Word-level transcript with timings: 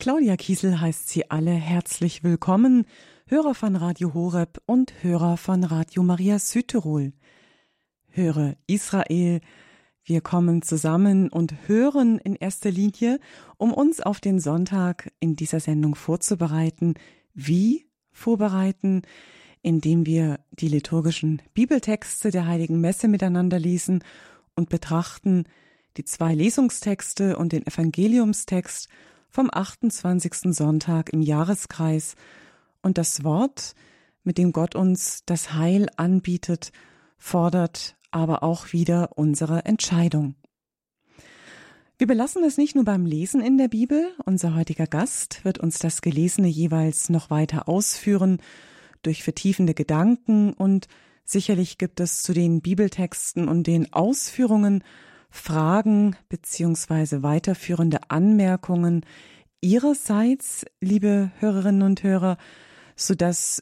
Claudia 0.00 0.36
Kiesel 0.36 0.80
heißt 0.80 1.08
Sie 1.08 1.28
alle 1.28 1.50
herzlich 1.50 2.22
willkommen, 2.22 2.86
Hörer 3.26 3.52
von 3.52 3.74
Radio 3.74 4.14
Horeb 4.14 4.62
und 4.64 5.02
Hörer 5.02 5.36
von 5.36 5.64
Radio 5.64 6.04
Maria 6.04 6.38
Südtirol. 6.38 7.12
Höre 8.06 8.54
Israel, 8.68 9.40
wir 10.04 10.20
kommen 10.20 10.62
zusammen 10.62 11.28
und 11.30 11.66
hören 11.66 12.18
in 12.18 12.36
erster 12.36 12.70
Linie, 12.70 13.18
um 13.56 13.72
uns 13.72 14.00
auf 14.00 14.20
den 14.20 14.38
Sonntag 14.38 15.10
in 15.18 15.34
dieser 15.34 15.58
Sendung 15.58 15.96
vorzubereiten. 15.96 16.94
Wie 17.34 17.88
vorbereiten? 18.12 19.02
Indem 19.62 20.06
wir 20.06 20.38
die 20.52 20.68
liturgischen 20.68 21.42
Bibeltexte 21.54 22.30
der 22.30 22.46
Heiligen 22.46 22.80
Messe 22.80 23.08
miteinander 23.08 23.58
lesen 23.58 24.04
und 24.54 24.68
betrachten, 24.68 25.42
die 25.96 26.04
zwei 26.04 26.36
Lesungstexte 26.36 27.36
und 27.36 27.50
den 27.50 27.66
Evangeliumstext 27.66 28.88
vom 29.38 29.50
28. 29.52 30.52
Sonntag 30.52 31.12
im 31.12 31.22
Jahreskreis 31.22 32.16
und 32.82 32.98
das 32.98 33.22
Wort, 33.22 33.76
mit 34.24 34.36
dem 34.36 34.50
Gott 34.50 34.74
uns 34.74 35.22
das 35.26 35.54
Heil 35.54 35.86
anbietet, 35.96 36.72
fordert 37.18 37.96
aber 38.10 38.42
auch 38.42 38.72
wieder 38.72 39.10
unsere 39.16 39.64
Entscheidung. 39.64 40.34
Wir 41.98 42.08
belassen 42.08 42.42
es 42.42 42.58
nicht 42.58 42.74
nur 42.74 42.84
beim 42.84 43.06
Lesen 43.06 43.40
in 43.40 43.58
der 43.58 43.68
Bibel, 43.68 44.10
unser 44.24 44.56
heutiger 44.56 44.88
Gast 44.88 45.44
wird 45.44 45.58
uns 45.58 45.78
das 45.78 46.02
Gelesene 46.02 46.48
jeweils 46.48 47.08
noch 47.08 47.30
weiter 47.30 47.68
ausführen 47.68 48.38
durch 49.02 49.22
vertiefende 49.22 49.74
Gedanken 49.74 50.52
und 50.52 50.88
sicherlich 51.24 51.78
gibt 51.78 52.00
es 52.00 52.24
zu 52.24 52.32
den 52.32 52.60
Bibeltexten 52.60 53.46
und 53.46 53.68
den 53.68 53.92
Ausführungen 53.92 54.82
Fragen 55.30 56.16
beziehungsweise 56.28 57.22
weiterführende 57.22 58.10
Anmerkungen 58.10 59.04
Ihrerseits, 59.60 60.64
liebe 60.80 61.32
Hörerinnen 61.38 61.82
und 61.82 62.02
Hörer, 62.02 62.38
so 62.96 63.14
dass 63.14 63.60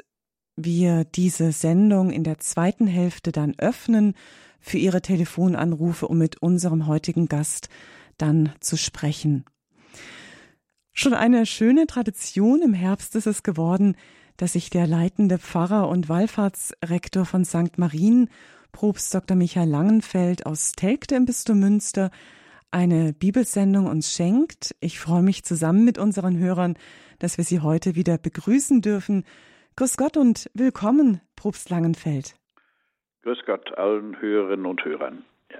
wir 0.56 1.04
diese 1.04 1.52
Sendung 1.52 2.10
in 2.10 2.24
der 2.24 2.38
zweiten 2.38 2.86
Hälfte 2.86 3.32
dann 3.32 3.54
öffnen 3.58 4.14
für 4.60 4.78
Ihre 4.78 5.02
Telefonanrufe, 5.02 6.08
um 6.08 6.18
mit 6.18 6.42
unserem 6.42 6.86
heutigen 6.86 7.26
Gast 7.26 7.68
dann 8.18 8.52
zu 8.60 8.76
sprechen. 8.76 9.44
Schon 10.92 11.14
eine 11.14 11.44
schöne 11.44 11.86
Tradition 11.86 12.62
im 12.62 12.72
Herbst 12.72 13.14
ist 13.16 13.26
es 13.26 13.42
geworden, 13.42 13.96
dass 14.38 14.54
sich 14.54 14.70
der 14.70 14.86
leitende 14.86 15.38
Pfarrer 15.38 15.88
und 15.88 16.08
Wallfahrtsrektor 16.08 17.24
von 17.26 17.44
St. 17.44 17.78
Marien 17.78 18.30
Propst 18.72 19.14
Dr. 19.14 19.36
Michael 19.36 19.68
Langenfeld 19.68 20.46
aus 20.46 20.72
Telgte 20.72 21.14
im 21.14 21.24
Bistum 21.24 21.60
Münster 21.60 22.10
eine 22.70 23.12
Bibelsendung 23.12 23.86
uns 23.86 24.12
schenkt. 24.12 24.74
Ich 24.80 24.98
freue 24.98 25.22
mich 25.22 25.44
zusammen 25.44 25.84
mit 25.84 25.98
unseren 25.98 26.38
Hörern, 26.38 26.76
dass 27.18 27.38
wir 27.38 27.44
Sie 27.44 27.60
heute 27.60 27.94
wieder 27.94 28.18
begrüßen 28.18 28.82
dürfen. 28.82 29.24
Grüß 29.76 29.96
Gott 29.96 30.16
und 30.16 30.50
willkommen, 30.54 31.20
Propst 31.36 31.70
Langenfeld. 31.70 32.34
Grüß 33.22 33.38
Gott 33.46 33.76
allen 33.78 34.20
Hörerinnen 34.20 34.66
und 34.66 34.84
Hörern. 34.84 35.24
Ja. 35.50 35.58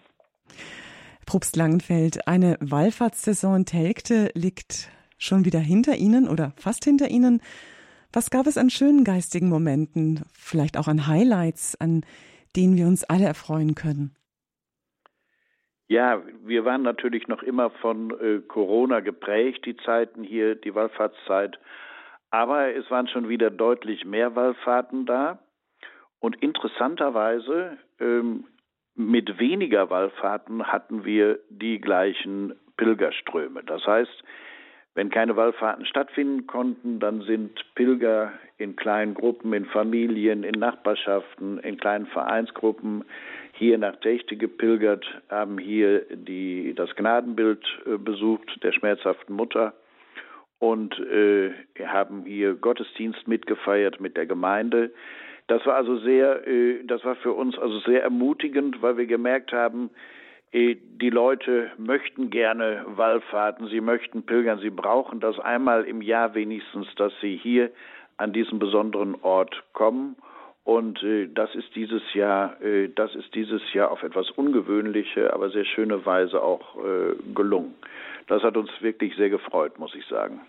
Propst 1.25 1.57
Langenfeld, 1.57 2.29
eine 2.29 2.57
Wallfahrtssaison 2.61 3.65
Telgte 3.65 4.31
liegt 4.35 4.91
schon 5.19 5.45
wieder 5.45 5.61
hinter 5.61 5.97
Ihnen 5.97 6.29
oder 6.29 6.53
fast 6.57 6.85
hinter 6.85 7.09
Ihnen. 7.09 7.41
Was 8.13 8.31
gab 8.31 8.47
es 8.47 8.59
an 8.59 8.71
schönen 8.71 9.05
geistigen 9.05 9.49
Momenten, 9.49 10.23
vielleicht 10.33 10.77
auch 10.77 10.89
an 10.89 11.07
Highlights, 11.07 11.75
an 11.81 12.05
denen 12.57 12.77
wir 12.77 12.87
uns 12.87 13.05
alle 13.05 13.27
erfreuen 13.27 13.75
können? 13.75 14.17
Ja, 15.89 16.23
wir 16.45 16.65
waren 16.65 16.83
natürlich 16.83 17.29
noch 17.29 17.43
immer 17.43 17.71
von 17.71 18.11
äh, 18.21 18.41
Corona 18.41 19.01
geprägt, 19.01 19.67
die 19.67 19.77
Zeiten 19.77 20.25
hier, 20.25 20.57
die 20.57 20.75
Wallfahrtszeit. 20.75 21.59
Aber 22.31 22.75
es 22.75 22.91
waren 22.91 23.07
schon 23.07 23.29
wieder 23.29 23.51
deutlich 23.51 24.05
mehr 24.05 24.35
Wallfahrten 24.35 25.07
da. 25.07 25.39
Und 26.19 26.43
interessanterweise, 26.43 27.79
ähm, 28.01 28.45
mit 28.97 29.39
weniger 29.39 29.91
Wallfahrten 29.91 30.67
hatten 30.67 31.05
wir 31.05 31.39
die 31.51 31.81
gleichen 31.81 32.55
Pilgerströme. 32.77 33.63
Das 33.63 33.87
heißt, 33.87 34.25
wenn 34.97 35.11
keine 35.11 35.37
Wallfahrten 35.37 35.85
stattfinden 35.85 36.47
konnten, 36.47 37.01
dann 37.01 37.21
sind 37.21 37.53
Pilger 37.75 38.33
in 38.57 38.77
kleinen 38.77 39.13
Gruppen, 39.13 39.53
in 39.53 39.67
Familien, 39.67 40.43
in 40.43 40.59
Nachbarschaften, 40.59 41.59
in 41.59 41.77
kleinen 41.77 42.07
Vereinsgruppen 42.07 43.05
hier 43.53 43.77
nach 43.77 43.97
Techte 43.97 44.37
gepilgert, 44.37 45.05
haben 45.29 45.59
hier 45.59 46.01
die, 46.11 46.73
das 46.75 46.97
Gnadenbild 46.97 47.63
äh, 47.85 47.99
besucht 47.99 48.63
der 48.63 48.73
schmerzhaften 48.73 49.37
Mutter 49.37 49.75
und 50.59 50.99
äh, 50.99 51.53
haben 51.85 52.25
hier 52.25 52.55
Gottesdienst 52.55 53.29
mitgefeiert 53.29 54.01
mit 54.01 54.17
der 54.17 54.25
Gemeinde. 54.25 54.93
Das 55.47 55.65
war 55.67 55.75
also 55.75 55.99
sehr, 55.99 56.47
äh, 56.49 56.85
das 56.85 57.05
war 57.05 57.17
für 57.17 57.33
uns 57.33 57.59
also 57.59 57.81
sehr 57.81 58.03
ermutigend, 58.03 58.81
weil 58.81 58.97
wir 58.97 59.07
gemerkt 59.07 59.53
haben, 59.53 59.91
die 60.57 61.11
Leute 61.11 61.71
möchten 61.77 62.31
gerne 62.31 62.85
Wallfahrten, 62.87 63.69
sie 63.69 63.83
möchten 63.83 64.23
pilgern, 64.23 64.59
sie 64.59 64.71
brauchen 64.71 65.21
das 65.21 65.39
einmal 65.39 65.85
im 65.85 66.01
Jahr 66.01 66.35
wenigstens, 66.35 66.87
dass 66.97 67.13
sie 67.21 67.37
hier 67.37 67.71
an 68.17 68.33
diesen 68.33 68.59
besonderen 68.59 69.17
Ort 69.21 69.63
kommen. 69.75 70.17
Und 70.65 71.03
äh, 71.03 71.29
das 71.29 71.55
ist 71.55 71.75
dieses 71.75 72.03
Jahr, 72.15 72.61
äh, 72.63 72.89
das 72.89 73.15
ist 73.15 73.35
dieses 73.35 73.61
Jahr 73.75 73.91
auf 73.91 74.03
etwas 74.03 74.31
ungewöhnliche, 74.31 75.33
aber 75.33 75.51
sehr 75.51 75.67
schöne 75.67 76.07
Weise 76.07 76.43
auch 76.43 76.77
äh, 76.77 77.15
gelungen. 77.35 77.75
Das 78.27 78.43
hat 78.43 78.57
uns 78.57 78.71
wirklich 78.81 79.15
sehr 79.17 79.31
gefreut, 79.31 79.79
muss 79.79 79.95
ich 79.95 80.07
sagen. 80.07 80.41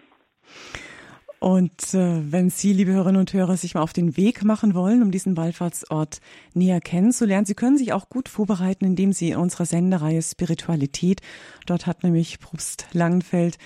Und 1.39 1.93
äh, 1.93 2.31
wenn 2.31 2.49
Sie, 2.49 2.73
liebe 2.73 2.91
Hörerinnen 2.91 3.19
und 3.19 3.31
Hörer, 3.31 3.57
sich 3.57 3.75
mal 3.75 3.81
auf 3.81 3.93
den 3.93 4.17
Weg 4.17 4.43
machen 4.43 4.73
wollen, 4.73 5.03
um 5.03 5.11
diesen 5.11 5.37
Wallfahrtsort 5.37 6.19
näher 6.53 6.81
kennenzulernen, 6.81 7.45
Sie 7.45 7.53
können 7.53 7.77
sich 7.77 7.93
auch 7.93 8.09
gut 8.09 8.27
vorbereiten, 8.27 8.85
indem 8.85 9.13
Sie 9.13 9.29
in 9.29 9.37
unserer 9.37 9.65
Sendereihe 9.65 10.21
Spiritualität, 10.21 11.21
dort 11.67 11.85
hat 11.85 12.03
nämlich 12.03 12.39
Probst 12.39 12.87
Langenfeld 12.91 13.57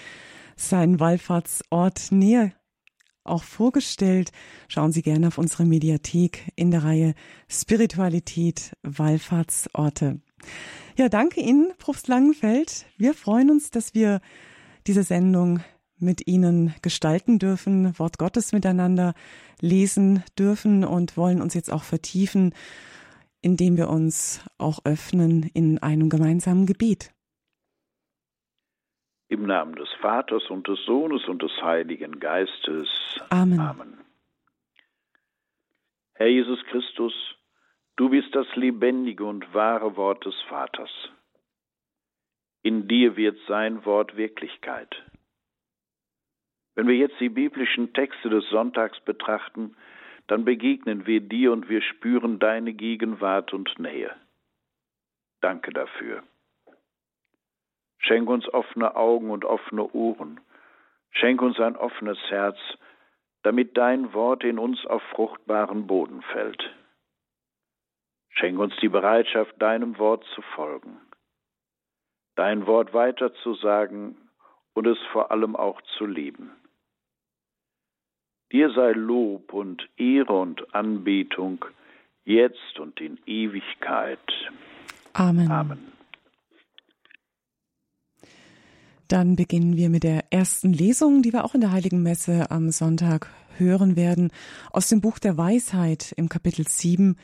seinen 0.58 1.00
Wallfahrtsort 1.00 2.12
näher 2.12 2.52
auch 3.24 3.44
vorgestellt. 3.44 4.32
Schauen 4.68 4.92
Sie 4.92 5.02
gerne 5.02 5.28
auf 5.28 5.38
unsere 5.38 5.66
Mediathek 5.66 6.52
in 6.56 6.72
der 6.72 6.84
Reihe 6.84 7.14
Spiritualität 7.48 8.76
Wallfahrtsorte. 8.84 10.20
Ja, 10.98 11.08
danke 11.08 11.40
Ihnen, 11.40 11.72
Probst 11.78 12.08
Langenfeld. 12.08 12.86
Wir 12.98 13.14
freuen 13.14 13.50
uns, 13.50 13.72
dass 13.72 13.94
wir 13.94 14.20
diese 14.88 15.04
Sendung 15.04 15.62
mit 16.02 16.28
Ihnen 16.28 16.74
gestalten 16.82 17.40
dürfen, 17.40 17.98
Wort 18.00 18.18
Gottes 18.18 18.54
miteinander 18.54 19.14
lesen 19.62 20.24
dürfen 20.38 20.84
und 20.84 21.18
wollen 21.18 21.42
uns 21.42 21.54
jetzt 21.54 21.72
auch 21.72 21.84
vertiefen, 21.84 22.54
indem 23.42 23.78
wir 23.78 23.90
uns 23.90 24.46
auch 24.58 24.80
öffnen 24.86 25.50
in 25.54 25.78
einem 25.80 26.10
gemeinsamen 26.10 26.66
Gebet. 26.66 27.12
Im 29.30 29.46
Namen 29.46 29.76
des 29.76 29.90
Vaters 30.02 30.50
und 30.50 30.68
des 30.68 30.80
Sohnes 30.86 31.26
und 31.28 31.42
des 31.42 31.52
Heiligen 31.62 32.20
Geistes. 32.20 32.90
Amen. 33.30 33.60
Amen. 33.60 33.98
Herr 36.16 36.28
Jesus 36.28 36.60
Christus, 36.66 37.14
du 37.96 38.10
bist 38.10 38.36
das 38.36 38.48
lebendige 38.56 39.24
und 39.26 39.54
wahre 39.54 39.96
Wort 39.96 40.26
des 40.26 40.36
Vaters. 40.50 40.92
In 42.62 42.88
dir 42.88 43.16
wird 43.16 43.40
sein 43.48 43.86
Wort 43.86 44.18
Wirklichkeit. 44.18 44.96
Wenn 46.76 46.88
wir 46.88 46.96
jetzt 46.96 47.20
die 47.20 47.30
biblischen 47.30 47.94
Texte 47.94 48.30
des 48.30 48.48
Sonntags 48.50 49.00
betrachten, 49.02 49.76
dann 50.28 50.46
begegnen 50.46 51.06
wir 51.06 51.20
dir 51.20 51.52
und 51.52 51.68
wir 51.70 51.82
spüren 51.82 52.40
deine 52.40 52.74
Gegenwart 52.74 53.54
und 53.54 53.78
Nähe. 53.80 54.16
Danke 55.42 55.72
dafür. 55.72 56.24
Schenk 58.00 58.30
uns 58.30 58.48
offene 58.54 58.96
Augen 58.96 59.30
und 59.30 59.46
offene 59.46 59.92
Ohren. 59.92 60.40
Schenk 61.12 61.42
uns 61.42 61.60
ein 61.60 61.76
offenes 61.76 62.18
Herz, 62.30 62.58
damit 63.44 63.78
dein 63.78 64.14
Wort 64.14 64.44
in 64.44 64.58
uns 64.58 64.86
auf 64.86 65.04
fruchtbaren 65.12 65.88
Boden 65.88 66.22
fällt. 66.22 66.74
Schenk 68.30 68.60
uns 68.60 68.74
die 68.82 68.90
Bereitschaft, 68.90 69.62
deinem 69.62 69.98
Wort 69.98 70.24
zu 70.36 70.42
folgen, 70.42 71.02
dein 72.36 72.66
Wort 72.66 72.94
weiterzusagen 72.94 74.16
und 74.74 74.88
es 74.88 74.98
vor 75.12 75.32
allem 75.32 75.56
auch 75.56 75.82
zu 75.98 76.06
lieben. 76.06 76.61
Dir 78.52 78.72
sei 78.74 78.92
Lob 78.92 79.54
und 79.54 79.88
Ehre 79.98 80.34
und 80.34 80.76
Anbetung, 80.76 81.64
jetzt 82.26 82.80
und 82.80 83.00
in 83.00 83.18
Ewigkeit. 83.26 84.20
Amen. 85.14 85.50
Amen. 85.50 85.80
Dann 89.08 89.36
beginnen 89.36 89.76
wir 89.76 89.90
mit 89.90 90.04
der 90.04 90.32
ersten 90.32 90.74
Lesung, 90.74 91.22
die 91.22 91.34
wir 91.34 91.44
auch 91.44 91.54
in 91.54 91.62
der 91.62 91.72
Heiligen 91.72 92.02
Messe 92.04 92.50
am 92.50 92.72
Sonntag 92.72 93.30
hören 93.58 93.96
werden, 93.96 94.32
aus 94.72 94.88
dem 94.88 95.02
Buch 95.02 95.20
der 95.20 95.38
Weisheit 95.38 96.14
im 96.18 96.30
Kapitel 96.30 96.68
7, 96.68 97.18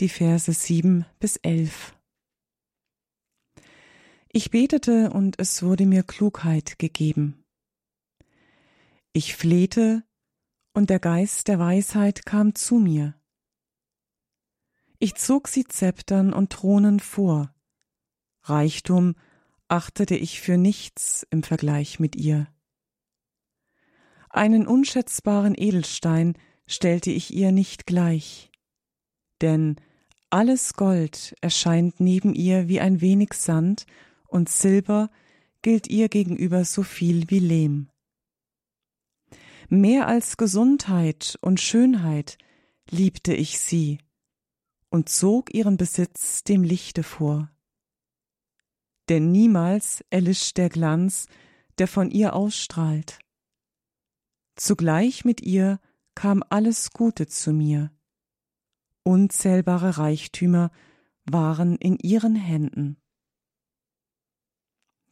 die 0.00 0.08
Verse 0.08 0.52
7 0.52 1.06
bis 1.20 1.36
11. 1.36 1.94
Ich 4.32 4.50
betete 4.50 5.10
und 5.10 5.38
es 5.38 5.62
wurde 5.62 5.86
mir 5.86 6.02
Klugheit 6.02 6.78
gegeben. 6.78 7.44
Ich 9.12 9.36
flehte, 9.36 10.04
und 10.72 10.90
der 10.90 10.98
Geist 10.98 11.48
der 11.48 11.58
Weisheit 11.58 12.24
kam 12.26 12.54
zu 12.54 12.76
mir. 12.76 13.14
Ich 14.98 15.14
zog 15.16 15.48
sie 15.48 15.64
Zeptern 15.64 16.32
und 16.32 16.50
Thronen 16.50 17.00
vor. 17.00 17.54
Reichtum 18.42 19.14
achtete 19.68 20.16
ich 20.16 20.40
für 20.40 20.56
nichts 20.56 21.26
im 21.30 21.42
Vergleich 21.42 21.98
mit 21.98 22.16
ihr. 22.16 22.46
Einen 24.30 24.66
unschätzbaren 24.66 25.54
Edelstein 25.56 26.38
stellte 26.66 27.10
ich 27.10 27.34
ihr 27.34 27.52
nicht 27.52 27.86
gleich, 27.86 28.50
denn 29.40 29.76
alles 30.30 30.74
Gold 30.74 31.34
erscheint 31.42 32.00
neben 32.00 32.34
ihr 32.34 32.68
wie 32.68 32.80
ein 32.80 33.00
wenig 33.00 33.34
Sand, 33.34 33.86
und 34.26 34.48
Silber 34.48 35.10
gilt 35.60 35.88
ihr 35.88 36.08
gegenüber 36.08 36.64
so 36.64 36.82
viel 36.82 37.28
wie 37.28 37.38
Lehm. 37.38 37.91
Mehr 39.74 40.06
als 40.06 40.36
Gesundheit 40.36 41.38
und 41.40 41.58
Schönheit 41.58 42.36
liebte 42.90 43.32
ich 43.32 43.58
sie 43.58 44.00
und 44.90 45.08
zog 45.08 45.54
ihren 45.54 45.78
Besitz 45.78 46.44
dem 46.44 46.62
Lichte 46.62 47.02
vor. 47.02 47.50
Denn 49.08 49.32
niemals 49.32 50.04
erlischt 50.10 50.58
der 50.58 50.68
Glanz, 50.68 51.26
der 51.78 51.88
von 51.88 52.10
ihr 52.10 52.34
ausstrahlt. 52.34 53.18
Zugleich 54.56 55.24
mit 55.24 55.40
ihr 55.40 55.80
kam 56.14 56.44
alles 56.50 56.90
Gute 56.90 57.26
zu 57.26 57.54
mir. 57.54 57.90
Unzählbare 59.04 59.96
Reichtümer 59.96 60.70
waren 61.24 61.76
in 61.76 61.96
ihren 61.96 62.36
Händen. 62.36 62.98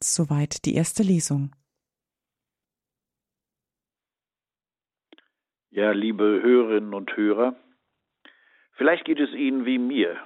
Soweit 0.03 0.67
die 0.67 0.75
erste 0.75 1.03
Lesung. 1.03 1.51
Ja, 5.71 5.93
liebe 5.93 6.25
Hörerinnen 6.43 6.95
und 6.95 7.17
Hörer, 7.17 7.55
vielleicht 8.73 9.05
geht 9.05 9.21
es 9.21 9.33
Ihnen 9.33 9.67
wie 9.67 9.79
mir. 9.79 10.17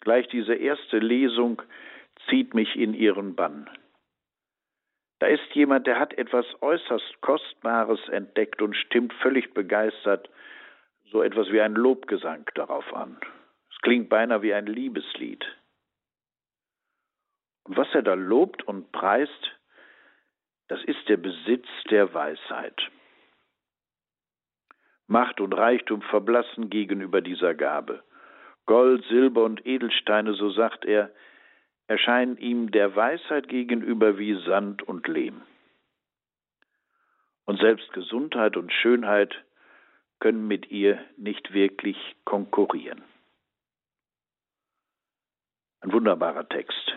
Gleich 0.00 0.26
diese 0.28 0.54
erste 0.54 0.98
Lesung 0.98 1.60
zieht 2.28 2.54
mich 2.54 2.76
in 2.76 2.94
Ihren 2.94 3.34
Bann. 3.34 3.68
Da 5.18 5.26
ist 5.26 5.44
jemand, 5.52 5.86
der 5.86 5.98
hat 5.98 6.14
etwas 6.14 6.46
äußerst 6.62 7.20
Kostbares 7.20 8.00
entdeckt 8.08 8.62
und 8.62 8.74
stimmt 8.74 9.12
völlig 9.14 9.52
begeistert 9.52 10.30
so 11.10 11.22
etwas 11.22 11.50
wie 11.50 11.60
ein 11.60 11.74
Lobgesang 11.74 12.48
darauf 12.54 12.92
an. 12.94 13.18
Es 13.70 13.78
klingt 13.82 14.08
beinahe 14.08 14.42
wie 14.42 14.54
ein 14.54 14.66
Liebeslied. 14.66 15.44
Und 17.64 17.76
was 17.76 17.88
er 17.94 18.02
da 18.02 18.14
lobt 18.14 18.62
und 18.62 18.92
preist, 18.92 19.56
das 20.68 20.82
ist 20.84 21.08
der 21.08 21.16
Besitz 21.16 21.66
der 21.90 22.14
Weisheit. 22.14 22.80
Macht 25.10 25.40
und 25.40 25.52
Reichtum 25.52 26.02
verblassen 26.02 26.70
gegenüber 26.70 27.20
dieser 27.20 27.52
Gabe. 27.52 28.04
Gold, 28.66 29.04
Silber 29.06 29.42
und 29.42 29.66
Edelsteine, 29.66 30.34
so 30.34 30.50
sagt 30.50 30.84
er, 30.84 31.10
erscheinen 31.88 32.36
ihm 32.36 32.70
der 32.70 32.94
Weisheit 32.94 33.48
gegenüber 33.48 34.18
wie 34.18 34.40
Sand 34.44 34.82
und 34.86 35.08
Lehm. 35.08 35.42
Und 37.44 37.58
selbst 37.58 37.92
Gesundheit 37.92 38.56
und 38.56 38.72
Schönheit 38.72 39.34
können 40.20 40.46
mit 40.46 40.70
ihr 40.70 41.04
nicht 41.16 41.52
wirklich 41.52 41.96
konkurrieren. 42.24 43.02
Ein 45.80 45.92
wunderbarer 45.92 46.48
Text. 46.48 46.94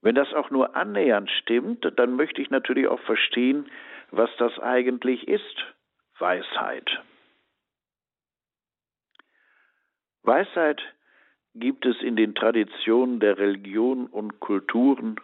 Wenn 0.00 0.14
das 0.14 0.32
auch 0.32 0.48
nur 0.48 0.74
annähernd 0.76 1.30
stimmt, 1.42 1.86
dann 1.98 2.16
möchte 2.16 2.40
ich 2.40 2.48
natürlich 2.48 2.88
auch 2.88 3.00
verstehen, 3.00 3.66
was 4.12 4.30
das 4.38 4.58
eigentlich 4.58 5.26
ist, 5.26 5.64
Weisheit. 6.18 7.02
Weisheit 10.22 10.80
gibt 11.54 11.84
es 11.84 12.00
in 12.00 12.16
den 12.16 12.34
Traditionen 12.34 13.18
der 13.18 13.38
Religion 13.38 14.06
und 14.06 14.38
Kulturen 14.40 15.16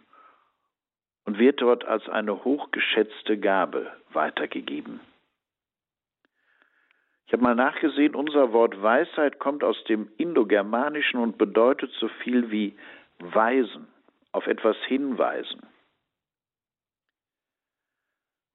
und 1.24 1.38
wird 1.38 1.60
dort 1.60 1.84
als 1.84 2.08
eine 2.08 2.44
hochgeschätzte 2.44 3.38
Gabe 3.38 3.92
weitergegeben. 4.12 5.00
Ich 7.26 7.32
habe 7.34 7.42
mal 7.42 7.54
nachgesehen, 7.54 8.14
unser 8.14 8.54
Wort 8.54 8.80
Weisheit 8.82 9.38
kommt 9.38 9.62
aus 9.62 9.76
dem 9.84 10.10
Indogermanischen 10.16 11.20
und 11.20 11.36
bedeutet 11.36 11.92
so 12.00 12.08
viel 12.08 12.50
wie 12.50 12.74
weisen, 13.18 13.86
auf 14.32 14.46
etwas 14.46 14.76
hinweisen. 14.86 15.67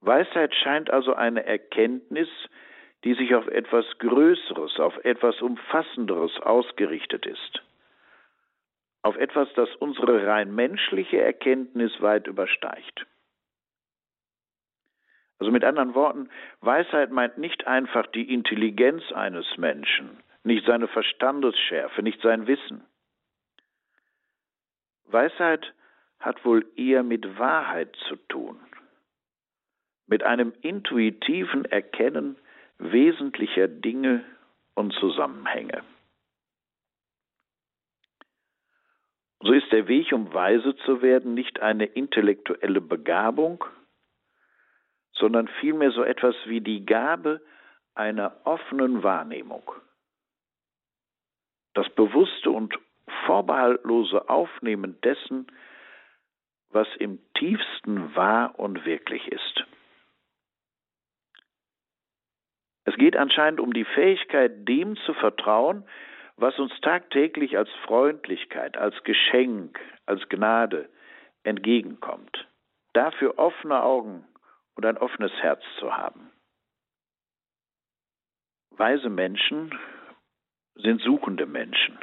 Weisheit 0.05 0.53
scheint 0.53 0.89
also 0.89 1.13
eine 1.13 1.45
Erkenntnis, 1.45 2.29
die 3.03 3.13
sich 3.13 3.35
auf 3.35 3.47
etwas 3.47 3.85
Größeres, 3.99 4.79
auf 4.79 4.97
etwas 5.03 5.41
Umfassenderes 5.41 6.39
ausgerichtet 6.41 7.25
ist. 7.25 7.63
Auf 9.01 9.17
etwas, 9.17 9.49
das 9.55 9.69
unsere 9.77 10.25
rein 10.25 10.53
menschliche 10.55 11.21
Erkenntnis 11.21 12.01
weit 12.01 12.27
übersteigt. 12.27 13.05
Also 15.39 15.51
mit 15.51 15.65
anderen 15.65 15.93
Worten, 15.93 16.29
Weisheit 16.61 17.11
meint 17.11 17.37
nicht 17.37 17.67
einfach 17.67 18.07
die 18.07 18.33
Intelligenz 18.33 19.03
eines 19.11 19.57
Menschen, 19.57 20.23
nicht 20.43 20.65
seine 20.65 20.87
Verstandesschärfe, 20.87 22.01
nicht 22.01 22.21
sein 22.21 22.47
Wissen. 22.47 22.85
Weisheit 25.05 25.73
hat 26.19 26.45
wohl 26.45 26.65
eher 26.77 27.03
mit 27.03 27.37
Wahrheit 27.37 27.93
zu 28.07 28.15
tun, 28.27 28.57
mit 30.07 30.23
einem 30.23 30.53
intuitiven 30.61 31.65
Erkennen 31.65 32.37
wesentlicher 32.77 33.67
Dinge 33.67 34.23
und 34.75 34.93
Zusammenhänge. 34.93 35.83
So 39.41 39.51
ist 39.51 39.71
der 39.71 39.87
Weg, 39.87 40.11
um 40.13 40.33
weise 40.33 40.75
zu 40.77 41.01
werden, 41.01 41.33
nicht 41.33 41.59
eine 41.59 41.85
intellektuelle 41.85 42.79
Begabung, 42.79 43.63
sondern 45.11 45.47
vielmehr 45.59 45.91
so 45.91 46.03
etwas 46.03 46.35
wie 46.45 46.61
die 46.61 46.85
Gabe 46.85 47.41
einer 47.93 48.35
offenen 48.45 49.03
Wahrnehmung. 49.03 49.69
Das 51.73 51.89
bewusste 51.89 52.51
und 52.51 52.77
vorbehaltlose 53.25 54.29
Aufnehmen 54.29 54.99
dessen, 55.01 55.47
was 56.69 56.87
im 56.99 57.19
tiefsten 57.33 58.15
wahr 58.15 58.57
und 58.57 58.85
wirklich 58.85 59.27
ist. 59.27 59.65
Es 62.85 62.95
geht 62.95 63.15
anscheinend 63.15 63.59
um 63.59 63.73
die 63.73 63.85
Fähigkeit, 63.85 64.67
dem 64.67 64.97
zu 64.97 65.13
vertrauen, 65.13 65.85
was 66.35 66.57
uns 66.59 66.73
tagtäglich 66.81 67.57
als 67.57 67.69
Freundlichkeit, 67.85 68.77
als 68.77 69.01
Geschenk, 69.03 69.79
als 70.05 70.27
Gnade 70.29 70.89
entgegenkommt. 71.43 72.47
Dafür 72.93 73.37
offene 73.37 73.81
Augen 73.83 74.25
und 74.75 74.85
ein 74.85 74.97
offenes 74.97 75.31
Herz 75.41 75.61
zu 75.79 75.95
haben. 75.95 76.31
Weise 78.71 79.09
Menschen 79.09 79.77
sind 80.75 81.01
suchende 81.01 81.45
Menschen. 81.45 81.97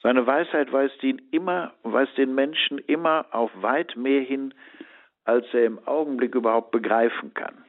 Seine 0.00 0.26
Weisheit 0.26 0.72
weist 0.72 1.02
ihn 1.02 1.20
immer, 1.30 1.74
weist 1.82 2.16
den 2.18 2.34
Menschen 2.34 2.78
immer 2.78 3.26
auf 3.32 3.50
weit 3.62 3.96
mehr 3.96 4.22
hin, 4.22 4.54
als 5.24 5.46
er 5.52 5.66
im 5.66 5.86
Augenblick 5.86 6.34
überhaupt 6.34 6.70
begreifen 6.70 7.34
kann. 7.34 7.64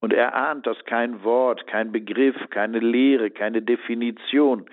Und 0.00 0.12
er 0.12 0.34
ahnt, 0.34 0.66
dass 0.66 0.82
kein 0.86 1.22
Wort, 1.24 1.66
kein 1.66 1.92
Begriff, 1.92 2.36
keine 2.50 2.78
Lehre, 2.78 3.30
keine 3.30 3.62
Definition 3.62 4.68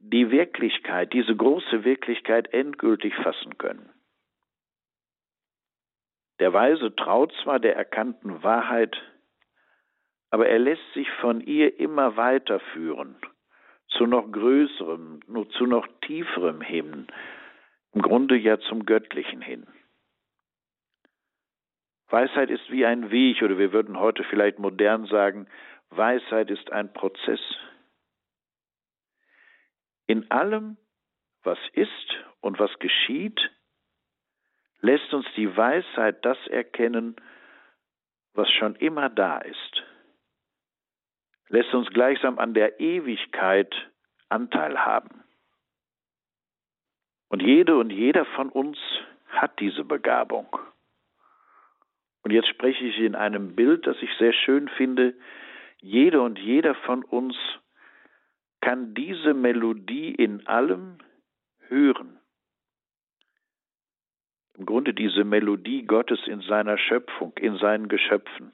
die 0.00 0.30
Wirklichkeit, 0.30 1.12
diese 1.12 1.34
große 1.34 1.84
Wirklichkeit 1.84 2.52
endgültig 2.52 3.14
fassen 3.16 3.58
können. 3.58 3.90
Der 6.40 6.52
Weise 6.52 6.94
traut 6.94 7.32
zwar 7.42 7.58
der 7.58 7.76
erkannten 7.76 8.42
Wahrheit, 8.42 8.96
aber 10.30 10.48
er 10.48 10.58
lässt 10.58 10.92
sich 10.94 11.10
von 11.20 11.40
ihr 11.40 11.80
immer 11.80 12.16
weiter 12.16 12.60
führen, 12.72 13.16
zu 13.88 14.06
noch 14.06 14.30
größerem, 14.30 15.20
nur 15.26 15.48
zu 15.50 15.66
noch 15.66 15.88
tieferem 16.02 16.60
hin, 16.60 17.08
im 17.92 18.02
Grunde 18.02 18.36
ja 18.36 18.60
zum 18.60 18.86
Göttlichen 18.86 19.40
hin. 19.40 19.66
Weisheit 22.10 22.50
ist 22.50 22.70
wie 22.70 22.86
ein 22.86 23.10
Weg, 23.10 23.42
oder 23.42 23.58
wir 23.58 23.72
würden 23.72 23.98
heute 23.98 24.24
vielleicht 24.24 24.58
modern 24.58 25.06
sagen, 25.06 25.46
Weisheit 25.90 26.50
ist 26.50 26.70
ein 26.72 26.92
Prozess. 26.92 27.40
In 30.06 30.30
allem, 30.30 30.78
was 31.42 31.58
ist 31.72 32.24
und 32.40 32.58
was 32.58 32.76
geschieht, 32.78 33.38
lässt 34.80 35.12
uns 35.12 35.26
die 35.36 35.54
Weisheit 35.56 36.24
das 36.24 36.38
erkennen, 36.46 37.16
was 38.32 38.50
schon 38.52 38.76
immer 38.76 39.08
da 39.10 39.38
ist, 39.38 39.82
lässt 41.48 41.74
uns 41.74 41.88
gleichsam 41.90 42.38
an 42.38 42.54
der 42.54 42.80
Ewigkeit 42.80 43.74
Anteil 44.28 44.78
haben. 44.84 45.24
Und 47.28 47.42
jede 47.42 47.76
und 47.76 47.90
jeder 47.90 48.24
von 48.24 48.50
uns 48.50 48.78
hat 49.28 49.58
diese 49.60 49.84
Begabung. 49.84 50.48
Und 52.28 52.34
jetzt 52.34 52.48
spreche 52.48 52.84
ich 52.84 52.98
in 52.98 53.14
einem 53.14 53.56
Bild, 53.56 53.86
das 53.86 53.96
ich 54.02 54.10
sehr 54.18 54.34
schön 54.34 54.68
finde. 54.76 55.14
Jede 55.80 56.20
und 56.20 56.38
jeder 56.38 56.74
von 56.74 57.02
uns 57.02 57.34
kann 58.60 58.92
diese 58.92 59.32
Melodie 59.32 60.14
in 60.14 60.46
allem 60.46 60.98
hören. 61.68 62.20
Im 64.58 64.66
Grunde 64.66 64.92
diese 64.92 65.24
Melodie 65.24 65.86
Gottes 65.86 66.20
in 66.26 66.42
seiner 66.42 66.76
Schöpfung, 66.76 67.32
in 67.38 67.56
seinen 67.56 67.88
Geschöpfen. 67.88 68.52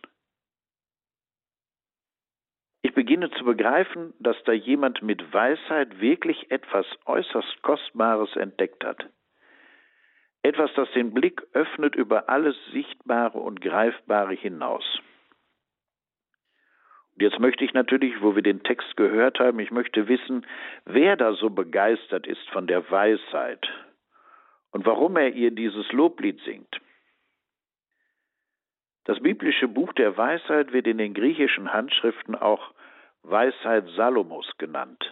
Ich 2.82 2.94
beginne 2.94 3.28
zu 3.32 3.44
begreifen, 3.44 4.14
dass 4.20 4.36
da 4.44 4.52
jemand 4.52 5.02
mit 5.02 5.32
Weisheit 5.32 6.00
wirklich 6.00 6.48
etwas 6.52 6.86
äußerst 7.06 7.60
Kostbares 7.62 8.36
entdeckt 8.36 8.84
hat. 8.84 9.10
Etwas, 10.44 10.70
das 10.74 10.90
den 10.92 11.14
Blick 11.14 11.42
öffnet 11.54 11.94
über 11.94 12.28
alles 12.28 12.54
Sichtbare 12.70 13.38
und 13.38 13.62
Greifbare 13.62 14.34
hinaus. 14.34 14.84
Und 17.14 17.22
jetzt 17.22 17.40
möchte 17.40 17.64
ich 17.64 17.72
natürlich, 17.72 18.20
wo 18.20 18.34
wir 18.34 18.42
den 18.42 18.62
Text 18.62 18.94
gehört 18.98 19.38
haben, 19.38 19.58
ich 19.58 19.70
möchte 19.70 20.06
wissen, 20.06 20.46
wer 20.84 21.16
da 21.16 21.32
so 21.32 21.48
begeistert 21.48 22.26
ist 22.26 22.46
von 22.50 22.66
der 22.66 22.90
Weisheit 22.90 23.66
und 24.70 24.84
warum 24.84 25.16
er 25.16 25.32
ihr 25.32 25.50
dieses 25.50 25.90
Loblied 25.92 26.38
singt. 26.42 26.78
Das 29.04 29.18
biblische 29.20 29.66
Buch 29.66 29.94
der 29.94 30.14
Weisheit 30.18 30.74
wird 30.74 30.86
in 30.86 30.98
den 30.98 31.14
griechischen 31.14 31.72
Handschriften 31.72 32.34
auch 32.34 32.74
Weisheit 33.22 33.88
Salomos 33.96 34.50
genannt. 34.58 35.10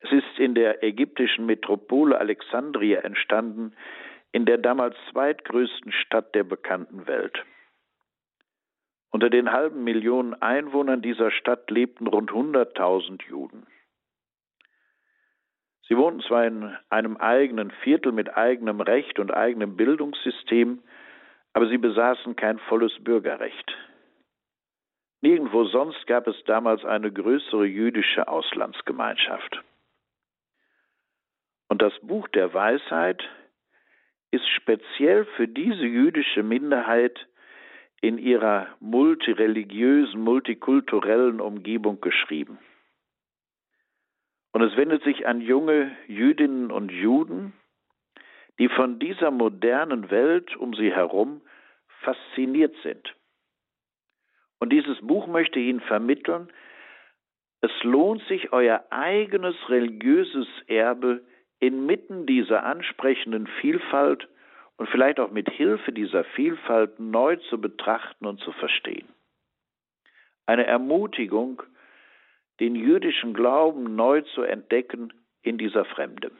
Es 0.00 0.12
ist 0.12 0.38
in 0.38 0.54
der 0.54 0.82
ägyptischen 0.82 1.46
Metropole 1.46 2.18
Alexandria 2.18 3.00
entstanden, 3.00 3.74
in 4.32 4.44
der 4.44 4.58
damals 4.58 4.96
zweitgrößten 5.10 5.92
Stadt 5.92 6.34
der 6.34 6.44
bekannten 6.44 7.06
Welt. 7.06 7.44
Unter 9.10 9.30
den 9.30 9.52
halben 9.52 9.84
Millionen 9.84 10.34
Einwohnern 10.34 11.02
dieser 11.02 11.30
Stadt 11.30 11.70
lebten 11.70 12.06
rund 12.06 12.30
100.000 12.30 13.22
Juden. 13.28 13.66
Sie 15.88 15.96
wohnten 15.96 16.20
zwar 16.20 16.46
in 16.46 16.76
einem 16.90 17.16
eigenen 17.16 17.70
Viertel 17.82 18.12
mit 18.12 18.36
eigenem 18.36 18.82
Recht 18.82 19.18
und 19.18 19.32
eigenem 19.32 19.76
Bildungssystem, 19.76 20.82
aber 21.54 21.68
sie 21.68 21.78
besaßen 21.78 22.36
kein 22.36 22.58
volles 22.58 22.92
Bürgerrecht. 23.02 23.74
Nirgendwo 25.22 25.64
sonst 25.64 26.06
gab 26.06 26.28
es 26.28 26.36
damals 26.44 26.84
eine 26.84 27.10
größere 27.10 27.64
jüdische 27.64 28.28
Auslandsgemeinschaft. 28.28 29.64
Und 31.68 31.82
das 31.82 31.92
Buch 32.00 32.28
der 32.28 32.54
Weisheit 32.54 33.22
ist 34.30 34.48
speziell 34.48 35.24
für 35.36 35.48
diese 35.48 35.84
jüdische 35.84 36.42
Minderheit 36.42 37.26
in 38.00 38.18
ihrer 38.18 38.68
multireligiösen, 38.80 40.20
multikulturellen 40.20 41.40
Umgebung 41.40 42.00
geschrieben. 42.00 42.58
Und 44.52 44.62
es 44.62 44.76
wendet 44.76 45.02
sich 45.04 45.26
an 45.26 45.40
junge 45.40 45.96
Jüdinnen 46.06 46.70
und 46.70 46.90
Juden, 46.90 47.52
die 48.58 48.68
von 48.68 48.98
dieser 48.98 49.30
modernen 49.30 50.10
Welt 50.10 50.56
um 50.56 50.74
sie 50.74 50.92
herum 50.92 51.42
fasziniert 52.00 52.74
sind. 52.82 53.14
Und 54.58 54.72
dieses 54.72 54.98
Buch 55.00 55.26
möchte 55.26 55.60
Ihnen 55.60 55.80
vermitteln, 55.80 56.50
es 57.60 57.70
lohnt 57.82 58.22
sich, 58.24 58.52
euer 58.52 58.84
eigenes 58.90 59.54
religiöses 59.68 60.46
Erbe 60.66 61.22
inmitten 61.60 62.26
dieser 62.26 62.64
ansprechenden 62.64 63.46
Vielfalt 63.60 64.28
und 64.76 64.88
vielleicht 64.88 65.18
auch 65.20 65.30
mit 65.30 65.50
Hilfe 65.50 65.92
dieser 65.92 66.24
Vielfalt 66.24 67.00
neu 67.00 67.36
zu 67.36 67.60
betrachten 67.60 68.26
und 68.26 68.40
zu 68.40 68.52
verstehen. 68.52 69.08
Eine 70.46 70.66
Ermutigung, 70.66 71.62
den 72.60 72.74
jüdischen 72.74 73.34
Glauben 73.34 73.96
neu 73.96 74.22
zu 74.22 74.42
entdecken 74.42 75.12
in 75.42 75.58
dieser 75.58 75.84
Fremde. 75.84 76.30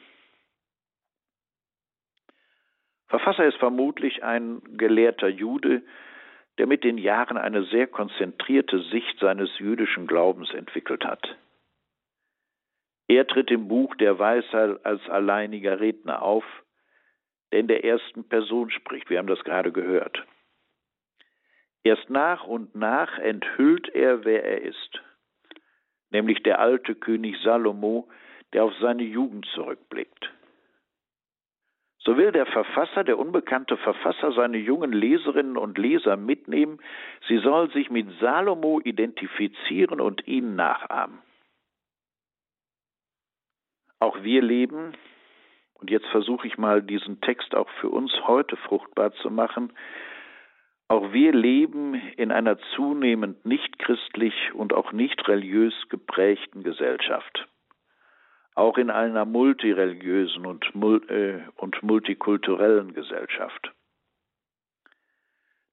Verfasser 3.09 3.47
ist 3.47 3.57
vermutlich 3.57 4.23
ein 4.23 4.61
gelehrter 4.77 5.29
Jude, 5.29 5.83
der 6.59 6.67
mit 6.67 6.85
den 6.85 6.99
Jahren 6.99 7.39
eine 7.39 7.65
sehr 7.65 7.87
konzentrierte 7.87 8.81
Sicht 8.83 9.19
seines 9.19 9.59
jüdischen 9.59 10.07
Glaubens 10.07 10.53
entwickelt 10.53 11.05
hat. 11.05 11.37
Er 13.09 13.27
tritt 13.27 13.51
im 13.51 13.69
Buch 13.69 13.95
der 13.97 14.19
Weisheit 14.19 14.85
als 14.85 15.01
alleiniger 15.09 15.81
Redner 15.81 16.23
auf, 16.23 16.45
der 17.51 17.61
in 17.61 17.69
der 17.69 17.85
ersten 17.85 18.29
Person 18.29 18.71
spricht. 18.71 19.09
Wir 19.09 19.19
haben 19.19 19.27
das 19.27 19.43
gerade 19.45 19.73
gehört. 19.73 20.25
Erst 21.83 22.11
nach 22.11 22.45
und 22.45 22.75
nach 22.75 23.19
enthüllt 23.19 23.89
er, 23.89 24.27
wer 24.27 24.45
er 24.45 24.61
ist, 24.61 25.03
nämlich 26.11 26.43
der 26.43 26.59
alte 26.59 26.95
König 26.95 27.41
Salomo, 27.43 28.09
der 28.53 28.65
auf 28.65 28.75
seine 28.81 29.05
Jugend 29.05 29.47
zurückblickt. 29.55 30.31
So 32.01 32.17
will 32.17 32.33
der 32.33 32.47
Verfasser, 32.47 33.05
der 33.05 33.19
unbekannte 33.19 33.77
Verfasser, 33.79 34.33
seine 34.33 34.59
jungen 34.59 34.93
Leserinnen 34.93 35.57
und 35.57 35.79
Leser 35.79 36.17
mitnehmen. 36.17 36.79
Sie 37.27 37.39
sollen 37.39 37.71
sich 37.71 37.91
mit 37.91 38.07
Salomo 38.21 38.81
identifizieren 38.81 40.01
und 40.01 40.27
ihn 40.27 40.57
nachahmen. 40.57 41.21
Auch 44.01 44.23
wir 44.23 44.43
leben, 44.43 44.93
und 45.75 45.91
jetzt 45.91 46.07
versuche 46.07 46.47
ich 46.47 46.59
mal 46.59 46.83
diesen 46.83 47.21
Text 47.21 47.55
auch 47.55 47.69
für 47.81 47.89
uns 47.89 48.13
heute 48.27 48.57
fruchtbar 48.57 49.13
zu 49.15 49.31
machen, 49.31 49.73
auch 50.89 51.13
wir 51.13 51.33
leben 51.33 51.95
in 52.17 52.33
einer 52.33 52.59
zunehmend 52.75 53.45
nicht 53.45 53.79
christlich 53.79 54.35
und 54.55 54.73
auch 54.73 54.93
nicht 54.93 55.29
religiös 55.29 55.75
geprägten 55.91 56.63
Gesellschaft 56.63 57.47
auch 58.59 58.77
in 58.77 58.91
einer 58.91 59.25
multireligiösen 59.25 60.45
und, 60.45 60.65
äh, 61.09 61.41
und 61.57 61.81
multikulturellen 61.85 62.93
Gesellschaft. 62.93 63.73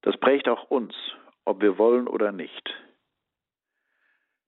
Das 0.02 0.16
prägt 0.18 0.48
auch 0.48 0.70
uns, 0.70 0.94
ob 1.44 1.60
wir 1.60 1.78
wollen 1.78 2.06
oder 2.06 2.30
nicht. 2.30 2.72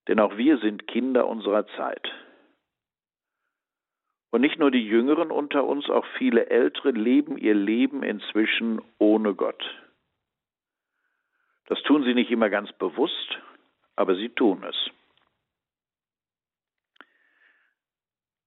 Denn 0.07 0.21
auch 0.21 0.37
wir 0.37 0.59
sind 0.59 0.87
Kinder 0.87 1.27
unserer 1.27 1.67
Zeit. 1.77 2.09
Und 4.31 4.43
nicht 4.43 4.59
nur 4.59 4.71
die 4.71 4.87
Jüngeren 4.87 5.31
unter 5.31 5.65
uns, 5.65 5.89
auch 5.89 6.05
viele 6.19 6.51
Ältere 6.51 6.91
leben 6.91 7.39
ihr 7.39 7.55
Leben 7.55 8.03
inzwischen 8.03 8.81
ohne 8.99 9.35
Gott. 9.35 9.63
Das 11.67 11.83
tun 11.83 12.03
sie 12.05 12.15
nicht 12.15 12.31
immer 12.31 12.51
ganz 12.51 12.73
bewusst, 12.73 13.39
aber 13.97 14.15
sie 14.17 14.29
tun 14.31 14.65
es. 14.65 14.77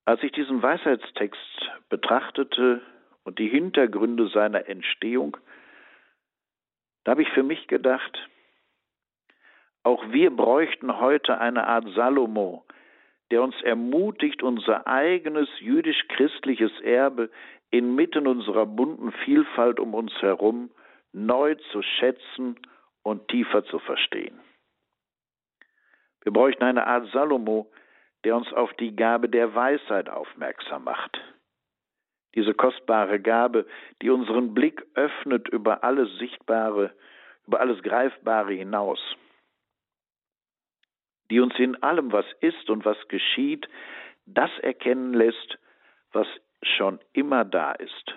Als 0.06 0.22
ich 0.24 0.32
diesen 0.32 0.62
Weisheitstext 0.62 1.72
betrachtete 1.90 2.82
und 3.24 3.40
die 3.40 3.48
Hintergründe 3.48 4.28
seiner 4.30 4.68
Entstehung, 4.68 5.38
da 7.04 7.12
habe 7.12 7.22
ich 7.22 7.30
für 7.30 7.44
mich 7.44 7.68
gedacht, 7.68 8.30
auch 9.84 10.04
wir 10.12 10.36
bräuchten 10.36 11.00
heute 11.00 11.40
eine 11.40 11.68
Art 11.68 11.88
Salomo, 11.96 12.66
der 13.32 13.42
uns 13.42 13.60
ermutigt, 13.64 14.44
unser 14.44 14.86
eigenes 14.86 15.50
jüdisch-christliches 15.60 16.82
Erbe 16.82 17.30
inmitten 17.72 18.28
unserer 18.28 18.66
bunten 18.66 19.12
Vielfalt 19.24 19.80
um 19.80 19.94
uns 19.94 20.14
herum 20.22 20.70
neu 21.14 21.56
zu 21.72 21.82
schätzen 21.82 22.58
und 23.04 23.28
tiefer 23.30 23.64
zu 23.66 23.80
verstehen. 23.80 24.40
Wir 26.24 26.34
bräuchten 26.34 26.64
eine 26.64 26.86
Art 26.86 27.10
Salomo, 27.12 27.72
der 28.24 28.36
uns 28.36 28.52
auf 28.54 28.72
die 28.74 28.96
Gabe 28.96 29.28
der 29.28 29.56
Weisheit 29.56 30.10
aufmerksam 30.10 30.84
macht. 30.84 31.20
Diese 32.36 32.54
kostbare 32.54 33.20
Gabe, 33.20 33.66
die 34.02 34.10
unseren 34.10 34.54
Blick 34.54 34.86
öffnet 34.94 35.50
über 35.50 35.84
alles 35.84 36.10
Sichtbare, 36.18 36.94
über 37.48 37.60
alles 37.60 37.82
Greifbare 37.82 38.54
hinaus, 38.54 39.00
die 41.32 41.40
uns 41.40 41.58
in 41.58 41.82
allem, 41.82 42.12
was 42.12 42.26
ist 42.42 42.70
und 42.70 42.86
was 42.86 42.98
geschieht, 43.08 43.68
das 44.28 44.52
erkennen 44.60 45.14
lässt, 45.14 45.58
was 46.12 46.28
schon 46.62 47.00
immer 47.14 47.44
da 47.44 47.72
ist 47.72 48.14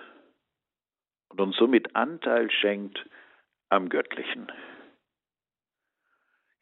und 1.35 1.41
uns 1.41 1.57
somit 1.57 1.95
Anteil 1.95 2.49
schenkt 2.49 3.05
am 3.69 3.89
Göttlichen. 3.89 4.51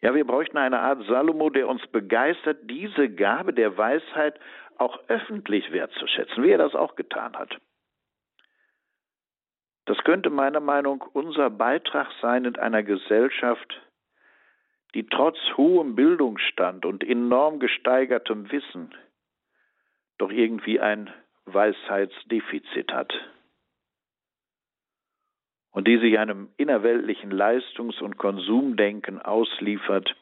Ja, 0.02 0.16
wir 0.16 0.26
bräuchten 0.26 0.58
eine 0.58 0.80
Art 0.80 1.06
Salomo, 1.06 1.50
der 1.50 1.68
uns 1.68 1.86
begeistert, 1.88 2.58
diese 2.64 3.10
Gabe 3.10 3.54
der 3.54 3.78
Weisheit 3.78 4.40
auch 4.78 5.00
öffentlich 5.08 5.72
wertzuschätzen, 5.72 6.44
wie 6.44 6.50
er 6.50 6.58
das 6.58 6.74
auch 6.74 6.96
getan 6.96 7.38
hat. 7.38 7.58
Das 9.86 9.98
könnte 10.00 10.30
meiner 10.30 10.60
Meinung 10.60 11.00
nach 11.00 11.08
unser 11.14 11.50
Beitrag 11.50 12.08
sein 12.22 12.46
in 12.46 12.56
einer 12.56 12.84
Gesellschaft, 12.84 13.80
die 14.94 15.06
trotz 15.08 15.38
hohem 15.58 15.96
Bildungsstand 15.96 16.86
und 16.86 17.04
enorm 17.04 17.60
gesteigertem 17.60 18.52
Wissen 18.52 18.94
doch 20.18 20.32
irgendwie 20.32 20.80
ein 20.80 21.12
Weisheitsdefizit 21.46 22.94
hat. 22.94 23.14
und 25.74 25.88
die 25.88 25.98
sich 25.98 26.18
einem 26.20 26.54
innerweltlichen 26.58 27.32
Leistungs- 27.32 28.00
und 28.00 28.18
Konsumdenken 28.18 29.20
ausliefert, 29.20 30.16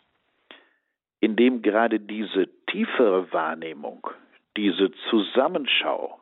in 1.20 1.36
dem 1.36 1.62
gerade 1.62 2.00
diese 2.00 2.48
tiefere 2.68 3.32
Wahrnehmung, 3.32 4.08
diese 4.58 4.92
Zusammenschau 5.10 6.22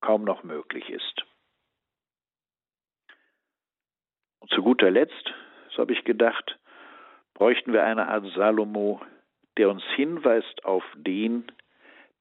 kaum 0.00 0.24
noch 0.24 0.42
möglich 0.42 0.88
ist. 0.88 1.24
Und 4.40 4.50
zu 4.50 4.62
guter 4.62 4.90
Letzt, 4.90 5.32
so 5.70 5.82
habe 5.82 5.92
ich 5.92 6.04
gedacht, 6.04 6.58
bräuchten 7.34 7.72
wir 7.72 7.84
eine 7.84 8.08
Art 8.08 8.24
Salomo, 8.34 9.00
der 9.56 9.68
uns 9.68 9.82
hinweist 9.94 10.64
auf 10.64 10.84
den, 10.96 11.50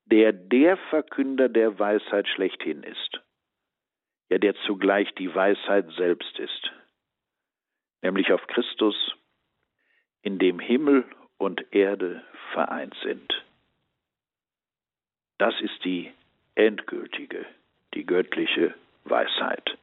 der 0.06 0.34
der 0.34 0.78
Verkünder 0.90 1.50
der 1.50 1.80
Weisheit 1.80 2.28
schlechthin 2.28 2.84
ist, 2.84 3.22
ja 4.30 4.38
der 4.38 4.56
zugleich 4.66 5.14
die 5.16 5.34
Weisheit 5.34 5.90
selbst 5.96 6.38
ist, 6.40 6.72
nämlich 8.02 8.32
auf 8.32 8.46
Christus, 8.48 8.96
in 10.22 10.40
dem 10.40 10.60
Himmel 10.60 11.06
und 11.38 11.74
Erde 11.74 12.24
vereint 12.54 12.96
sind. 13.04 13.44
Das 15.38 15.60
ist 15.62 15.84
die 15.84 16.12
endgültige, 16.56 17.46
die 17.94 18.06
göttliche 18.06 18.74
Weisheit. 19.04 19.78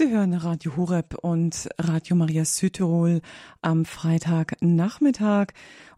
Sie 0.00 0.08
hören 0.08 0.32
Radio 0.32 0.78
Horeb 0.78 1.18
und 1.20 1.68
Radio 1.78 2.16
Maria 2.16 2.46
Südtirol 2.46 3.20
am 3.60 3.84
Freitagnachmittag 3.84 5.48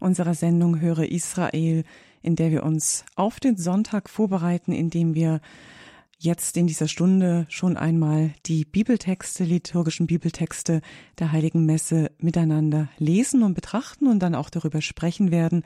unserer 0.01 0.33
Sendung 0.33 0.81
Höre 0.81 1.09
Israel, 1.09 1.85
in 2.21 2.35
der 2.35 2.51
wir 2.51 2.63
uns 2.63 3.05
auf 3.15 3.39
den 3.39 3.55
Sonntag 3.55 4.09
vorbereiten, 4.09 4.73
indem 4.73 5.15
wir 5.15 5.39
jetzt 6.19 6.57
in 6.57 6.67
dieser 6.67 6.89
Stunde 6.89 7.45
schon 7.47 7.77
einmal 7.77 8.33
die 8.45 8.65
Bibeltexte, 8.65 9.45
liturgischen 9.45 10.05
Bibeltexte 10.05 10.81
der 11.17 11.31
Heiligen 11.31 11.65
Messe 11.65 12.11
miteinander 12.17 12.89
lesen 12.97 13.41
und 13.41 13.53
betrachten 13.53 14.07
und 14.07 14.19
dann 14.19 14.35
auch 14.35 14.49
darüber 14.49 14.81
sprechen 14.81 15.31
werden. 15.31 15.63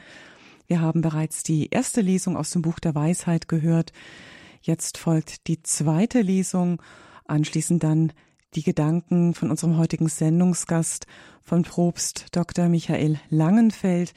Wir 0.68 0.80
haben 0.80 1.02
bereits 1.02 1.42
die 1.42 1.72
erste 1.72 2.02
Lesung 2.02 2.38
aus 2.38 2.52
dem 2.52 2.62
Buch 2.62 2.78
der 2.78 2.94
Weisheit 2.94 3.48
gehört. 3.48 3.94
Jetzt 4.62 5.00
folgt 5.00 5.48
die 5.48 5.64
zweite 5.64 6.22
Lesung 6.22 6.80
Anschließend 7.28 7.84
dann 7.84 8.14
die 8.56 8.64
Gedanken 8.64 9.34
von 9.34 9.52
unserem 9.52 9.78
heutigen 9.78 10.08
Sendungsgast, 10.08 11.06
von 11.42 11.64
Probst 11.64 12.28
Dr. 12.32 12.68
Michael 12.70 13.20
Langenfeld. 13.30 14.14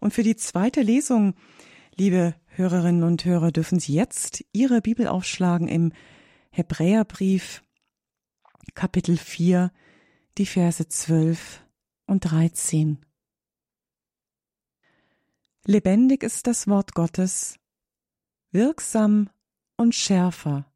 Und 0.00 0.12
für 0.12 0.22
die 0.22 0.36
zweite 0.36 0.82
Lesung, 0.82 1.34
liebe 1.96 2.34
Hörerinnen 2.46 3.02
und 3.02 3.24
Hörer, 3.24 3.52
dürfen 3.52 3.80
Sie 3.80 3.94
jetzt 3.94 4.44
Ihre 4.52 4.80
Bibel 4.80 5.06
aufschlagen 5.06 5.68
im 5.68 5.92
Hebräerbrief, 6.50 7.62
Kapitel 8.74 9.16
4, 9.16 9.72
die 10.38 10.46
Verse 10.46 10.88
12 10.88 11.62
und 12.06 12.20
13. 12.20 12.98
Lebendig 15.64 16.22
ist 16.22 16.46
das 16.46 16.66
Wort 16.66 16.94
Gottes, 16.94 17.58
wirksam 18.50 19.30
und 19.76 19.94
schärfer 19.94 20.67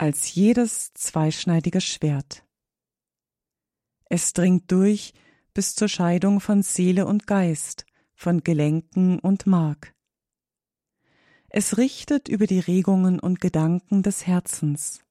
als 0.00 0.34
jedes 0.34 0.94
zweischneidige 0.94 1.82
Schwert. 1.82 2.42
Es 4.06 4.32
dringt 4.32 4.72
durch 4.72 5.12
bis 5.52 5.74
zur 5.74 5.88
Scheidung 5.88 6.40
von 6.40 6.62
Seele 6.62 7.04
und 7.04 7.26
Geist, 7.26 7.84
von 8.14 8.42
Gelenken 8.42 9.18
und 9.18 9.46
Mark. 9.46 9.94
Es 11.50 11.76
richtet 11.76 12.28
über 12.28 12.46
die 12.46 12.60
Regungen 12.60 13.20
und 13.20 13.42
Gedanken 13.42 14.02
des 14.02 14.26
Herzens. 14.26 15.04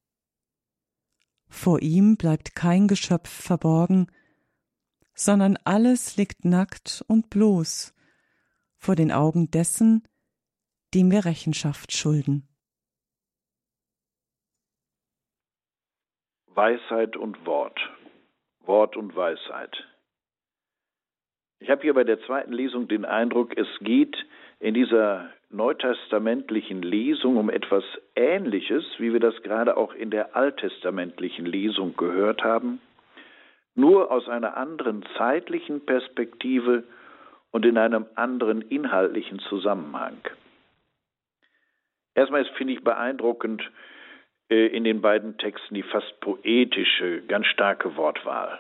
Vor 1.50 1.84
ihm 1.84 2.18
bleibt 2.18 2.56
kein 2.56 2.88
Geschöpf 2.88 3.30
verborgen, 3.30 4.08
sondern 5.14 5.58
alles 5.66 6.18
liegt 6.18 6.46
nackt 6.46 7.06
und 7.08 7.30
bloß 7.30 7.94
vor 8.76 8.96
den 8.96 9.12
Augen 9.12 9.52
dessen, 9.52 10.08
dem 10.96 11.12
wir 11.12 11.26
Rechenschaft 11.26 11.94
schulden. 11.94 12.49
Weisheit 16.60 17.16
und 17.16 17.46
Wort. 17.46 17.80
Wort 18.66 18.98
und 18.98 19.16
Weisheit. 19.16 19.82
Ich 21.60 21.70
habe 21.70 21.84
hier 21.84 21.94
bei 21.94 22.04
der 22.04 22.20
zweiten 22.24 22.52
Lesung 22.52 22.90
den 22.90 23.06
Eindruck, 23.06 23.58
es 23.58 23.70
geht 23.80 24.18
in 24.60 24.74
dieser 24.74 25.30
neutestamentlichen 25.50 26.82
Lesung 26.82 27.38
um 27.38 27.50
etwas 27.50 27.86
Ähnliches, 28.14 28.84
wie 28.98 29.14
wir 29.14 29.22
das 29.22 29.42
gerade 29.42 29.78
auch 29.78 29.94
in 29.94 30.10
der 30.10 30.36
alttestamentlichen 30.36 31.46
Lesung 31.46 31.96
gehört 31.96 32.44
haben, 32.44 32.82
nur 33.74 34.12
aus 34.12 34.28
einer 34.28 34.58
anderen 34.58 35.06
zeitlichen 35.18 35.86
Perspektive 35.86 36.84
und 37.52 37.66
in 37.66 37.78
einem 37.78 38.06
anderen 38.16 38.64
inhaltlichen 38.64 39.40
Zusammenhang. 39.48 40.18
Erstmal 42.16 42.44
finde 42.58 42.74
ich 42.74 42.84
beeindruckend, 42.84 43.64
in 44.50 44.84
den 44.84 45.02
beiden 45.02 45.38
Texten 45.38 45.76
die 45.76 45.84
fast 45.84 46.20
poetische, 46.22 47.22
ganz 47.28 47.46
starke 47.48 47.96
Wortwahl. 47.96 48.60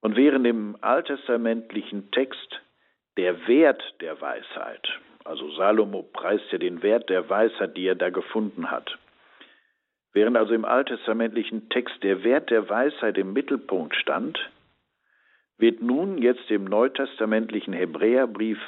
Und 0.00 0.16
während 0.16 0.46
im 0.46 0.76
alttestamentlichen 0.80 2.10
Text 2.10 2.60
der 3.16 3.46
Wert 3.46 3.82
der 4.00 4.20
Weisheit, 4.20 4.88
also 5.24 5.50
Salomo 5.52 6.02
preist 6.02 6.44
ja 6.50 6.58
den 6.58 6.82
Wert 6.82 7.08
der 7.08 7.28
Weisheit, 7.30 7.76
die 7.76 7.86
er 7.86 7.94
da 7.94 8.10
gefunden 8.10 8.70
hat, 8.70 8.98
während 10.12 10.36
also 10.36 10.52
im 10.52 10.64
alttestamentlichen 10.64 11.68
Text 11.68 12.02
der 12.02 12.24
Wert 12.24 12.50
der 12.50 12.68
Weisheit 12.68 13.18
im 13.18 13.32
Mittelpunkt 13.32 13.94
stand, 13.94 14.38
wird 15.58 15.80
nun 15.80 16.18
jetzt 16.18 16.50
im 16.50 16.64
neutestamentlichen 16.64 17.72
Hebräerbrief 17.72 18.58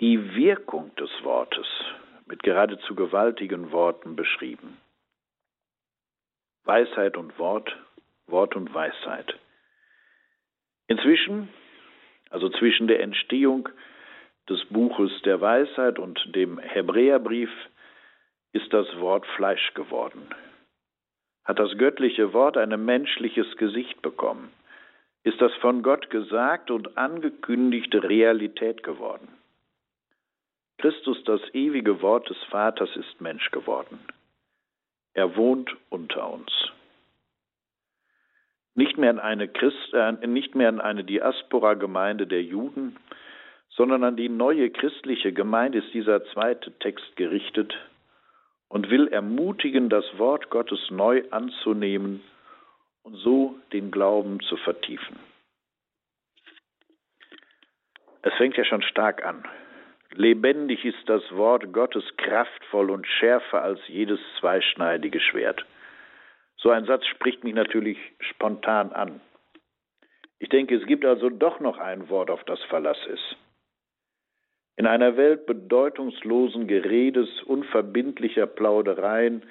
die 0.00 0.34
Wirkung 0.34 0.94
des 0.96 1.10
Wortes 1.22 1.66
mit 2.26 2.42
geradezu 2.42 2.94
gewaltigen 2.94 3.72
Worten 3.72 4.16
beschrieben. 4.16 4.78
Weisheit 6.66 7.16
und 7.16 7.38
Wort, 7.38 7.76
Wort 8.26 8.56
und 8.56 8.74
Weisheit. 8.74 9.38
Inzwischen, 10.88 11.48
also 12.30 12.48
zwischen 12.48 12.88
der 12.88 13.00
Entstehung 13.00 13.68
des 14.48 14.64
Buches 14.66 15.10
der 15.22 15.40
Weisheit 15.40 15.98
und 15.98 16.34
dem 16.34 16.58
Hebräerbrief, 16.58 17.50
ist 18.52 18.72
das 18.72 18.86
Wort 18.98 19.26
Fleisch 19.36 19.74
geworden. 19.74 20.28
Hat 21.44 21.58
das 21.58 21.76
göttliche 21.78 22.32
Wort 22.32 22.56
ein 22.56 22.84
menschliches 22.84 23.56
Gesicht 23.56 24.02
bekommen? 24.02 24.50
Ist 25.22 25.40
das 25.40 25.52
von 25.56 25.82
Gott 25.82 26.10
gesagt 26.10 26.70
und 26.70 26.96
angekündigte 26.98 28.02
Realität 28.02 28.82
geworden? 28.82 29.28
Christus, 30.78 31.22
das 31.24 31.40
ewige 31.54 32.02
Wort 32.02 32.28
des 32.28 32.42
Vaters, 32.50 32.94
ist 32.96 33.20
Mensch 33.20 33.50
geworden. 33.50 33.98
Er 35.16 35.34
wohnt 35.34 35.74
unter 35.88 36.30
uns. 36.30 36.52
Nicht 38.74 38.98
mehr 38.98 39.08
an 39.08 39.18
eine, 39.18 39.48
Christ, 39.48 39.94
äh, 39.94 40.12
nicht 40.26 40.54
mehr 40.54 40.68
an 40.68 40.78
eine 40.78 41.04
Diaspora-Gemeinde 41.04 42.26
der 42.26 42.42
Juden, 42.42 42.98
sondern 43.70 44.04
an 44.04 44.16
die 44.16 44.28
neue 44.28 44.68
christliche 44.68 45.32
Gemeinde 45.32 45.78
ist 45.78 45.94
dieser 45.94 46.22
zweite 46.26 46.70
Text 46.80 47.16
gerichtet 47.16 47.74
und 48.68 48.90
will 48.90 49.08
ermutigen, 49.08 49.88
das 49.88 50.04
Wort 50.18 50.50
Gottes 50.50 50.90
neu 50.90 51.24
anzunehmen 51.30 52.22
und 53.02 53.14
so 53.14 53.58
den 53.72 53.90
Glauben 53.90 54.40
zu 54.40 54.58
vertiefen. 54.58 55.18
Es 58.20 58.34
fängt 58.34 58.58
ja 58.58 58.66
schon 58.66 58.82
stark 58.82 59.24
an. 59.24 59.46
Lebendig 60.16 60.84
ist 60.86 61.06
das 61.06 61.22
Wort 61.32 61.74
Gottes 61.74 62.04
kraftvoll 62.16 62.90
und 62.90 63.06
schärfer 63.06 63.62
als 63.62 63.80
jedes 63.86 64.18
zweischneidige 64.40 65.20
Schwert. 65.20 65.66
So 66.56 66.70
ein 66.70 66.86
Satz 66.86 67.04
spricht 67.06 67.44
mich 67.44 67.54
natürlich 67.54 67.98
spontan 68.20 68.92
an. 68.92 69.20
Ich 70.38 70.48
denke, 70.48 70.74
es 70.74 70.86
gibt 70.86 71.04
also 71.04 71.28
doch 71.28 71.60
noch 71.60 71.78
ein 71.78 72.08
Wort, 72.08 72.30
auf 72.30 72.42
das 72.44 72.62
Verlass 72.64 72.98
ist. 73.12 73.36
In 74.76 74.86
einer 74.86 75.18
Welt 75.18 75.44
bedeutungslosen 75.44 76.66
Geredes, 76.66 77.28
unverbindlicher 77.42 78.46
Plaudereien, 78.46 79.42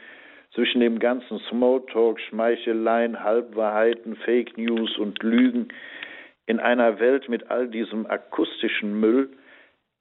zwischen 0.53 0.79
dem 0.79 0.97
ganzen 0.97 1.39
Smalltalk, 1.49 2.19
Schmeicheleien, 2.19 3.23
Halbwahrheiten, 3.23 4.15
Fake 4.15 4.57
News 4.57 4.97
und 4.97 5.21
Lügen, 5.21 5.67
in 6.47 6.59
einer 6.59 6.99
Welt 6.99 7.29
mit 7.29 7.51
all 7.51 7.67
diesem 7.67 8.05
akustischen 8.07 8.99
Müll, 8.99 9.29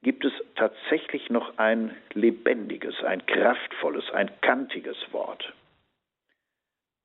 gibt 0.04 0.24
es 0.24 0.32
tatsächlich 0.54 1.30
noch 1.30 1.58
ein 1.58 1.96
lebendiges, 2.12 3.02
ein 3.02 3.26
kraftvolles, 3.26 4.08
ein 4.12 4.30
kantiges 4.42 4.96
Wort. 5.12 5.52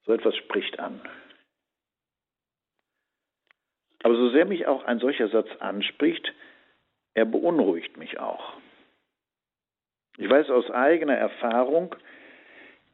So 0.06 0.14
etwas 0.14 0.36
spricht 0.36 0.78
an. 0.80 1.02
Aber 4.04 4.16
so 4.16 4.30
sehr 4.30 4.46
mich 4.46 4.68
auch 4.68 4.84
ein 4.84 5.00
solcher 5.00 5.30
Satz 5.30 5.50
anspricht, 5.60 6.34
er 7.16 7.26
beunruhigt 7.26 7.98
mich 7.98 8.20
auch. 8.20 8.54
Ich 10.18 10.30
weiß 10.30 10.50
aus 10.50 10.70
eigener 10.70 11.16
Erfahrung, 11.16 11.96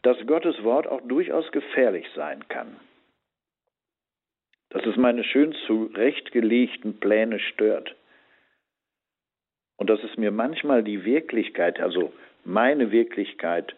dass 0.04 0.18
Gottes 0.28 0.64
Wort 0.64 0.88
auch 0.88 1.02
durchaus 1.02 1.52
gefährlich 1.52 2.06
sein 2.16 2.48
kann. 2.48 2.80
Dass 4.70 4.86
es 4.86 4.96
meine 4.98 5.24
schön 5.24 5.54
zurechtgelegten 5.66 7.00
Pläne 7.00 7.40
stört. 7.40 7.96
Und 9.78 9.90
dass 9.90 10.02
es 10.04 10.18
mir 10.18 10.32
manchmal 10.32 10.84
die 10.84 11.04
Wirklichkeit, 11.06 11.80
also 11.80 12.14
meine 12.44 12.92
Wirklichkeit, 12.92 13.76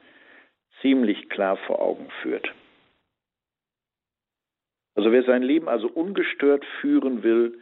ziemlich 0.82 1.30
klar 1.30 1.58
vor 1.58 1.82
Augen 1.82 2.10
führt. 2.22 2.54
Also 4.96 5.12
wer 5.12 5.24
sein 5.24 5.44
Leben 5.44 5.70
also 5.70 5.88
ungestört 5.88 6.66
führen 6.82 7.24
will, 7.24 7.60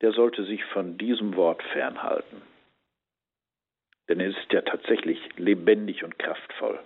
der 0.00 0.12
sollte 0.12 0.44
sich 0.44 0.64
von 0.66 0.98
diesem 0.98 1.36
Wort 1.36 1.62
fernhalten. 1.72 2.42
Denn 4.08 4.20
es 4.20 4.36
ist 4.36 4.52
ja 4.52 4.62
tatsächlich 4.62 5.18
lebendig 5.36 6.04
und 6.04 6.18
kraftvoll. 6.18 6.78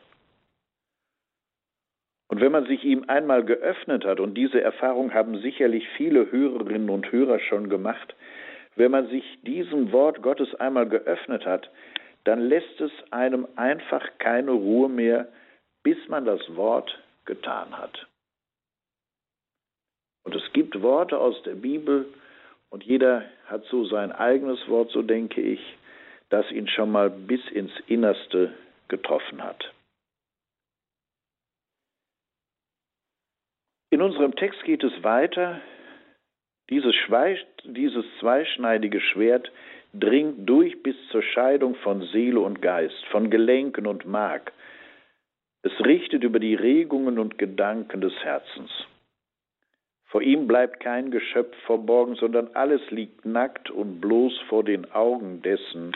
Und 2.29 2.41
wenn 2.41 2.53
man 2.53 2.67
sich 2.67 2.85
ihm 2.85 3.05
einmal 3.09 3.45
geöffnet 3.45 4.05
hat, 4.05 4.19
und 4.19 4.35
diese 4.35 4.61
Erfahrung 4.61 5.15
haben 5.15 5.41
sicherlich 5.41 5.89
viele 5.97 6.31
Hörerinnen 6.31 6.91
und 6.91 7.13
Hörer 7.13 7.39
schon 7.39 7.69
gemacht, 7.69 8.15
wenn 8.77 8.91
man 8.91 9.09
sich 9.09 9.25
diesem 9.43 9.93
Wort 9.93 10.23
Gottes 10.23 10.55
einmal 10.57 10.89
geöffnet 10.89 11.47
hat, 11.47 11.71
dann 12.25 12.41
lässt 12.41 12.81
es 12.81 12.93
einem 13.11 13.47
einfach 13.57 14.03
keine 14.19 14.53
Ruhe 14.53 14.89
mehr, 14.89 15.29
bis 15.83 15.99
man 16.09 16.25
das 16.25 16.41
Wort 16.57 16.99
getan 17.25 17.77
hat. 17.77 18.07
Und 20.25 20.35
es 20.35 20.53
gibt 20.53 20.81
Worte 20.81 21.19
aus 21.19 21.43
der 21.43 21.55
Bibel, 21.55 22.07
und 22.71 22.83
jeder 22.83 23.25
hat 23.47 23.65
so 23.67 23.85
sein 23.85 24.11
eigenes 24.11 24.67
Wort, 24.69 24.91
so 24.91 25.03
denke 25.03 25.41
ich, 25.41 25.61
das 26.31 26.51
ihn 26.51 26.67
schon 26.67 26.91
mal 26.91 27.09
bis 27.09 27.41
ins 27.53 27.71
Innerste 27.87 28.53
getroffen 28.89 29.45
hat. 29.45 29.73
In 33.91 34.03
unserem 34.03 34.35
Text 34.35 34.65
geht 34.65 34.83
es 34.83 35.05
weiter. 35.05 35.61
Dieses, 36.71 36.95
dieses 37.65 38.05
zweischneidige 38.21 39.01
Schwert 39.01 39.51
dringt 39.93 40.49
durch 40.49 40.83
bis 40.83 40.97
zur 41.11 41.23
Scheidung 41.23 41.75
von 41.77 42.03
Seele 42.03 42.41
und 42.41 42.63
Geist, 42.63 43.05
von 43.11 43.31
Gelenken 43.31 43.87
und 43.87 44.07
Mark. 44.07 44.53
Es 45.63 45.73
richtet 45.85 46.25
über 46.25 46.41
die 46.41 46.55
Regungen 46.55 47.19
und 47.19 47.39
Gedanken 47.39 48.01
des 48.01 48.15
Herzens. 48.23 48.71
Vor 50.07 50.23
ihm 50.23 50.47
bleibt 50.47 50.81
kein 50.81 51.11
Geschöpf 51.11 51.57
verborgen, 51.67 52.15
sondern 52.15 52.49
alles 52.55 52.81
liegt 52.91 53.25
nackt 53.25 53.71
und 53.71 54.01
bloß 54.01 54.39
vor 54.49 54.63
den 54.63 54.91
Augen 54.93 55.43
dessen, 55.43 55.93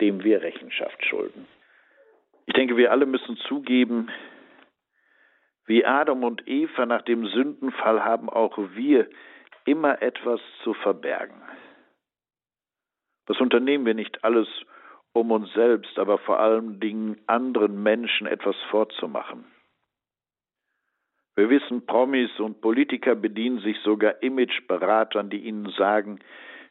dem 0.00 0.22
wir 0.22 0.42
Rechenschaft 0.42 1.04
schulden. 1.04 1.46
Ich 2.46 2.54
denke, 2.54 2.76
wir 2.76 2.92
alle 2.92 3.06
müssen 3.06 3.36
zugeben, 3.48 4.10
wie 5.66 5.84
Adam 5.84 6.24
und 6.24 6.46
Eva 6.46 6.84
nach 6.84 7.02
dem 7.02 7.26
Sündenfall 7.26 8.04
haben 8.04 8.28
auch 8.28 8.58
wir 8.74 9.08
immer 9.64 10.02
etwas 10.02 10.40
zu 10.62 10.74
verbergen. 10.74 11.40
Was 13.26 13.40
unternehmen 13.40 13.86
wir 13.86 13.94
nicht 13.94 14.22
alles, 14.24 14.48
um 15.12 15.30
uns 15.30 15.52
selbst, 15.54 15.98
aber 15.98 16.18
vor 16.18 16.40
allen 16.40 16.80
Dingen 16.80 17.20
anderen 17.26 17.82
Menschen 17.82 18.26
etwas 18.26 18.56
vorzumachen? 18.70 19.44
Wir 21.36 21.50
wissen, 21.50 21.84
Promis 21.86 22.38
und 22.38 22.60
Politiker 22.60 23.16
bedienen 23.16 23.58
sich 23.58 23.78
sogar 23.80 24.22
Imageberatern, 24.22 25.30
die 25.30 25.38
ihnen 25.38 25.68
sagen, 25.70 26.20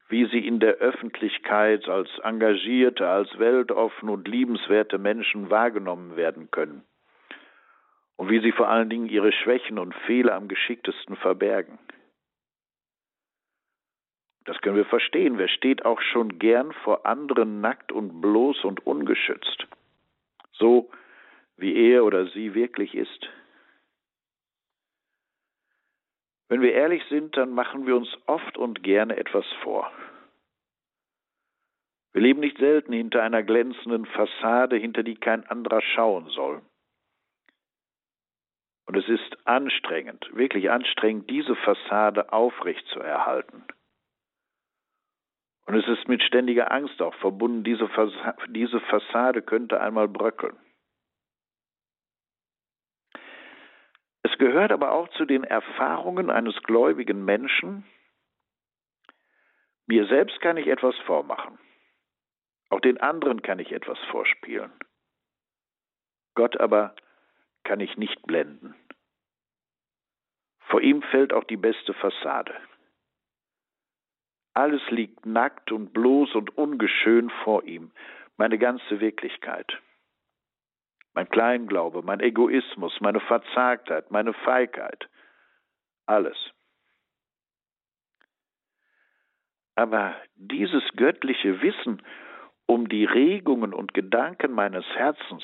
wie 0.08 0.26
sie 0.28 0.46
in 0.46 0.60
der 0.60 0.76
Öffentlichkeit 0.76 1.90
als 1.90 2.08
engagierte, 2.20 3.08
als 3.08 3.40
weltoffen 3.40 4.10
und 4.10 4.28
liebenswerte 4.28 4.98
Menschen 5.00 5.50
wahrgenommen 5.50 6.16
werden 6.16 6.50
können. 6.52 6.84
Und 8.16 8.30
wie 8.30 8.40
sie 8.40 8.52
vor 8.52 8.70
allen 8.70 8.90
Dingen 8.90 9.10
ihre 9.10 9.32
Schwächen 9.32 9.80
und 9.80 9.94
Fehler 10.06 10.36
am 10.36 10.48
geschicktesten 10.48 11.16
verbergen. 11.16 11.80
Das 14.46 14.60
können 14.62 14.76
wir 14.76 14.86
verstehen. 14.86 15.38
Wer 15.38 15.48
steht 15.48 15.86
auch 15.86 16.02
schon 16.02 16.38
gern 16.40 16.74
vor 16.84 17.06
anderen 17.06 17.62
nackt 17.62 17.92
und 17.92 18.22
bloß 18.22 18.66
und 18.66 18.86
ungeschützt? 18.86 19.68
So 20.52 20.90
wie 21.58 21.76
er 21.76 22.04
oder 22.04 22.28
sie 22.28 22.54
wirklich 22.54 22.96
ist. 22.96 23.30
Wenn 26.50 26.62
wir 26.62 26.74
ehrlich 26.74 27.04
sind, 27.10 27.38
dann 27.38 27.52
machen 27.52 27.88
wir 27.88 27.96
uns 27.96 28.10
oft 28.26 28.58
und 28.58 28.84
gerne 28.84 29.18
etwas 29.18 29.46
vor. 29.64 29.92
Wir 32.12 32.22
leben 32.22 32.42
nicht 32.42 32.58
selten 32.58 32.94
hinter 32.94 33.24
einer 33.24 33.42
glänzenden 33.42 34.06
Fassade, 34.06 34.76
hinter 34.76 35.02
die 35.04 35.16
kein 35.16 35.48
anderer 35.48 35.82
schauen 35.82 36.28
soll. 36.30 36.62
Und 38.86 38.98
es 38.98 39.08
ist 39.08 39.48
anstrengend, 39.48 40.30
wirklich 40.36 40.70
anstrengend, 40.70 41.30
diese 41.30 41.56
Fassade 41.56 42.32
aufrecht 42.32 42.86
zu 42.88 43.00
erhalten. 43.00 43.64
Und 45.66 45.76
es 45.76 45.88
ist 45.88 46.08
mit 46.08 46.22
ständiger 46.24 46.72
Angst 46.72 47.02
auch 47.02 47.16
verbunden, 47.16 47.64
diese, 47.64 47.88
Fassade 47.88 49.42
könnte 49.42 49.80
einmal 49.80 50.08
bröckeln. 50.08 50.58
Es 54.24 54.38
gehört 54.38 54.72
aber 54.72 54.92
auch 54.92 55.08
zu 55.10 55.26
den 55.26 55.44
Erfahrungen 55.44 56.30
eines 56.30 56.56
gläubigen 56.64 57.24
Menschen, 57.24 57.86
mir 59.86 60.08
selbst 60.08 60.40
kann 60.42 60.58
ich 60.58 60.68
etwas 60.68 60.96
vormachen. 61.06 61.60
Auch 62.70 62.80
den 62.80 63.00
anderen 63.00 63.42
kann 63.42 63.60
ich 63.60 63.72
etwas 63.72 64.00
vorspielen. 64.12 64.72
Gott 66.36 66.60
aber 66.60 66.96
kann 67.64 67.80
ich 67.80 67.98
nicht 67.98 68.22
blenden. 68.24 68.76
Vor 70.62 70.82
ihm 70.82 71.02
fällt 71.04 71.34
auch 71.34 71.44
die 71.44 71.58
beste 71.58 71.94
Fassade. 71.94 72.56
Alles 74.54 74.82
liegt 74.90 75.26
nackt 75.26 75.72
und 75.72 75.94
bloß 75.94 76.36
und 76.36 76.58
ungeschön 76.58 77.30
vor 77.44 77.64
ihm, 77.64 77.92
meine 78.38 78.58
ganze 78.58 79.00
Wirklichkeit 79.00 79.80
mein 81.14 81.30
Kleinglaube, 81.30 82.02
mein 82.02 82.20
Egoismus, 82.20 83.00
meine 83.00 83.20
Verzagtheit, 83.20 84.12
meine 84.12 84.34
Feigheit, 84.34 85.08
alles. 86.06 86.38
Aber 89.76 90.16
dieses 90.36 90.84
göttliche 90.96 91.62
Wissen 91.62 92.02
um 92.66 92.90
die 92.90 93.06
Regungen 93.06 93.74
und 93.74 93.94
Gedanken 93.94 94.52
meines 94.52 94.86
Herzens, 94.96 95.44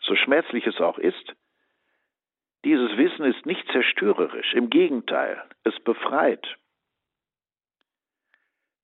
so 0.00 0.14
schmerzlich 0.14 0.66
es 0.66 0.80
auch 0.80 0.98
ist, 0.98 1.34
dieses 2.64 2.96
Wissen 2.96 3.24
ist 3.24 3.44
nicht 3.44 3.66
zerstörerisch, 3.72 4.54
im 4.54 4.70
Gegenteil, 4.70 5.42
es 5.64 5.78
befreit. 5.80 6.56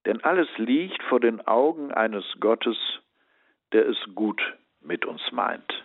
Denn 0.09 0.25
alles 0.25 0.49
liegt 0.57 1.03
vor 1.03 1.21
den 1.21 1.47
Augen 1.47 1.93
eines 1.93 2.25
Gottes, 2.41 2.79
der 3.73 3.87
es 3.87 3.99
gut 4.15 4.41
mit 4.81 5.05
uns 5.05 5.21
meint. 5.33 5.85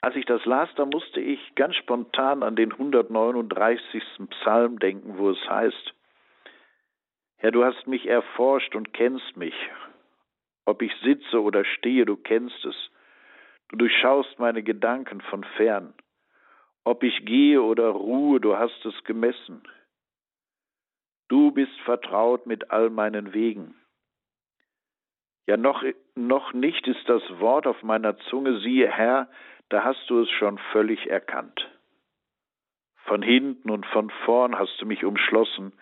Als 0.00 0.14
ich 0.14 0.26
das 0.26 0.44
las, 0.44 0.68
da 0.76 0.86
musste 0.86 1.20
ich 1.20 1.40
ganz 1.56 1.74
spontan 1.74 2.44
an 2.44 2.54
den 2.54 2.70
139. 2.70 4.04
Psalm 4.30 4.78
denken, 4.78 5.18
wo 5.18 5.30
es 5.30 5.48
heißt, 5.48 5.94
Herr, 7.38 7.50
du 7.50 7.64
hast 7.64 7.88
mich 7.88 8.06
erforscht 8.06 8.76
und 8.76 8.94
kennst 8.94 9.36
mich. 9.36 9.54
Ob 10.66 10.82
ich 10.82 10.92
sitze 11.02 11.42
oder 11.42 11.64
stehe, 11.64 12.04
du 12.04 12.16
kennst 12.16 12.64
es. 12.64 12.76
Du 13.70 13.76
durchschaust 13.76 14.38
meine 14.38 14.62
Gedanken 14.62 15.20
von 15.20 15.42
fern. 15.56 15.94
Ob 16.84 17.02
ich 17.02 17.26
gehe 17.26 17.60
oder 17.60 17.88
ruhe, 17.88 18.40
du 18.40 18.56
hast 18.56 18.86
es 18.86 19.02
gemessen. 19.02 19.64
Du 21.28 21.50
bist 21.52 21.78
vertraut 21.84 22.46
mit 22.46 22.70
all 22.70 22.90
meinen 22.90 23.32
Wegen. 23.32 23.74
Ja, 25.46 25.56
noch, 25.56 25.82
noch 26.14 26.52
nicht 26.52 26.86
ist 26.86 27.08
das 27.08 27.22
Wort 27.38 27.66
auf 27.66 27.82
meiner 27.82 28.16
Zunge, 28.30 28.60
siehe 28.60 28.90
Herr, 28.90 29.28
da 29.68 29.84
hast 29.84 30.08
du 30.08 30.20
es 30.22 30.30
schon 30.30 30.58
völlig 30.72 31.06
erkannt. 31.08 31.70
Von 33.04 33.22
hinten 33.22 33.70
und 33.70 33.84
von 33.86 34.10
vorn 34.24 34.58
hast 34.58 34.80
du 34.80 34.86
mich 34.86 35.04
umschlossen, 35.04 35.72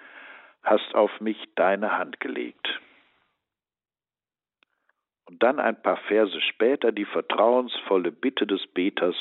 hast 0.63 0.95
auf 0.95 1.21
mich 1.21 1.39
deine 1.55 1.97
Hand 1.97 2.19
gelegt. 2.21 2.81
Und 5.27 5.43
dann 5.43 5.61
ein 5.61 5.81
paar 5.81 5.97
Verse 6.09 6.41
später 6.41 6.93
die 6.93 7.05
vertrauensvolle 7.05 8.11
Bitte 8.11 8.47
des 8.47 8.67
Beters, 8.69 9.17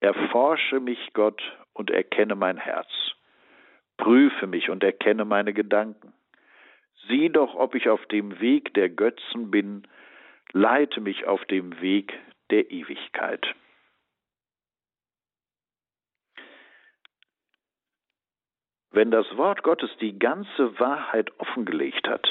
Erforsche 0.00 0.78
mich, 0.78 1.12
Gott, 1.12 1.42
und 1.72 1.90
erkenne 1.90 2.36
mein 2.36 2.56
Herz. 2.56 2.88
Prüfe 3.98 4.46
mich 4.46 4.70
und 4.70 4.82
erkenne 4.82 5.24
meine 5.24 5.52
Gedanken. 5.52 6.14
Sieh 7.08 7.28
doch, 7.28 7.54
ob 7.54 7.74
ich 7.74 7.88
auf 7.88 8.04
dem 8.06 8.40
Weg 8.40 8.72
der 8.74 8.88
Götzen 8.88 9.50
bin, 9.50 9.86
leite 10.52 11.00
mich 11.00 11.26
auf 11.26 11.44
dem 11.46 11.80
Weg 11.80 12.18
der 12.50 12.70
Ewigkeit. 12.70 13.54
Wenn 18.90 19.10
das 19.10 19.26
Wort 19.36 19.62
Gottes 19.62 19.90
die 20.00 20.18
ganze 20.18 20.78
Wahrheit 20.80 21.30
offengelegt 21.38 22.08
hat, 22.08 22.26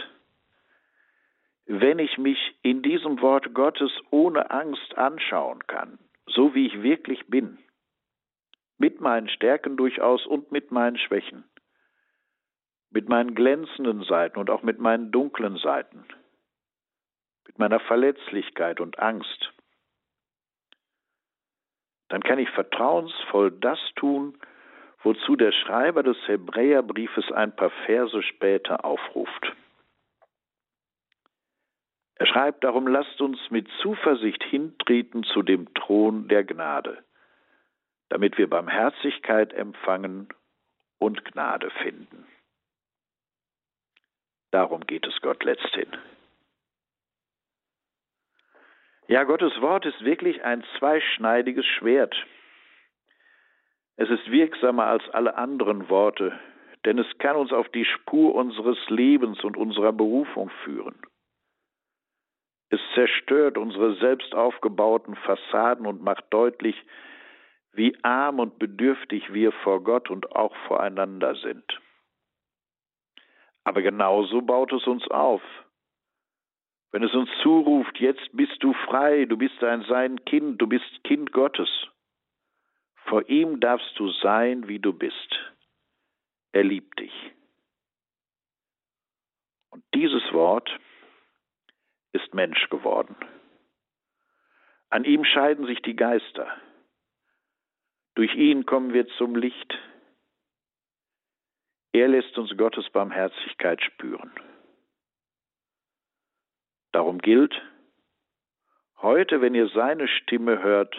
wenn 1.65 1.99
ich 1.99 2.17
mich 2.17 2.39
in 2.61 2.81
diesem 2.81 3.21
Wort 3.21 3.53
Gottes 3.53 3.91
ohne 4.09 4.49
Angst 4.51 4.97
anschauen 4.97 5.65
kann, 5.67 5.99
so 6.25 6.55
wie 6.55 6.65
ich 6.65 6.81
wirklich 6.81 7.27
bin, 7.27 7.59
mit 8.77 9.01
meinen 9.01 9.29
Stärken 9.29 9.75
durchaus 9.77 10.25
und 10.25 10.51
mit 10.51 10.71
meinen 10.71 10.97
Schwächen, 10.97 11.43
mit 12.89 13.09
meinen 13.09 13.35
glänzenden 13.35 14.03
Seiten 14.03 14.39
und 14.39 14.49
auch 14.49 14.63
mit 14.63 14.79
meinen 14.79 15.11
dunklen 15.11 15.57
Seiten, 15.57 16.05
mit 17.45 17.59
meiner 17.59 17.79
Verletzlichkeit 17.79 18.79
und 18.79 18.99
Angst, 18.99 19.53
dann 22.09 22.23
kann 22.23 22.39
ich 22.39 22.49
vertrauensvoll 22.51 23.51
das 23.51 23.79
tun, 23.95 24.37
wozu 25.03 25.35
der 25.35 25.51
Schreiber 25.51 26.03
des 26.03 26.17
Hebräerbriefes 26.27 27.31
ein 27.31 27.55
paar 27.55 27.71
Verse 27.85 28.23
später 28.23 28.85
aufruft. 28.85 29.53
Er 32.15 32.25
schreibt 32.25 32.63
darum, 32.63 32.87
lasst 32.87 33.21
uns 33.21 33.39
mit 33.51 33.67
Zuversicht 33.81 34.43
hintreten 34.43 35.23
zu 35.23 35.43
dem 35.43 35.71
Thron 35.75 36.27
der 36.27 36.43
Gnade, 36.43 37.03
damit 38.09 38.37
wir 38.37 38.49
Barmherzigkeit 38.49 39.53
empfangen 39.53 40.29
und 40.97 41.23
Gnade 41.25 41.69
finden. 41.81 42.25
Darum 44.57 44.87
geht 44.87 45.05
es 45.05 45.21
Gott 45.21 45.43
letzthin. 45.43 45.85
Ja, 49.07 49.23
Gottes 49.23 49.61
Wort 49.61 49.85
ist 49.85 50.03
wirklich 50.03 50.43
ein 50.43 50.63
zweischneidiges 50.79 51.63
Schwert. 51.63 52.15
Es 53.97 54.09
ist 54.09 54.31
wirksamer 54.31 54.87
als 54.87 55.07
alle 55.11 55.37
anderen 55.37 55.89
Worte, 55.89 56.39
denn 56.85 56.97
es 56.97 57.05
kann 57.19 57.35
uns 57.35 57.53
auf 57.53 57.69
die 57.69 57.85
Spur 57.85 58.33
unseres 58.33 58.79
Lebens 58.89 59.43
und 59.43 59.57
unserer 59.57 59.93
Berufung 59.93 60.49
führen. 60.63 60.99
Es 62.71 62.81
zerstört 62.95 63.59
unsere 63.59 63.93
selbst 63.97 64.33
aufgebauten 64.33 65.15
Fassaden 65.17 65.85
und 65.85 66.01
macht 66.01 66.25
deutlich, 66.31 66.83
wie 67.73 67.95
arm 68.01 68.39
und 68.39 68.57
bedürftig 68.57 69.31
wir 69.31 69.51
vor 69.51 69.83
Gott 69.83 70.09
und 70.09 70.35
auch 70.35 70.55
voreinander 70.67 71.35
sind. 71.35 71.79
Aber 73.67 73.81
genauso 73.81 74.41
baut 74.41 74.71
es 74.71 74.87
uns 74.87 75.05
auf. 75.09 75.41
Wenn 76.93 77.03
es 77.03 77.13
uns 77.13 77.29
zuruft, 77.43 77.99
jetzt 77.99 78.29
bist 78.31 78.63
du 78.63 78.71
frei, 78.71 79.25
du 79.25 79.35
bist 79.35 79.61
ein 79.61 79.83
sein 79.89 80.23
Kind, 80.23 80.61
du 80.61 80.67
bist 80.67 81.03
Kind 81.03 81.33
Gottes. 81.33 81.69
Vor 83.07 83.27
ihm 83.27 83.59
darfst 83.59 83.91
du 83.99 84.09
sein, 84.09 84.69
wie 84.69 84.79
du 84.79 84.93
bist. 84.93 85.37
Er 86.53 86.63
liebt 86.63 86.97
dich. 86.97 87.11
Und 89.71 89.83
dieses 89.93 90.23
Wort 90.31 90.69
ist 92.13 92.33
Mensch 92.33 92.69
geworden. 92.69 93.17
An 94.89 95.03
ihm 95.03 95.25
scheiden 95.25 95.65
sich 95.65 95.81
die 95.81 95.97
Geister. 95.97 96.47
Durch 98.15 98.33
ihn 98.33 98.65
kommen 98.65 98.93
wir 98.93 99.09
zum 99.17 99.35
Licht. 99.35 99.77
Er 101.97 102.09
lässt 102.09 102.37
uns 102.37 102.55
Gottes 102.55 102.87
Barmherzigkeit 102.91 103.81
spüren. 103.81 104.31
Darum 106.91 107.17
gilt, 107.17 107.59
heute, 109.01 109.41
wenn 109.41 109.55
ihr 109.55 109.67
seine 109.69 110.07
Stimme 110.07 110.61
hört, 110.61 110.95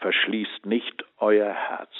verschließt 0.00 0.66
nicht 0.66 1.02
euer 1.16 1.54
Herz. 1.54 1.94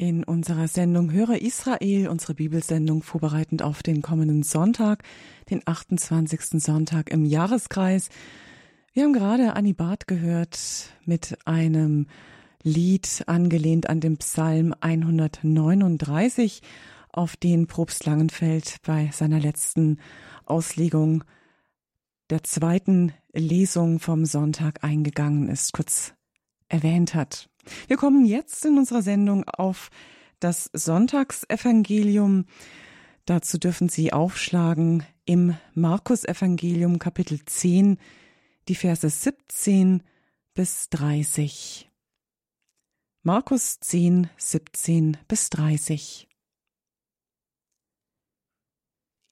In 0.00 0.24
unserer 0.24 0.66
Sendung 0.66 1.12
Höre 1.12 1.42
Israel, 1.42 2.08
unsere 2.08 2.32
Bibelsendung 2.32 3.02
vorbereitend 3.02 3.60
auf 3.60 3.82
den 3.82 4.00
kommenden 4.00 4.42
Sonntag, 4.42 5.02
den 5.50 5.60
28. 5.66 6.40
Sonntag 6.52 7.10
im 7.10 7.26
Jahreskreis. 7.26 8.08
Wir 8.94 9.04
haben 9.04 9.12
gerade 9.12 9.56
Annie 9.56 9.74
Barth 9.74 10.06
gehört 10.06 10.58
mit 11.04 11.36
einem 11.44 12.06
Lied 12.62 13.24
angelehnt 13.26 13.90
an 13.90 14.00
den 14.00 14.16
Psalm 14.16 14.74
139, 14.80 16.62
auf 17.12 17.36
den 17.36 17.66
Probst 17.66 18.06
Langenfeld 18.06 18.78
bei 18.86 19.10
seiner 19.12 19.38
letzten 19.38 19.98
Auslegung 20.46 21.24
der 22.30 22.42
zweiten 22.42 23.12
Lesung 23.34 23.98
vom 23.98 24.24
Sonntag 24.24 24.82
eingegangen 24.82 25.50
ist, 25.50 25.74
kurz 25.74 26.14
erwähnt 26.70 27.14
hat. 27.14 27.49
Wir 27.88 27.96
kommen 27.96 28.24
jetzt 28.24 28.64
in 28.64 28.78
unserer 28.78 29.02
Sendung 29.02 29.44
auf 29.48 29.90
das 30.40 30.70
Sonntagsevangelium. 30.72 32.46
Dazu 33.26 33.58
dürfen 33.58 33.88
Sie 33.88 34.12
aufschlagen 34.12 35.04
im 35.24 35.56
Markus-Evangelium 35.74 36.98
Kapitel 36.98 37.44
10, 37.44 37.98
die 38.68 38.74
Verse 38.74 39.08
17 39.08 40.02
bis 40.54 40.88
30. 40.90 41.90
Markus 43.22 43.78
10, 43.80 44.30
17 44.38 45.18
bis 45.28 45.50
30. 45.50 46.26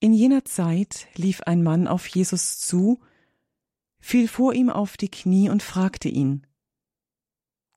In 0.00 0.12
jener 0.12 0.44
Zeit 0.44 1.08
lief 1.16 1.40
ein 1.42 1.62
Mann 1.62 1.88
auf 1.88 2.06
Jesus 2.06 2.60
zu, 2.60 3.00
fiel 3.98 4.28
vor 4.28 4.52
ihm 4.52 4.70
auf 4.70 4.96
die 4.96 5.10
Knie 5.10 5.48
und 5.50 5.62
fragte 5.62 6.08
ihn, 6.08 6.46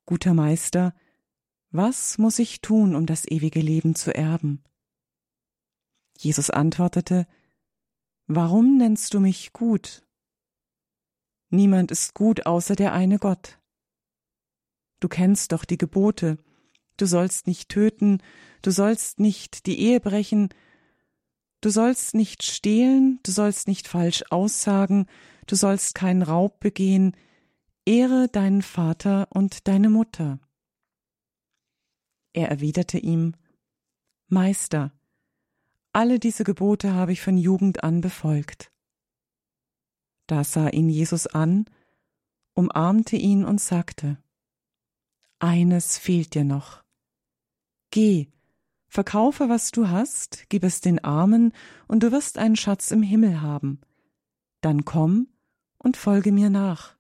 Guter 0.06 0.34
Meister, 0.34 0.94
was 1.70 2.18
muss 2.18 2.40
ich 2.40 2.62
tun, 2.62 2.96
um 2.96 3.06
das 3.06 3.26
ewige 3.26 3.62
Leben 3.62 3.96
zu 3.96 4.14
erben? 4.14 4.64
Jesus 6.18 6.50
antwortete, 6.50 7.28
Warum 8.28 8.78
nennst 8.78 9.14
du 9.14 9.20
mich 9.20 9.54
gut? 9.54 10.06
Niemand 11.50 11.92
ist 11.92 12.14
gut 12.14 12.46
außer 12.46 12.76
der 12.76 12.94
eine 12.94 13.20
Gott. 13.20 13.60
Du 15.02 15.10
kennst 15.10 15.52
doch 15.52 15.66
die 15.66 15.78
Gebote, 15.78 16.38
du 16.98 17.06
sollst 17.06 17.48
nicht 17.48 17.70
töten, 17.70 18.22
du 18.62 18.72
sollst 18.72 19.20
nicht 19.20 19.66
die 19.66 19.80
Ehe 19.80 20.00
brechen, 20.00 20.50
du 21.60 21.70
sollst 21.70 22.14
nicht 22.14 22.44
stehlen, 22.44 23.20
du 23.24 23.32
sollst 23.32 23.68
nicht 23.68 23.88
falsch 23.88 24.24
aussagen, 24.30 25.08
du 25.48 25.56
sollst 25.56 25.96
keinen 25.96 26.22
Raub 26.22 26.60
begehen, 26.60 27.18
Ehre 27.86 28.28
deinen 28.28 28.62
Vater 28.62 29.28
und 29.32 29.68
deine 29.68 29.90
Mutter. 29.90 30.40
Er 32.34 32.50
erwiderte 32.50 32.98
ihm 32.98 33.34
Meister, 34.28 34.92
alle 35.94 36.20
diese 36.20 36.46
Gebote 36.46 36.94
habe 36.94 37.12
ich 37.12 37.22
von 37.22 37.38
Jugend 37.38 37.84
an 37.84 38.00
befolgt. 38.00 38.72
Da 40.28 40.46
sah 40.46 40.70
ihn 40.70 40.90
Jesus 40.90 41.28
an, 41.28 41.66
umarmte 42.54 43.18
ihn 43.18 43.44
und 43.44 43.60
sagte 43.60 44.18
Eines 45.40 45.98
fehlt 45.98 46.34
dir 46.34 46.46
noch. 46.46 46.84
Geh, 47.90 48.30
verkaufe, 48.88 49.50
was 49.50 49.72
du 49.72 49.90
hast, 49.90 50.46
gib 50.48 50.64
es 50.64 50.80
den 50.80 51.04
Armen, 51.04 51.52
und 51.90 52.04
du 52.04 52.14
wirst 52.14 52.38
einen 52.38 52.56
Schatz 52.56 52.92
im 52.92 53.04
Himmel 53.04 53.42
haben. 53.42 53.82
Dann 54.62 54.86
komm 54.86 55.28
und 55.78 55.98
folge 55.98 56.32
mir 56.32 56.50
nach. 56.50 56.96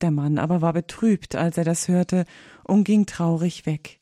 Der 0.00 0.10
Mann 0.10 0.38
aber 0.38 0.60
war 0.60 0.72
betrübt, 0.72 1.34
als 1.34 1.56
er 1.58 1.64
das 1.64 1.88
hörte, 1.88 2.24
und 2.64 2.84
ging 2.84 3.06
traurig 3.06 3.66
weg, 3.66 4.00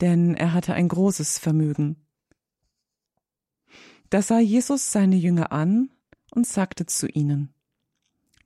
denn 0.00 0.34
er 0.34 0.52
hatte 0.52 0.74
ein 0.74 0.88
großes 0.88 1.38
Vermögen. 1.38 2.04
Da 4.10 4.22
sah 4.22 4.40
Jesus 4.40 4.92
seine 4.92 5.16
Jünger 5.16 5.52
an 5.52 5.90
und 6.30 6.46
sagte 6.46 6.86
zu 6.86 7.08
ihnen, 7.08 7.54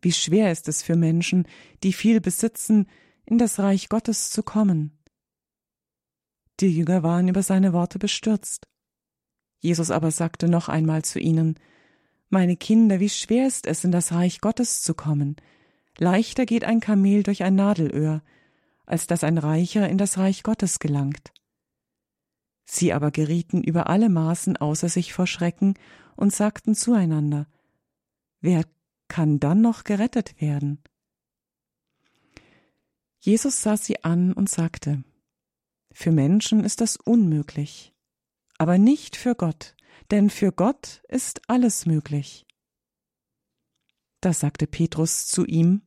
Wie 0.01 0.12
schwer 0.12 0.53
ist 0.53 0.68
es 0.68 0.83
für 0.83 0.96
Menschen, 0.96 1.46
die 1.83 1.92
viel 1.92 2.20
besitzen, 2.20 2.88
in 3.25 3.38
das 3.38 3.59
Reich 3.59 3.88
Gottes 3.88 4.31
zu 4.31 4.42
kommen. 4.42 4.98
Die 6.61 6.77
Jünger 6.77 7.03
waren 7.03 7.29
über 7.29 7.42
seine 7.42 7.72
Worte 7.72 7.98
bestürzt. 7.98 8.68
Jesus 9.61 9.90
aber 9.90 10.11
sagte 10.11 10.48
noch 10.48 10.68
einmal 10.68 11.03
zu 11.03 11.20
ihnen, 11.20 11.59
Meine 12.29 12.57
Kinder, 12.57 13.01
wie 13.01 13.09
schwer 13.09 13.46
ist 13.46 13.66
es, 13.66 13.85
in 13.85 13.92
das 13.92 14.12
Reich 14.12 14.40
Gottes 14.40 14.83
zu 14.83 14.94
kommen, 14.94 15.37
Leichter 15.98 16.46
geht 16.46 16.64
ein 16.64 16.81
Kamel 16.81 17.22
durch 17.22 17.42
ein 17.42 17.55
Nadelöhr, 17.55 18.22
als 18.87 19.07
dass 19.07 19.24
ein 19.24 19.38
Reicher 19.38 19.88
in 19.88 19.98
das 19.98 20.18
Reich 20.18 20.42
Gottes 20.42 20.78
gelangt. 20.78 21.33
Sie 22.64 22.92
aber 22.92 23.11
gerieten 23.11 23.62
über 23.62 23.88
alle 23.88 24.09
Maßen 24.09 24.57
außer 24.57 24.88
sich 24.88 25.12
vor 25.12 25.26
Schrecken 25.26 25.74
und 26.16 26.33
sagten 26.33 26.74
zueinander, 26.74 27.46
Wer 28.40 28.64
kann 29.09 29.38
dann 29.38 29.61
noch 29.61 29.85
gerettet 29.85 30.40
werden? 30.40 30.83
Jesus 33.20 33.62
sah 33.62 33.76
sie 33.76 34.02
an 34.02 34.33
und 34.33 34.48
sagte, 34.48 35.05
Für 35.92 36.11
Menschen 36.11 36.64
ist 36.64 36.81
das 36.81 36.96
unmöglich, 36.96 37.94
aber 38.59 38.78
nicht 38.78 39.16
für 39.16 39.35
Gott, 39.35 39.76
denn 40.11 40.31
für 40.31 40.50
Gott 40.50 41.02
ist 41.09 41.42
alles 41.48 41.87
möglich. 41.87 42.46
Da 44.23 44.33
sagte 44.33 44.67
Petrus 44.67 45.27
zu 45.27 45.45
ihm, 45.45 45.83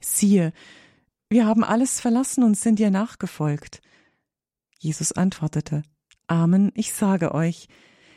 Siehe, 0.00 0.52
wir 1.28 1.46
haben 1.46 1.64
alles 1.64 2.00
verlassen 2.00 2.44
und 2.44 2.56
sind 2.56 2.78
dir 2.78 2.90
nachgefolgt. 2.90 3.82
Jesus 4.78 5.12
antwortete, 5.12 5.82
Amen, 6.28 6.70
ich 6.74 6.94
sage 6.94 7.34
euch, 7.34 7.68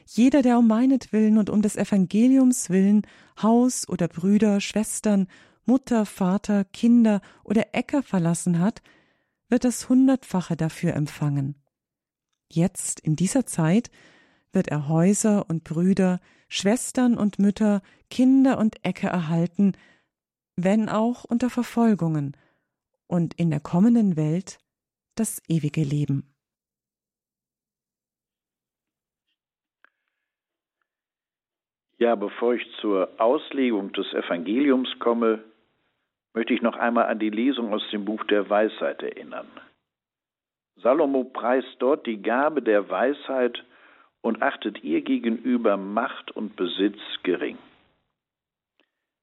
jeder, 0.05 0.43
der 0.43 0.59
um 0.59 0.67
meinetwillen 0.67 1.37
und 1.39 1.49
um 1.49 1.61
des 1.61 1.75
Evangeliums 1.75 2.69
willen 2.69 3.07
Haus 3.41 3.89
oder 3.89 4.07
Brüder, 4.07 4.61
Schwestern, 4.61 5.27
Mutter, 5.65 6.05
Vater, 6.05 6.63
Kinder 6.63 7.21
oder 7.43 7.73
Äcker 7.73 8.03
verlassen 8.03 8.59
hat, 8.59 8.83
wird 9.49 9.63
das 9.63 9.89
Hundertfache 9.89 10.55
dafür 10.55 10.93
empfangen. 10.93 11.55
Jetzt, 12.49 12.99
in 12.99 13.15
dieser 13.15 13.47
Zeit, 13.47 13.89
wird 14.51 14.67
er 14.67 14.87
Häuser 14.87 15.49
und 15.49 15.63
Brüder, 15.63 16.19
Schwestern 16.47 17.17
und 17.17 17.39
Mütter, 17.39 17.81
Kinder 18.09 18.57
und 18.57 18.85
Äcker 18.85 19.09
erhalten, 19.09 19.73
wenn 20.55 20.89
auch 20.89 21.23
unter 21.23 21.49
Verfolgungen, 21.49 22.35
und 23.07 23.33
in 23.35 23.49
der 23.49 23.59
kommenden 23.59 24.17
Welt 24.17 24.59
das 25.15 25.41
ewige 25.47 25.81
Leben. 25.81 26.33
Ja, 31.99 32.15
bevor 32.15 32.53
ich 32.53 32.63
zur 32.79 33.09
Auslegung 33.19 33.91
des 33.93 34.13
Evangeliums 34.13 34.89
komme, 34.99 35.43
möchte 36.33 36.53
ich 36.53 36.61
noch 36.61 36.75
einmal 36.75 37.07
an 37.07 37.17
die 37.17 37.31
Lesung 37.31 37.73
aus 37.73 37.81
dem 37.91 38.05
Buch 38.05 38.23
der 38.25 38.47
Weisheit 38.49 39.01
erinnern. 39.01 39.47
Salomo 40.75 41.23
preist 41.23 41.75
dort 41.79 42.05
die 42.05 42.21
Gabe 42.21 42.61
der 42.61 42.87
Weisheit 42.89 43.63
und 44.21 44.41
achtet 44.41 44.83
ihr 44.83 45.01
gegenüber 45.01 45.77
Macht 45.77 46.31
und 46.31 46.55
Besitz 46.55 46.99
gering. 47.23 47.57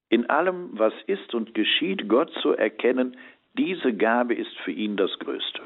In 0.09 0.31
allem, 0.31 0.79
was 0.79 0.95
ist 1.07 1.35
und 1.35 1.55
geschieht, 1.55 2.09
Gott 2.09 2.33
zu 2.41 2.53
erkennen, 2.53 3.17
diese 3.55 3.93
Gabe 3.95 4.35
ist 4.35 4.57
für 4.59 4.73
ihn 4.73 4.97
das 4.97 5.19
Größte. 5.19 5.63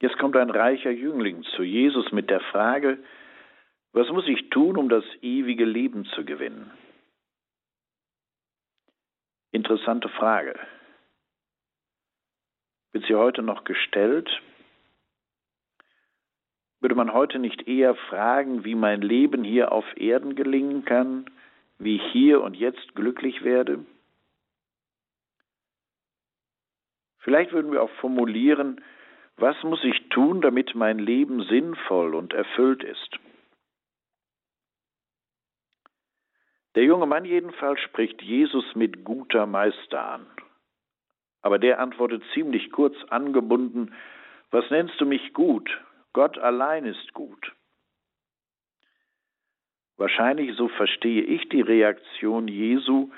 Jetzt 0.00 0.18
kommt 0.18 0.36
ein 0.36 0.50
reicher 0.50 0.90
Jüngling 0.90 1.44
zu 1.54 1.62
Jesus 1.62 2.10
mit 2.12 2.28
der 2.28 2.40
Frage, 2.40 2.98
was 3.92 4.08
muss 4.08 4.26
ich 4.26 4.50
tun, 4.50 4.76
um 4.76 4.88
das 4.88 5.04
ewige 5.20 5.64
Leben 5.64 6.06
zu 6.06 6.24
gewinnen? 6.24 6.70
Interessante 9.52 10.08
Frage. 10.08 10.58
Wird 12.92 13.06
sie 13.06 13.14
heute 13.14 13.42
noch 13.42 13.64
gestellt? 13.64 14.30
Würde 16.80 16.94
man 16.94 17.12
heute 17.12 17.38
nicht 17.38 17.68
eher 17.68 17.94
fragen, 17.94 18.64
wie 18.64 18.74
mein 18.74 19.02
Leben 19.02 19.44
hier 19.44 19.72
auf 19.72 19.84
Erden 19.96 20.34
gelingen 20.34 20.84
kann, 20.84 21.26
wie 21.78 21.96
ich 21.96 22.12
hier 22.12 22.42
und 22.42 22.54
jetzt 22.56 22.94
glücklich 22.94 23.44
werde? 23.44 23.84
Vielleicht 27.20 27.52
würden 27.52 27.72
wir 27.72 27.82
auch 27.82 27.90
formulieren, 28.00 28.80
was 29.36 29.60
muss 29.62 29.82
ich 29.84 30.08
tun, 30.08 30.40
damit 30.40 30.74
mein 30.74 30.98
Leben 30.98 31.42
sinnvoll 31.44 32.14
und 32.14 32.32
erfüllt 32.32 32.82
ist? 32.82 33.18
Der 36.74 36.84
junge 36.84 37.06
Mann 37.06 37.24
jedenfalls 37.24 37.80
spricht 37.80 38.22
Jesus 38.22 38.64
mit 38.74 39.04
guter 39.04 39.46
Meister 39.46 40.04
an. 40.04 40.26
Aber 41.42 41.58
der 41.58 41.80
antwortet 41.80 42.22
ziemlich 42.32 42.70
kurz 42.70 42.96
angebunden, 43.10 43.92
was 44.50 44.68
nennst 44.70 45.00
du 45.00 45.06
mich 45.06 45.32
gut? 45.32 45.70
Gott 46.12 46.38
allein 46.38 46.84
ist 46.84 47.12
gut. 47.12 47.52
Wahrscheinlich, 49.96 50.56
so 50.56 50.68
verstehe 50.68 51.22
ich 51.22 51.48
die 51.48 51.60
Reaktion 51.60 52.48
Jesu, 52.48 53.10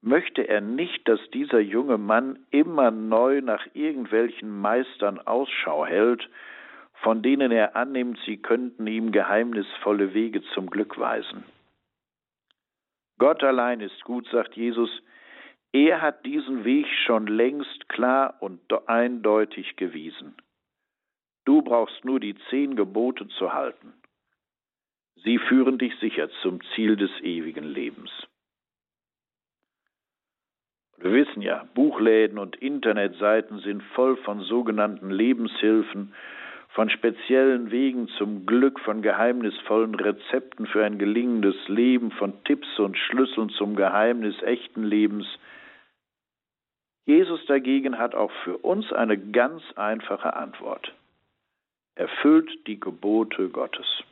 möchte 0.00 0.48
er 0.48 0.60
nicht, 0.60 1.06
dass 1.08 1.20
dieser 1.30 1.60
junge 1.60 1.98
Mann 1.98 2.38
immer 2.50 2.90
neu 2.90 3.40
nach 3.40 3.66
irgendwelchen 3.74 4.60
Meistern 4.60 5.18
Ausschau 5.18 5.86
hält, 5.86 6.28
von 7.02 7.22
denen 7.22 7.52
er 7.52 7.76
annimmt, 7.76 8.18
sie 8.26 8.36
könnten 8.36 8.86
ihm 8.86 9.12
geheimnisvolle 9.12 10.14
Wege 10.14 10.42
zum 10.54 10.70
Glück 10.70 10.98
weisen. 10.98 11.44
Gott 13.18 13.42
allein 13.42 13.80
ist 13.80 14.02
gut, 14.04 14.28
sagt 14.28 14.54
Jesus, 14.54 14.90
er 15.86 16.02
hat 16.02 16.26
diesen 16.26 16.64
Weg 16.64 16.86
schon 17.06 17.26
längst 17.28 17.88
klar 17.88 18.34
und 18.40 18.60
eindeutig 18.88 19.76
gewiesen. 19.76 20.34
Du 21.44 21.62
brauchst 21.62 22.04
nur 22.04 22.18
die 22.18 22.34
zehn 22.50 22.74
Gebote 22.74 23.28
zu 23.28 23.52
halten. 23.52 23.92
Sie 25.22 25.38
führen 25.38 25.78
dich 25.78 25.94
sicher 26.00 26.28
zum 26.42 26.60
Ziel 26.74 26.96
des 26.96 27.10
ewigen 27.22 27.64
Lebens. 27.64 28.10
Wir 30.96 31.12
wissen 31.12 31.42
ja, 31.42 31.64
Buchläden 31.74 32.38
und 32.38 32.56
Internetseiten 32.56 33.60
sind 33.60 33.82
voll 33.94 34.16
von 34.16 34.40
sogenannten 34.40 35.10
Lebenshilfen, 35.10 36.12
von 36.70 36.90
speziellen 36.90 37.70
Wegen 37.70 38.08
zum 38.18 38.46
Glück, 38.46 38.80
von 38.80 39.00
geheimnisvollen 39.00 39.94
Rezepten 39.94 40.66
für 40.66 40.84
ein 40.84 40.98
gelingendes 40.98 41.56
Leben, 41.68 42.10
von 42.10 42.32
Tipps 42.44 42.78
und 42.80 42.98
Schlüsseln 42.98 43.48
zum 43.50 43.76
Geheimnis 43.76 44.42
echten 44.42 44.82
Lebens. 44.82 45.26
Jesus 47.08 47.42
dagegen 47.46 47.96
hat 47.96 48.14
auch 48.14 48.30
für 48.44 48.58
uns 48.58 48.92
eine 48.92 49.16
ganz 49.16 49.62
einfache 49.76 50.34
Antwort. 50.36 50.94
Erfüllt 51.94 52.50
die 52.66 52.78
Gebote 52.78 53.48
Gottes. 53.48 54.04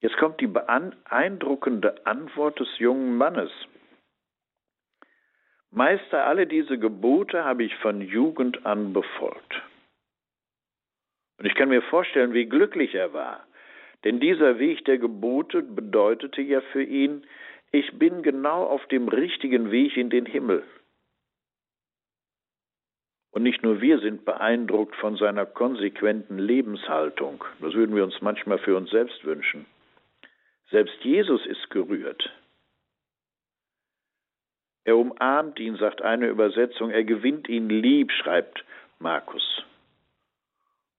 Jetzt 0.00 0.18
kommt 0.18 0.38
die 0.42 0.48
beeindruckende 0.48 2.04
Antwort 2.04 2.60
des 2.60 2.68
jungen 2.78 3.16
Mannes. 3.16 3.50
Meister, 5.70 6.26
alle 6.26 6.46
diese 6.46 6.76
Gebote 6.78 7.42
habe 7.46 7.64
ich 7.64 7.74
von 7.76 8.02
Jugend 8.02 8.66
an 8.66 8.92
befolgt. 8.92 9.62
Und 11.38 11.46
ich 11.46 11.54
kann 11.54 11.70
mir 11.70 11.80
vorstellen, 11.80 12.34
wie 12.34 12.44
glücklich 12.44 12.94
er 12.94 13.14
war. 13.14 13.46
Denn 14.04 14.20
dieser 14.20 14.58
Weg 14.58 14.84
der 14.84 14.98
Gebote 14.98 15.62
bedeutete 15.62 16.42
ja 16.42 16.60
für 16.60 16.82
ihn, 16.82 17.24
ich 17.72 17.92
bin 17.98 18.22
genau 18.22 18.64
auf 18.64 18.84
dem 18.86 19.08
richtigen 19.08 19.70
Weg 19.70 19.96
in 19.96 20.10
den 20.10 20.26
Himmel. 20.26 20.64
Und 23.32 23.44
nicht 23.44 23.62
nur 23.62 23.80
wir 23.80 24.00
sind 24.00 24.24
beeindruckt 24.24 24.96
von 24.96 25.16
seiner 25.16 25.46
konsequenten 25.46 26.38
Lebenshaltung, 26.38 27.44
das 27.60 27.74
würden 27.74 27.94
wir 27.94 28.02
uns 28.02 28.20
manchmal 28.20 28.58
für 28.58 28.76
uns 28.76 28.90
selbst 28.90 29.24
wünschen. 29.24 29.66
Selbst 30.70 30.96
Jesus 31.02 31.46
ist 31.46 31.70
gerührt. 31.70 32.30
Er 34.84 34.96
umarmt 34.96 35.60
ihn, 35.60 35.76
sagt 35.76 36.02
eine 36.02 36.26
Übersetzung, 36.26 36.90
er 36.90 37.04
gewinnt 37.04 37.48
ihn 37.48 37.68
lieb, 37.68 38.10
schreibt 38.10 38.64
Markus, 38.98 39.62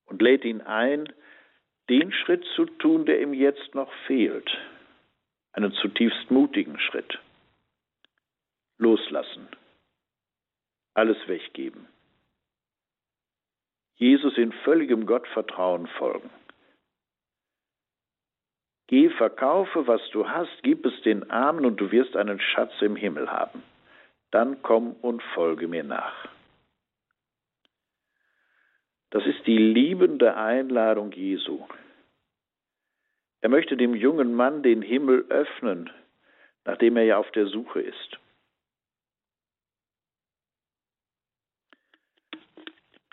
und 0.05 0.21
lädt 0.21 0.45
ihn 0.45 0.61
ein, 0.61 1.11
den 1.89 2.13
Schritt 2.13 2.45
zu 2.55 2.65
tun, 2.65 3.05
der 3.05 3.21
ihm 3.21 3.33
jetzt 3.33 3.75
noch 3.75 3.91
fehlt, 4.07 4.49
einen 5.53 5.73
zutiefst 5.73 6.31
mutigen 6.31 6.79
Schritt. 6.79 7.19
Loslassen, 8.77 9.47
alles 10.93 11.17
weggeben. 11.27 11.87
Jesus 13.95 14.37
in 14.37 14.51
völligem 14.51 15.05
Gottvertrauen 15.05 15.87
folgen. 15.87 16.31
Geh, 18.87 19.09
verkaufe, 19.09 19.87
was 19.87 20.01
du 20.11 20.27
hast, 20.27 20.63
gib 20.63 20.85
es 20.85 21.01
den 21.03 21.29
Armen 21.29 21.65
und 21.65 21.77
du 21.77 21.91
wirst 21.91 22.17
einen 22.17 22.39
Schatz 22.39 22.73
im 22.81 22.95
Himmel 22.95 23.31
haben. 23.31 23.63
Dann 24.31 24.61
komm 24.63 24.93
und 24.93 25.21
folge 25.35 25.67
mir 25.67 25.83
nach. 25.83 26.27
Das 29.11 29.25
ist 29.25 29.45
die 29.45 29.57
liebende 29.57 30.35
Einladung 30.35 31.11
Jesu. 31.11 31.65
Er 33.41 33.49
möchte 33.49 33.75
dem 33.75 33.95
jungen 33.95 34.33
Mann 34.33 34.63
den 34.63 34.81
Himmel 34.81 35.25
öffnen, 35.29 35.89
nachdem 36.63 36.95
er 36.97 37.03
ja 37.03 37.17
auf 37.17 37.31
der 37.31 37.47
Suche 37.47 37.81
ist. 37.81 38.19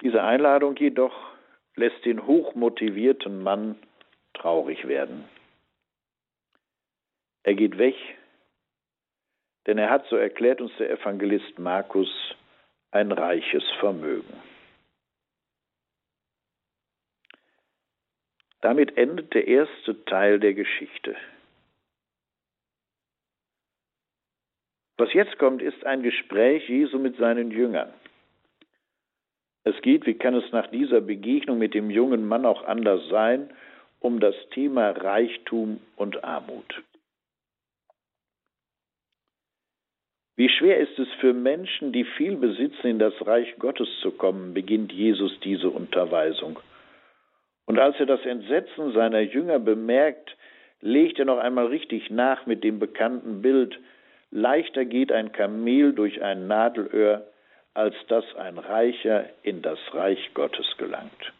Diese 0.03 0.23
Einladung 0.23 0.77
jedoch 0.77 1.15
lässt 1.75 2.05
den 2.05 2.27
hochmotivierten 2.27 3.43
Mann 3.43 3.77
traurig 4.35 4.87
werden. 4.87 5.25
Er 7.43 7.55
geht 7.55 7.79
weg, 7.79 7.97
denn 9.67 9.79
er 9.79 9.91
hat, 9.91 10.07
so 10.09 10.17
erklärt 10.17 10.61
uns 10.61 10.73
der 10.79 10.91
Evangelist 10.91 11.59
Markus, 11.59 12.09
ein 12.91 13.11
reiches 13.13 13.65
Vermögen. 13.81 14.35
Damit 18.61 18.97
endet 18.97 19.35
der 19.35 19.47
erste 19.47 20.05
Teil 20.05 20.41
der 20.41 20.55
Geschichte. 20.55 21.17
Was 24.97 25.13
jetzt 25.13 25.39
kommt, 25.39 25.63
ist 25.63 25.87
ein 25.87 26.03
Gespräch 26.03 26.69
Jesu 26.69 26.99
mit 26.99 27.17
seinen 27.17 27.53
Jüngern. 27.53 27.93
Es 29.63 29.81
geht, 29.83 30.07
wie 30.07 30.15
kann 30.15 30.35
es 30.35 30.51
nach 30.51 30.67
dieser 30.69 31.01
Begegnung 31.01 31.59
mit 31.59 31.75
dem 31.75 31.91
jungen 31.91 32.27
Mann 32.27 32.45
auch 32.45 32.65
anders 32.65 33.07
sein, 33.09 33.51
um 34.01 34.19
das 34.19 34.35
Thema 34.51 34.91
Reichtum 34.91 35.81
und 35.97 36.25
Armut. 36.25 36.83
Wie 40.37 40.49
schwer 40.49 40.79
ist 40.79 40.99
es 40.99 41.09
für 41.21 41.33
Menschen, 41.33 41.93
die 41.93 42.05
viel 42.05 42.37
besitzen, 42.37 42.87
in 42.87 42.99
das 42.99 43.15
Reich 43.27 43.57
Gottes 43.59 43.89
zu 44.03 44.13
kommen, 44.13 44.55
beginnt 44.55 44.93
Jesus 44.93 45.39
diese 45.41 45.69
Unterweisung. 45.69 46.61
Und 47.69 47.79
als 47.79 48.01
er 48.01 48.07
das 48.07 48.25
Entsetzen 48.25 48.93
seiner 48.93 49.21
Jünger 49.21 49.59
bemerkt, 49.59 50.35
legt 50.81 51.19
er 51.19 51.27
noch 51.27 51.37
einmal 51.37 51.67
richtig 51.67 52.09
nach 52.09 52.47
mit 52.47 52.65
dem 52.65 52.79
bekannten 52.79 53.43
Bild, 53.43 53.79
leichter 54.31 54.87
geht 54.87 55.13
ein 55.13 55.33
Kamel 55.33 55.93
durch 55.93 56.23
ein 56.23 56.47
Nadelöhr, 56.47 57.27
als 57.75 57.95
dass 58.09 58.25
ein 58.37 58.57
Reicher 58.57 59.27
in 59.43 59.61
das 59.61 59.79
Reich 59.93 60.33
Gottes 60.33 60.67
gelangt. 60.79 61.35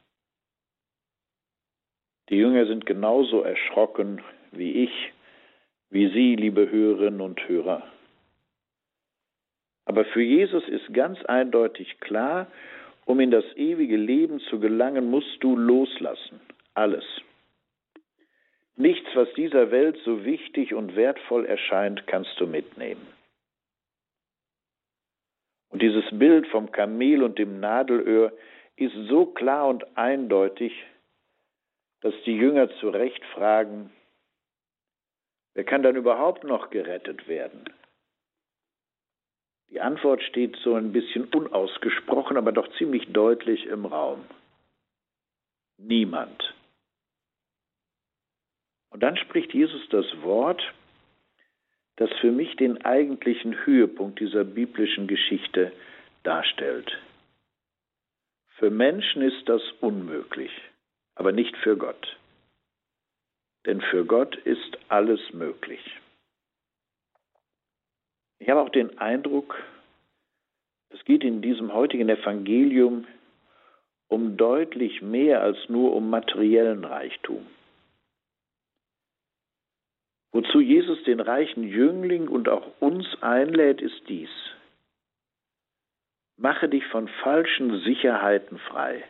Die 2.29 2.37
Jünger 2.37 2.67
sind 2.67 2.85
genauso 2.85 3.41
erschrocken 3.41 4.21
wie 4.53 4.85
ich, 4.85 5.13
wie 5.89 6.09
Sie, 6.09 6.37
liebe 6.37 6.71
Hörerinnen 6.71 7.23
und 7.23 7.49
Hörer. 7.49 7.83
Aber 9.87 10.05
für 10.05 10.23
Jesus 10.23 10.69
ist 10.69 10.93
ganz 10.93 11.25
eindeutig 11.25 12.01
klar, 12.01 12.49
um 13.09 13.21
in 13.21 13.31
das 13.31 13.45
ewige 13.57 13.97
Leben 13.97 14.39
zu 14.39 14.61
gelangen, 14.61 15.11
musst 15.11 15.43
du 15.43 15.57
loslassen. 15.57 16.41
Alles. 16.75 17.05
Nichts, 18.77 19.09
was 19.15 19.33
dieser 19.33 19.71
Welt 19.71 19.99
so 20.05 20.27
wichtig 20.27 20.75
und 20.75 20.95
wertvoll 20.95 21.47
erscheint, 21.47 22.07
kannst 22.07 22.39
du 22.39 22.47
mitnehmen. 22.47 23.07
Und 25.71 25.81
dieses 25.81 26.05
Bild 26.13 26.47
vom 26.49 26.71
Kamel 26.71 27.23
und 27.23 27.39
dem 27.39 27.61
Nadelöhr 27.61 28.31
ist 28.77 28.95
so 29.09 29.25
klar 29.25 29.69
und 29.69 29.97
eindeutig, 29.97 30.73
dass 32.03 32.15
die 32.27 32.37
Jünger 32.37 32.69
zu 32.79 32.91
Recht 32.91 33.25
fragen, 33.33 33.91
wer 35.55 35.65
kann 35.65 35.83
dann 35.83 35.97
überhaupt 35.97 36.45
noch 36.45 36.69
gerettet 36.69 37.27
werden? 37.27 37.65
Die 39.71 39.81
Antwort 39.81 40.23
steht 40.23 40.57
so 40.65 40.75
ein 40.75 40.93
bisschen 40.93 41.25
unausgesprochen, 41.27 42.37
aber 42.37 42.53
doch 42.53 42.69
ziemlich 42.79 43.13
deutlich 43.13 43.67
im 43.67 43.85
Raum. 43.85 44.25
Niemand. 45.77 46.55
Und 48.91 49.03
dann 49.03 49.17
spricht 49.17 49.53
Jesus 49.53 49.87
das 49.91 50.07
Wort, 50.23 50.63
das 51.97 52.11
für 52.21 52.33
mich 52.33 52.57
den 52.57 52.85
eigentlichen 52.85 53.67
Höhepunkt 53.67 54.21
dieser 54.21 54.45
biblischen 54.45 55.07
Geschichte 55.07 55.73
darstellt. 56.23 56.99
Für 58.57 58.71
Menschen 58.71 59.23
ist 59.23 59.49
das 59.49 59.63
unmöglich, 59.81 60.51
aber 61.15 61.33
nicht 61.33 61.57
für 61.59 61.77
Gott. 61.77 62.17
Denn 63.67 63.81
für 63.83 64.05
Gott 64.05 64.35
ist 64.37 64.79
alles 64.89 65.21
möglich. 65.33 65.81
Ich 68.39 68.49
habe 68.49 68.61
auch 68.61 68.71
den 68.71 68.99
Eindruck, 68.99 69.57
es 70.91 71.05
geht 71.05 71.25
in 71.25 71.43
diesem 71.43 71.73
heutigen 71.73 72.09
Evangelium 72.09 73.07
um 74.09 74.37
deutlich 74.37 75.03
mehr 75.03 75.43
als 75.43 75.59
nur 75.69 75.95
um 75.95 76.09
materiellen 76.09 76.85
Reichtum. 76.85 77.47
Wozu 80.33 80.61
Jesus 80.61 81.03
den 81.05 81.21
reichen 81.21 81.63
Jüngling 81.63 82.29
und 82.29 82.49
auch 82.49 82.81
uns 82.81 83.07
einlädt, 83.23 83.81
ist 83.81 84.09
dies. 84.09 84.31
Mache 86.37 86.69
dich 86.69 86.87
von 86.87 87.09
falschen 87.23 87.81
Sicherheiten 87.81 88.59
frei, 88.59 89.05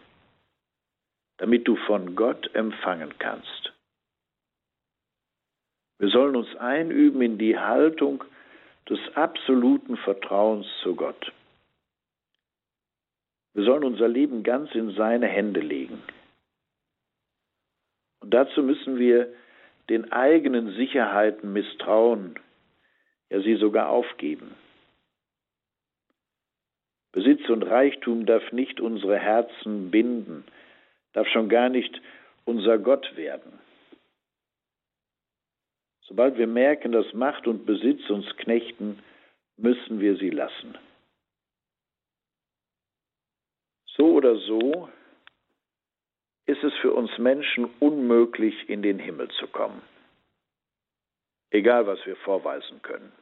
damit 1.36 1.68
du 1.68 1.76
von 1.76 2.16
Gott 2.16 2.54
empfangen 2.54 3.12
kannst. 3.18 3.72
Wir 5.98 6.08
sollen 6.08 6.36
uns 6.36 6.54
einüben 6.56 7.20
in 7.20 7.38
die 7.38 7.58
Haltung, 7.58 8.24
des 8.88 8.98
absoluten 9.14 9.96
Vertrauens 9.96 10.66
zu 10.82 10.94
Gott. 10.96 11.32
Wir 13.54 13.64
sollen 13.64 13.84
unser 13.84 14.08
Leben 14.08 14.42
ganz 14.42 14.74
in 14.74 14.90
seine 14.94 15.26
Hände 15.26 15.60
legen. 15.60 16.02
Und 18.20 18.32
dazu 18.32 18.62
müssen 18.62 18.98
wir 18.98 19.32
den 19.88 20.12
eigenen 20.12 20.74
Sicherheiten 20.74 21.52
misstrauen, 21.52 22.38
ja 23.30 23.40
sie 23.40 23.56
sogar 23.56 23.88
aufgeben. 23.88 24.54
Besitz 27.12 27.48
und 27.48 27.62
Reichtum 27.62 28.26
darf 28.26 28.52
nicht 28.52 28.80
unsere 28.80 29.18
Herzen 29.18 29.90
binden, 29.90 30.44
darf 31.14 31.26
schon 31.28 31.48
gar 31.48 31.68
nicht 31.68 32.00
unser 32.44 32.78
Gott 32.78 33.16
werden. 33.16 33.58
Sobald 36.08 36.38
wir 36.38 36.46
merken, 36.46 36.92
dass 36.92 37.12
Macht 37.12 37.46
und 37.46 37.66
Besitz 37.66 38.08
uns 38.08 38.26
knechten, 38.38 39.02
müssen 39.58 40.00
wir 40.00 40.16
sie 40.16 40.30
lassen. 40.30 40.76
So 43.84 44.12
oder 44.12 44.36
so 44.36 44.88
ist 46.46 46.64
es 46.64 46.72
für 46.80 46.94
uns 46.94 47.18
Menschen 47.18 47.68
unmöglich, 47.78 48.70
in 48.70 48.80
den 48.80 48.98
Himmel 48.98 49.28
zu 49.32 49.46
kommen. 49.48 49.82
Egal, 51.50 51.86
was 51.86 52.04
wir 52.06 52.16
vorweisen 52.16 52.80
können. 52.80 53.12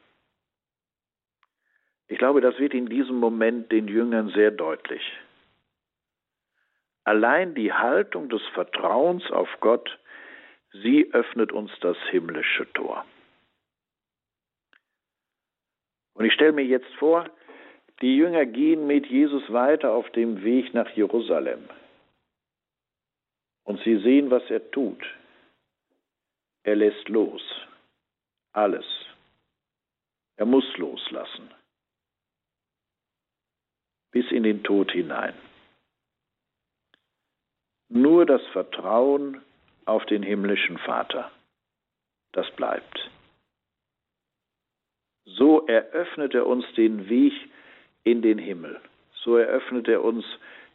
Ich 2.06 2.18
glaube, 2.18 2.40
das 2.40 2.56
wird 2.58 2.72
in 2.72 2.88
diesem 2.88 3.16
Moment 3.16 3.72
den 3.72 3.88
Jüngern 3.88 4.28
sehr 4.28 4.52
deutlich. 4.52 5.02
Allein 7.02 7.54
die 7.56 7.72
Haltung 7.72 8.28
des 8.28 8.42
Vertrauens 8.54 9.28
auf 9.32 9.48
Gott 9.60 9.98
Sie 10.72 11.12
öffnet 11.12 11.52
uns 11.52 11.70
das 11.80 11.96
himmlische 12.10 12.70
Tor. 12.72 13.04
Und 16.14 16.24
ich 16.24 16.32
stelle 16.32 16.52
mir 16.52 16.64
jetzt 16.64 16.92
vor, 16.94 17.28
die 18.00 18.16
Jünger 18.16 18.44
gehen 18.46 18.86
mit 18.86 19.06
Jesus 19.06 19.50
weiter 19.52 19.92
auf 19.92 20.10
dem 20.10 20.42
Weg 20.42 20.74
nach 20.74 20.90
Jerusalem. 20.90 21.68
Und 23.64 23.82
sie 23.82 23.98
sehen, 23.98 24.30
was 24.30 24.48
er 24.50 24.70
tut. 24.70 25.02
Er 26.62 26.76
lässt 26.76 27.08
los. 27.08 27.42
Alles. 28.52 28.86
Er 30.36 30.46
muss 30.46 30.64
loslassen. 30.76 31.50
Bis 34.10 34.30
in 34.30 34.42
den 34.42 34.62
Tod 34.62 34.92
hinein. 34.92 35.34
Nur 37.88 38.26
das 38.26 38.44
Vertrauen 38.48 39.42
auf 39.86 40.04
den 40.06 40.22
himmlischen 40.22 40.78
Vater. 40.78 41.30
Das 42.32 42.50
bleibt. 42.52 43.10
So 45.24 45.66
eröffnet 45.66 46.34
er 46.34 46.46
uns 46.46 46.64
den 46.76 47.08
Weg 47.08 47.32
in 48.04 48.22
den 48.22 48.38
Himmel. 48.38 48.80
So 49.14 49.36
eröffnet 49.36 49.88
er 49.88 50.04
uns 50.04 50.24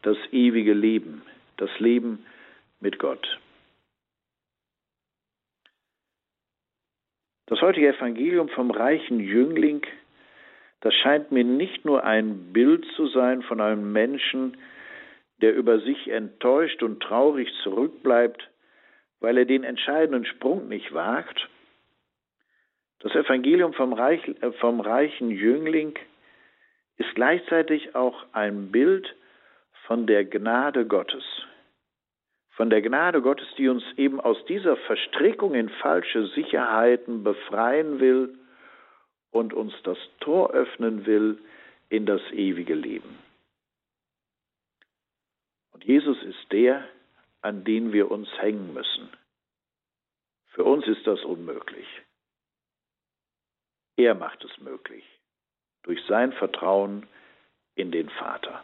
das 0.02 0.18
ewige 0.32 0.74
Leben, 0.74 1.22
das 1.58 1.70
Leben 1.80 2.26
mit 2.80 3.00
Gott. 3.00 3.40
Das 7.48 7.62
heutige 7.62 7.90
Evangelium 7.90 8.50
vom 8.50 8.72
reichen 8.72 9.20
Jüngling, 9.20 9.86
das 10.82 10.94
scheint 10.96 11.32
mir 11.32 11.44
nicht 11.44 11.86
nur 11.86 12.04
ein 12.04 12.54
Bild 12.54 12.86
zu 12.96 13.08
sein 13.08 13.42
von 13.44 13.62
einem 13.62 13.92
Menschen, 13.92 14.58
der 15.42 15.56
über 15.56 15.80
sich 15.80 16.08
enttäuscht 16.08 16.82
und 16.82 17.02
traurig 17.02 17.52
zurückbleibt, 17.64 18.51
weil 19.22 19.38
er 19.38 19.46
den 19.46 19.64
entscheidenden 19.64 20.26
Sprung 20.26 20.68
nicht 20.68 20.94
wagt. 20.94 21.48
Das 23.00 23.14
Evangelium 23.16 23.74
vom, 23.74 23.94
Reich, 23.94 24.28
äh, 24.42 24.52
vom 24.54 24.82
reichen 24.82 25.30
Jüngling 25.30 25.98
ist 26.98 27.16
gleichzeitig 27.16 27.96
auch 27.96 28.26
ein 28.34 28.72
Bild 28.72 29.16
von 29.86 30.06
der 30.06 30.26
Gnade 30.26 30.86
Gottes. 30.86 31.24
Von 32.50 32.70
der 32.70 32.82
Gnade 32.82 33.22
Gottes, 33.22 33.48
die 33.58 33.70
uns 33.70 33.84
eben 33.96 34.20
aus 34.20 34.44
dieser 34.46 34.76
Verstrickung 34.76 35.56
in 35.56 35.70
falsche 35.70 36.28
Sicherheiten 36.28 37.24
befreien 37.24 38.00
will 38.00 38.38
und 39.32 39.54
uns 39.54 39.74
das 39.84 39.98
Tor 40.20 40.52
öffnen 40.52 41.06
will 41.06 41.40
in 41.90 42.06
das 42.06 42.22
ewige 42.32 42.76
Leben. 42.76 43.18
Und 45.72 45.84
Jesus 45.86 46.22
ist 46.24 46.52
der, 46.52 46.84
an 47.42 47.64
den 47.64 47.92
wir 47.92 48.12
uns 48.12 48.28
hängen 48.40 48.74
müssen. 48.74 49.10
Für 50.48 50.64
uns 50.64 50.86
ist 50.88 51.06
das 51.08 51.24
unmöglich. 51.24 51.88
Er 53.98 54.16
macht 54.16 54.44
es 54.44 54.62
möglich 54.62 55.04
durch 55.84 56.00
sein 56.08 56.34
Vertrauen 56.34 57.08
in 57.76 57.92
den 57.92 58.10
Vater. 58.10 58.64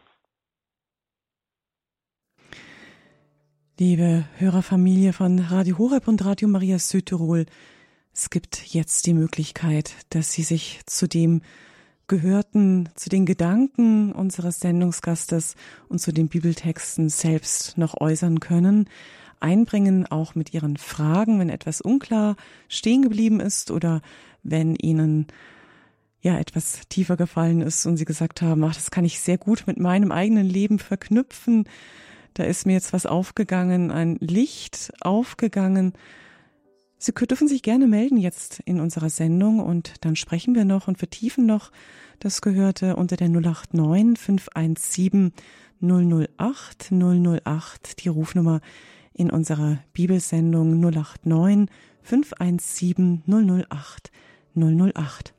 Liebe 3.79 4.25
Hörerfamilie 4.37 5.13
von 5.13 5.39
Radio 5.39 5.77
Horeb 5.77 6.07
und 6.07 6.25
Radio 6.25 6.47
Maria 6.47 6.79
Südtirol, 6.79 7.45
es 8.11 8.31
gibt 8.31 8.73
jetzt 8.73 9.05
die 9.05 9.13
Möglichkeit, 9.13 9.93
dass 10.09 10.31
Sie 10.31 10.41
sich 10.41 10.83
zu 10.87 11.07
dem 11.07 11.41
Gehörten, 12.07 12.89
zu 12.95 13.09
den 13.09 13.25
Gedanken 13.25 14.13
unseres 14.13 14.61
Sendungsgastes 14.61 15.55
und 15.89 15.99
zu 15.99 16.13
den 16.13 16.29
Bibeltexten 16.29 17.09
selbst 17.09 17.77
noch 17.77 17.99
äußern 17.99 18.39
können, 18.39 18.89
einbringen, 19.39 20.07
auch 20.07 20.33
mit 20.33 20.53
Ihren 20.53 20.77
Fragen, 20.77 21.39
wenn 21.39 21.49
etwas 21.49 21.81
unklar 21.81 22.35
stehen 22.69 23.01
geblieben 23.01 23.39
ist 23.39 23.71
oder 23.71 24.01
wenn 24.43 24.75
Ihnen 24.75 25.27
ja 26.21 26.37
etwas 26.39 26.81
tiefer 26.89 27.17
gefallen 27.17 27.61
ist 27.61 27.85
und 27.85 27.97
Sie 27.97 28.05
gesagt 28.05 28.41
haben, 28.41 28.63
ach, 28.63 28.75
das 28.75 28.91
kann 28.91 29.05
ich 29.05 29.19
sehr 29.19 29.37
gut 29.37 29.65
mit 29.67 29.77
meinem 29.77 30.11
eigenen 30.11 30.45
Leben 30.45 30.79
verknüpfen. 30.79 31.65
Da 32.33 32.43
ist 32.43 32.65
mir 32.65 32.73
jetzt 32.73 32.93
was 32.93 33.05
aufgegangen, 33.05 33.91
ein 33.91 34.15
Licht 34.19 34.93
aufgegangen. 35.01 35.93
Sie 36.99 37.13
dürfen 37.13 37.47
sich 37.47 37.61
gerne 37.61 37.87
melden 37.87 38.17
jetzt 38.17 38.59
in 38.65 38.79
unserer 38.79 39.09
Sendung 39.09 39.59
und 39.59 40.03
dann 40.03 40.15
sprechen 40.15 40.55
wir 40.55 40.65
noch 40.65 40.87
und 40.87 40.97
vertiefen 40.97 41.45
noch 41.45 41.71
das 42.19 42.41
Gehörte 42.41 42.95
unter 42.95 43.15
der 43.15 43.29
089 43.29 44.17
517 44.19 45.31
008 45.79 46.91
008, 46.91 48.03
die 48.03 48.09
Rufnummer 48.09 48.61
in 49.13 49.29
unserer 49.29 49.77
Bibelsendung 49.93 50.79
089 50.79 51.69
517 52.01 53.23
008 53.27 54.11
008. 54.55 55.33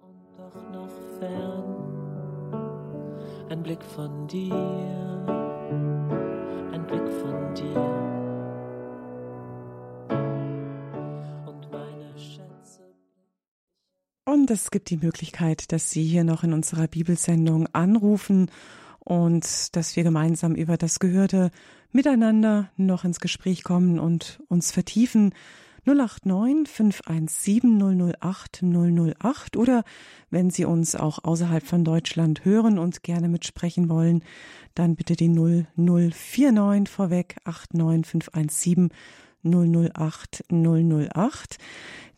Und 0.00 0.16
doch 0.36 0.56
noch 0.72 0.90
fern, 1.20 1.62
ein 3.50 3.62
Blick 3.62 3.84
von 3.84 4.26
dir, 4.26 4.52
ein 6.72 6.84
Blick 6.88 7.08
von 7.20 7.54
dir. 7.54 8.11
Und 14.24 14.52
es 14.52 14.70
gibt 14.70 14.90
die 14.90 14.98
Möglichkeit, 14.98 15.72
dass 15.72 15.90
Sie 15.90 16.04
hier 16.04 16.22
noch 16.22 16.44
in 16.44 16.52
unserer 16.52 16.86
Bibelsendung 16.86 17.66
anrufen 17.72 18.52
und 19.00 19.74
dass 19.74 19.96
wir 19.96 20.04
gemeinsam 20.04 20.54
über 20.54 20.76
das 20.76 21.00
Gehörte 21.00 21.50
miteinander 21.90 22.70
noch 22.76 23.04
ins 23.04 23.18
Gespräch 23.18 23.64
kommen 23.64 23.98
und 23.98 24.40
uns 24.48 24.70
vertiefen. 24.70 25.34
089 25.84 26.68
517 26.72 28.14
008 28.20 28.62
008 28.62 29.56
oder 29.56 29.82
wenn 30.30 30.50
Sie 30.50 30.66
uns 30.66 30.94
auch 30.94 31.24
außerhalb 31.24 31.66
von 31.66 31.82
Deutschland 31.82 32.44
hören 32.44 32.78
und 32.78 33.02
gerne 33.02 33.28
mitsprechen 33.28 33.88
wollen, 33.88 34.22
dann 34.76 34.94
bitte 34.94 35.16
die 35.16 35.28
0049 35.28 36.88
vorweg 36.88 37.34
89517 37.44 38.90
008 39.42 40.44
008. 40.50 41.58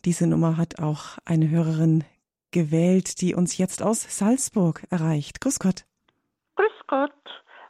Diese 0.05 0.27
Nummer 0.27 0.57
hat 0.57 0.79
auch 0.79 1.17
eine 1.25 1.49
Hörerin 1.49 2.03
gewählt, 2.51 3.21
die 3.21 3.35
uns 3.35 3.57
jetzt 3.57 3.83
aus 3.83 4.01
Salzburg 4.17 4.83
erreicht. 4.89 5.41
Grüß 5.41 5.59
Gott. 5.59 5.83
Grüß 6.55 6.87
Gott. 6.87 7.11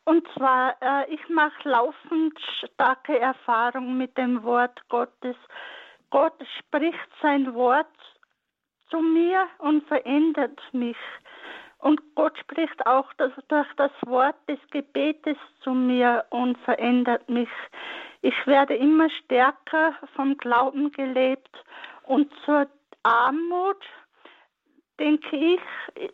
Und 0.05 0.27
zwar, 0.35 0.75
äh, 0.81 1.13
ich 1.13 1.27
mache 1.29 1.67
laufend 1.67 2.37
starke 2.59 3.19
Erfahrungen 3.19 3.97
mit 3.97 4.15
dem 4.17 4.43
Wort 4.43 4.79
Gottes. 4.89 5.35
Gott 6.11 6.35
spricht 6.59 7.09
sein 7.21 7.53
Wort 7.55 7.87
zu 8.89 8.97
mir 8.97 9.47
und 9.57 9.83
verändert 9.87 10.61
mich. 10.71 10.97
Und 11.79 11.99
Gott 12.15 12.37
spricht 12.39 12.85
auch 12.85 13.11
das, 13.17 13.31
durch 13.47 13.67
das 13.77 13.91
Wort 14.05 14.35
des 14.47 14.59
Gebetes 14.71 15.37
zu 15.63 15.71
mir 15.71 16.25
und 16.29 16.57
verändert 16.59 17.27
mich. 17.29 17.49
Ich 18.25 18.47
werde 18.47 18.75
immer 18.75 19.07
stärker 19.11 19.93
vom 20.15 20.35
Glauben 20.37 20.91
gelebt 20.91 21.63
und 22.07 22.33
zur 22.43 22.65
Armut, 23.03 23.77
denke 24.99 25.35
ich, 25.35 25.59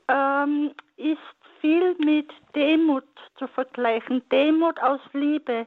ähm, 0.10 0.74
ist 0.98 1.38
viel 1.62 1.96
mit 2.00 2.30
Demut 2.54 3.06
zu 3.38 3.48
vergleichen. 3.48 4.22
Demut 4.28 4.78
aus 4.82 5.00
Liebe 5.14 5.66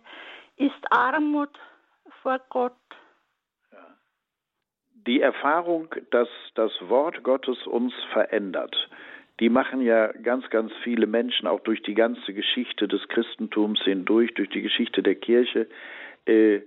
ist 0.59 0.84
Armut 0.90 1.59
vor 2.20 2.38
Gott. 2.51 2.74
Die 4.92 5.22
Erfahrung, 5.22 5.95
dass 6.11 6.28
das 6.57 6.72
Wort 6.82 7.22
Gottes 7.22 7.66
uns 7.66 7.95
verändert, 8.12 8.76
die 9.40 9.49
machen 9.49 9.80
ja 9.80 10.12
ganz, 10.12 10.49
ganz 10.51 10.72
viele 10.82 11.07
Menschen 11.07 11.49
auch 11.49 11.61
durch 11.61 11.82
die 11.82 11.95
ganze 11.95 12.34
Geschichte 12.34 12.86
des 12.86 13.09
Christentums 13.09 13.80
hindurch, 13.82 14.34
durch 14.34 14.51
die 14.51 14.62
Geschichte 14.62 15.03
der 15.03 15.14
Kirche. 15.14 15.68
Äh, 16.27 16.61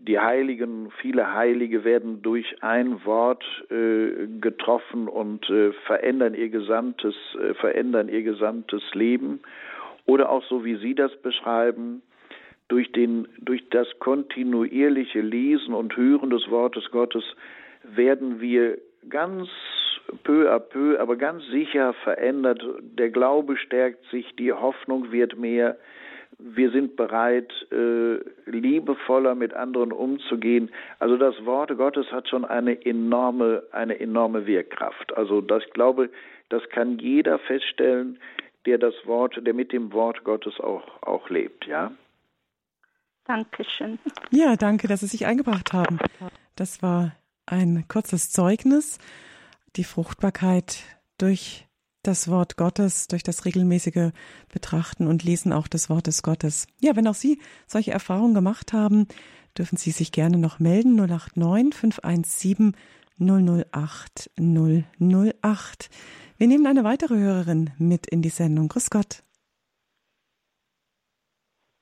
die 0.00 0.18
Heiligen, 0.18 0.92
viele 1.00 1.34
Heilige 1.34 1.82
werden 1.82 2.22
durch 2.22 2.62
ein 2.62 3.04
Wort 3.04 3.44
äh, 3.68 4.28
getroffen 4.40 5.08
und 5.08 5.50
äh, 5.50 5.72
verändern 5.86 6.34
ihr 6.34 6.50
gesamtes, 6.50 7.16
äh, 7.34 7.54
verändern 7.54 8.08
ihr 8.08 8.22
gesamtes 8.22 8.82
Leben. 8.94 9.40
Oder 10.06 10.30
auch 10.30 10.44
so 10.44 10.64
wie 10.64 10.76
Sie 10.76 10.94
das 10.94 11.14
beschreiben, 11.20 12.02
durch 12.68 12.92
den, 12.92 13.26
durch 13.40 13.68
das 13.70 13.88
kontinuierliche 13.98 15.20
Lesen 15.20 15.74
und 15.74 15.96
Hören 15.96 16.30
des 16.30 16.48
Wortes 16.48 16.90
Gottes 16.90 17.24
werden 17.82 18.40
wir 18.40 18.78
ganz 19.08 19.48
peu 20.22 20.50
à 20.50 20.58
peu, 20.58 20.98
aber 21.00 21.16
ganz 21.16 21.44
sicher 21.46 21.92
verändert. 22.04 22.62
Der 22.80 23.10
Glaube 23.10 23.56
stärkt 23.56 24.04
sich, 24.10 24.34
die 24.36 24.52
Hoffnung 24.52 25.10
wird 25.10 25.36
mehr, 25.38 25.76
wir 26.38 26.70
sind 26.70 26.96
bereit, 26.96 27.52
äh, 27.72 28.18
liebevoller 28.46 29.34
mit 29.34 29.54
anderen 29.54 29.92
umzugehen. 29.92 30.70
Also 31.00 31.16
das 31.16 31.34
Wort 31.44 31.76
Gottes 31.76 32.10
hat 32.12 32.28
schon 32.28 32.44
eine 32.44 32.84
enorme, 32.86 33.64
eine 33.72 33.98
enorme 33.98 34.46
Wirkkraft. 34.46 35.16
Also 35.16 35.40
das, 35.40 35.64
ich 35.66 35.72
glaube, 35.72 36.10
das 36.48 36.62
kann 36.70 36.98
jeder 36.98 37.38
feststellen, 37.40 38.18
der 38.66 38.78
das 38.78 38.94
Wort, 39.04 39.40
der 39.44 39.54
mit 39.54 39.72
dem 39.72 39.92
Wort 39.92 40.24
Gottes 40.24 40.60
auch, 40.60 41.02
auch 41.02 41.28
lebt, 41.28 41.66
ja. 41.66 41.92
Dankeschön. 43.24 43.98
Ja, 44.30 44.56
danke, 44.56 44.88
dass 44.88 45.00
Sie 45.00 45.06
sich 45.06 45.26
eingebracht 45.26 45.72
haben. 45.72 45.98
Das 46.56 46.82
war 46.82 47.12
ein 47.46 47.84
kurzes 47.88 48.30
Zeugnis. 48.30 48.98
Die 49.76 49.84
Fruchtbarkeit 49.84 50.82
durch 51.18 51.67
das 52.02 52.28
Wort 52.28 52.56
Gottes, 52.56 53.08
durch 53.08 53.22
das 53.22 53.44
regelmäßige 53.44 54.12
Betrachten 54.52 55.06
und 55.06 55.24
Lesen 55.24 55.52
auch 55.52 55.68
des 55.68 55.90
Wortes 55.90 56.22
Gottes. 56.22 56.66
Ja, 56.80 56.96
wenn 56.96 57.08
auch 57.08 57.14
Sie 57.14 57.40
solche 57.66 57.92
Erfahrungen 57.92 58.34
gemacht 58.34 58.72
haben, 58.72 59.06
dürfen 59.56 59.76
Sie 59.76 59.90
sich 59.90 60.12
gerne 60.12 60.38
noch 60.38 60.58
melden. 60.58 60.94
089 60.96 61.74
517 61.74 62.76
008 63.18 64.30
008. 64.38 65.90
Wir 66.36 66.46
nehmen 66.46 66.66
eine 66.66 66.84
weitere 66.84 67.16
Hörerin 67.16 67.70
mit 67.78 68.06
in 68.06 68.22
die 68.22 68.28
Sendung. 68.28 68.68
Grüß 68.68 68.90
Gott. 68.90 69.24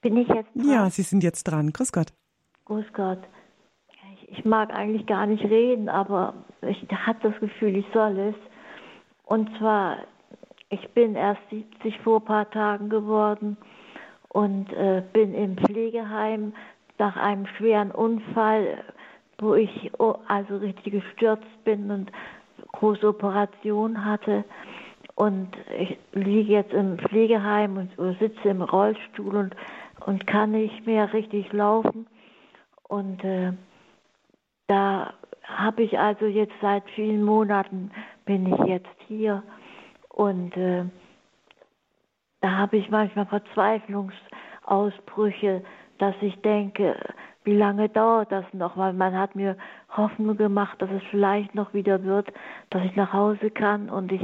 Bin 0.01 0.17
ich 0.17 0.29
jetzt 0.29 0.55
dran? 0.55 0.71
Ja, 0.71 0.89
Sie 0.89 1.03
sind 1.03 1.23
jetzt 1.23 1.45
dran. 1.45 1.73
Grüß 1.73 1.93
Gott. 1.93 2.12
Grüß 2.64 2.87
Gott. 2.95 3.19
Ich, 4.14 4.39
ich 4.39 4.45
mag 4.45 4.71
eigentlich 4.71 5.07
gar 5.07 5.27
nicht 5.27 5.45
reden, 5.45 5.89
aber 5.89 6.35
ich 6.62 6.89
habe 6.91 7.19
das 7.23 7.39
Gefühl, 7.41 7.77
ich 7.77 7.87
soll 7.93 8.19
es. 8.19 8.35
Und 9.27 9.51
zwar, 9.59 9.99
ich 10.70 10.89
bin 10.91 11.16
erst 11.16 11.43
70 11.51 11.99
vor 11.99 12.20
ein 12.20 12.24
paar 12.24 12.51
Tagen 12.51 12.89
geworden 12.89 13.57
und 14.29 14.72
äh, 14.72 15.03
bin 15.12 15.35
im 15.35 15.57
Pflegeheim 15.59 16.55
nach 16.99 17.16
einem 17.16 17.47
schweren 17.59 17.91
Unfall, 17.91 18.85
wo 19.39 19.55
ich 19.55 19.91
oh, 19.99 20.14
also 20.29 20.57
richtig 20.57 20.93
gestürzt 20.93 21.64
bin 21.64 21.91
und 21.91 22.11
große 22.72 23.07
Operation 23.07 24.05
hatte. 24.05 24.45
Und 25.16 25.49
ich 25.77 25.99
liege 26.12 26.53
jetzt 26.53 26.72
im 26.72 26.99
Pflegeheim 26.99 27.77
und 27.77 28.18
sitze 28.18 28.49
im 28.49 28.62
Rollstuhl 28.62 29.35
und, 29.35 29.57
und 30.05 30.27
kann 30.27 30.53
nicht 30.53 30.87
mehr 30.87 31.12
richtig 31.12 31.53
laufen. 31.53 32.07
Und 32.89 33.24
äh, 33.24 33.53
da 34.68 35.14
habe 35.43 35.83
ich 35.83 35.99
also 35.99 36.27
jetzt 36.27 36.55
seit 36.61 36.89
vielen 36.91 37.24
Monaten 37.24 37.91
bin 38.27 38.47
ich 38.47 38.59
jetzt 38.66 38.95
hier 39.09 39.43
und 40.09 40.57
äh, 40.57 40.85
da 42.41 42.51
habe 42.51 42.77
ich 42.77 42.91
manchmal 42.91 43.27
Verzweiflungsausbrüche, 43.27 45.64
dass 45.99 46.14
ich 46.20 46.41
denke, 46.43 46.97
wie 47.45 47.57
lange 47.57 47.89
dauert 47.89 48.31
das 48.31 48.45
noch? 48.53 48.77
Weil 48.77 48.93
man 48.93 49.16
hat 49.16 49.35
mir 49.35 49.57
Hoffnung 49.89 50.37
gemacht, 50.37 50.83
dass 50.83 50.91
es 50.91 51.03
vielleicht 51.11 51.55
noch 51.55 51.72
wieder 51.72 52.05
wird, 52.05 52.29
dass 52.70 52.85
ich 52.85 52.95
nach 52.97 53.12
Hause 53.12 53.51
kann 53.51 53.89
und 53.89 54.11
ich 54.12 54.22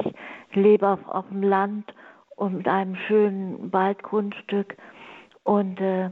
lebe 0.53 0.89
auf, 0.89 1.09
auf 1.09 1.27
dem 1.29 1.43
Land 1.43 1.95
und 2.37 2.59
mit 2.59 2.69
einem 2.69 2.97
schönen 3.07 3.73
Waldgrundstück 3.73 4.77
und 5.45 5.81
äh, 5.81 6.11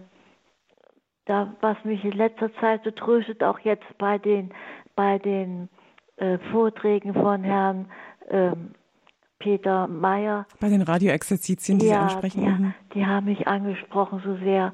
da, 1.26 1.54
was 1.60 1.76
mich 1.84 2.02
in 2.04 2.12
letzter 2.12 2.50
Zeit 2.54 2.82
so 2.84 2.90
tröstet, 2.90 3.42
auch 3.42 3.58
jetzt 3.60 3.84
bei 3.98 4.16
den, 4.18 4.50
bei 4.96 5.18
den 5.18 5.68
äh, 6.20 6.38
Vorträgen 6.52 7.14
von 7.14 7.42
Herrn 7.42 7.86
ähm, 8.30 8.70
Peter 9.38 9.88
Meyer. 9.88 10.46
Bei 10.60 10.68
den 10.68 10.82
Radioexerzitien, 10.82 11.78
die 11.78 11.86
ja, 11.86 11.92
Sie 11.92 12.14
ansprechen. 12.14 12.44
Ja, 12.44 12.50
mhm. 12.50 12.74
die 12.94 13.06
haben 13.06 13.26
mich 13.26 13.48
angesprochen 13.48 14.20
so 14.24 14.36
sehr. 14.36 14.72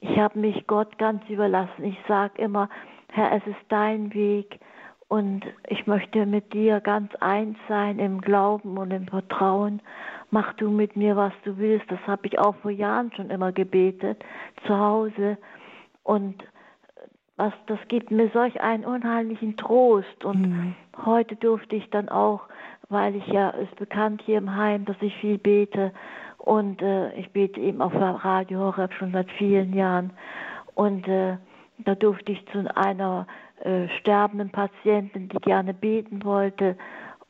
Ich 0.00 0.16
habe 0.18 0.38
mich 0.38 0.66
Gott 0.66 0.96
ganz 0.98 1.22
überlassen. 1.28 1.84
Ich 1.84 1.98
sage 2.08 2.40
immer, 2.40 2.68
Herr, 3.12 3.32
es 3.32 3.46
ist 3.46 3.64
dein 3.68 4.14
Weg 4.14 4.58
Und 5.08 5.44
ich 5.68 5.86
möchte 5.86 6.26
mit 6.26 6.52
dir 6.52 6.80
ganz 6.80 7.14
eins 7.20 7.56
sein 7.68 7.98
im 7.98 8.20
Glauben 8.20 8.78
und 8.78 8.90
im 8.90 9.06
Vertrauen. 9.06 9.80
Mach 10.30 10.54
du 10.54 10.70
mit 10.70 10.96
mir, 10.96 11.14
was 11.16 11.32
du 11.44 11.56
willst. 11.58 11.90
Das 11.90 12.00
habe 12.06 12.26
ich 12.26 12.38
auch 12.38 12.56
vor 12.56 12.70
Jahren 12.70 13.12
schon 13.14 13.30
immer 13.30 13.52
gebetet, 13.52 14.24
zu 14.66 14.76
Hause. 14.76 15.38
Und 16.02 16.42
was, 17.36 17.52
das 17.66 17.78
gibt 17.88 18.10
mir 18.10 18.30
solch 18.32 18.60
einen 18.60 18.84
unheimlichen 18.84 19.56
Trost. 19.56 20.24
Und 20.24 20.42
mhm. 20.42 20.74
heute 21.04 21.36
durfte 21.36 21.76
ich 21.76 21.88
dann 21.90 22.08
auch, 22.08 22.42
weil 22.88 23.16
ich 23.16 23.26
ja, 23.26 23.50
ist 23.50 23.74
bekannt 23.76 24.22
hier 24.24 24.38
im 24.38 24.54
Heim, 24.54 24.84
dass 24.84 24.96
ich 25.00 25.14
viel 25.16 25.38
bete. 25.38 25.92
Und 26.38 26.82
äh, 26.82 27.12
ich 27.14 27.30
bete 27.32 27.58
eben 27.60 27.80
auf 27.80 27.92
Radio 27.94 28.60
Horeb 28.60 28.92
schon 28.94 29.12
seit 29.12 29.30
vielen 29.32 29.72
Jahren. 29.72 30.12
Und 30.74 31.08
äh, 31.08 31.36
da 31.78 31.94
durfte 31.94 32.32
ich 32.32 32.46
zu 32.52 32.64
einer 32.76 33.26
äh, 33.60 33.88
sterbenden 34.00 34.50
Patientin, 34.50 35.28
die 35.28 35.38
gerne 35.38 35.74
beten 35.74 36.24
wollte. 36.24 36.76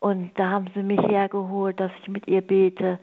Und 0.00 0.32
da 0.34 0.50
haben 0.50 0.66
sie 0.74 0.82
mich 0.82 1.00
hergeholt, 1.00 1.80
dass 1.80 1.92
ich 2.02 2.08
mit 2.08 2.26
ihr 2.28 2.42
bete. 2.42 2.98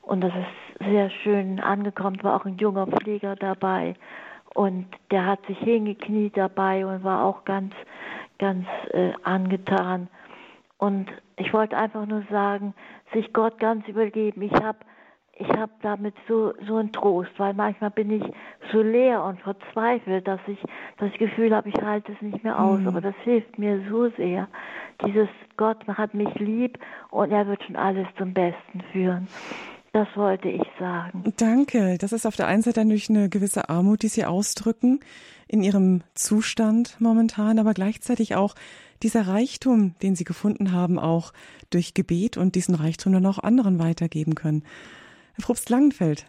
Und 0.00 0.22
das 0.22 0.32
ist 0.32 0.86
sehr 0.86 1.10
schön 1.10 1.60
angekommen. 1.60 2.22
War 2.22 2.36
auch 2.36 2.46
ein 2.46 2.56
junger 2.56 2.86
Pfleger 2.86 3.36
dabei. 3.36 3.94
Und 4.56 4.86
der 5.10 5.26
hat 5.26 5.44
sich 5.44 5.58
hingekniet 5.58 6.34
dabei 6.34 6.86
und 6.86 7.04
war 7.04 7.26
auch 7.26 7.44
ganz, 7.44 7.74
ganz 8.38 8.64
äh, 8.90 9.12
angetan. 9.22 10.08
Und 10.78 11.10
ich 11.36 11.52
wollte 11.52 11.76
einfach 11.76 12.06
nur 12.06 12.22
sagen, 12.30 12.72
sich 13.12 13.34
Gott 13.34 13.58
ganz 13.58 13.86
übergeben. 13.86 14.40
Ich 14.40 14.54
habe 14.54 14.78
ich 15.38 15.48
habe 15.50 15.72
damit 15.82 16.14
so, 16.26 16.54
so 16.66 16.76
einen 16.76 16.90
Trost, 16.92 17.32
weil 17.36 17.52
manchmal 17.52 17.90
bin 17.90 18.10
ich 18.10 18.22
so 18.72 18.80
leer 18.80 19.22
und 19.22 19.38
verzweifelt, 19.40 20.26
dass 20.26 20.40
ich 20.46 20.58
das 20.96 21.12
Gefühl 21.18 21.54
habe, 21.54 21.68
ich 21.68 21.82
halte 21.82 22.12
es 22.12 22.22
nicht 22.22 22.42
mehr 22.42 22.58
aus. 22.58 22.80
Mhm. 22.80 22.88
Aber 22.88 23.02
das 23.02 23.14
hilft 23.24 23.58
mir 23.58 23.82
so 23.90 24.08
sehr. 24.12 24.48
Dieses 25.04 25.28
Gott 25.58 25.86
hat 25.86 26.14
mich 26.14 26.34
lieb 26.36 26.78
und 27.10 27.30
er 27.30 27.46
wird 27.46 27.62
schon 27.64 27.76
alles 27.76 28.06
zum 28.16 28.32
Besten 28.32 28.80
führen. 28.92 29.28
Das 29.96 30.14
wollte 30.14 30.50
ich 30.50 30.60
sagen. 30.78 31.24
Danke. 31.38 31.96
Das 31.98 32.12
ist 32.12 32.26
auf 32.26 32.36
der 32.36 32.46
einen 32.48 32.60
Seite 32.60 32.80
natürlich 32.80 33.08
eine 33.08 33.30
gewisse 33.30 33.70
Armut, 33.70 34.02
die 34.02 34.08
Sie 34.08 34.26
ausdrücken 34.26 35.00
in 35.48 35.62
Ihrem 35.62 36.02
Zustand 36.14 37.00
momentan, 37.00 37.58
aber 37.58 37.72
gleichzeitig 37.72 38.34
auch 38.34 38.54
dieser 39.02 39.26
Reichtum, 39.26 39.94
den 40.02 40.14
Sie 40.14 40.24
gefunden 40.24 40.72
haben, 40.72 40.98
auch 40.98 41.32
durch 41.70 41.94
Gebet 41.94 42.36
und 42.36 42.56
diesen 42.56 42.74
Reichtum 42.74 43.14
dann 43.14 43.24
auch 43.24 43.38
anderen 43.38 43.78
weitergeben 43.78 44.34
können. 44.34 44.64
Herr 45.36 45.46
Probst 45.46 45.70
Langenfeld. 45.70 46.26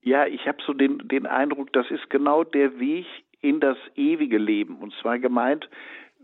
Ja, 0.00 0.24
ich 0.26 0.46
habe 0.46 0.62
so 0.66 0.72
den, 0.72 1.06
den 1.08 1.26
Eindruck, 1.26 1.74
das 1.74 1.90
ist 1.90 2.08
genau 2.08 2.42
der 2.42 2.80
Weg 2.80 3.04
in 3.42 3.60
das 3.60 3.76
ewige 3.96 4.38
Leben. 4.38 4.76
Und 4.76 4.94
zwar 5.02 5.18
gemeint, 5.18 5.68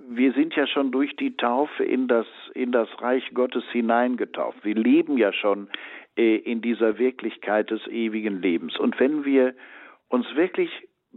wir 0.08 0.32
sind 0.32 0.54
ja 0.54 0.66
schon 0.66 0.92
durch 0.92 1.14
die 1.16 1.36
Taufe 1.36 1.84
in 1.84 2.08
das, 2.08 2.26
in 2.54 2.72
das 2.72 2.88
Reich 3.02 3.24
Gottes 3.34 3.64
hineingetauft. 3.70 4.64
Wir 4.64 4.76
leben 4.76 5.18
ja 5.18 5.34
schon 5.34 5.68
in 6.18 6.60
dieser 6.60 6.98
Wirklichkeit 6.98 7.70
des 7.70 7.86
ewigen 7.86 8.40
Lebens. 8.42 8.76
Und 8.78 8.98
wenn 8.98 9.24
wir 9.24 9.54
uns 10.08 10.26
wirklich 10.34 10.70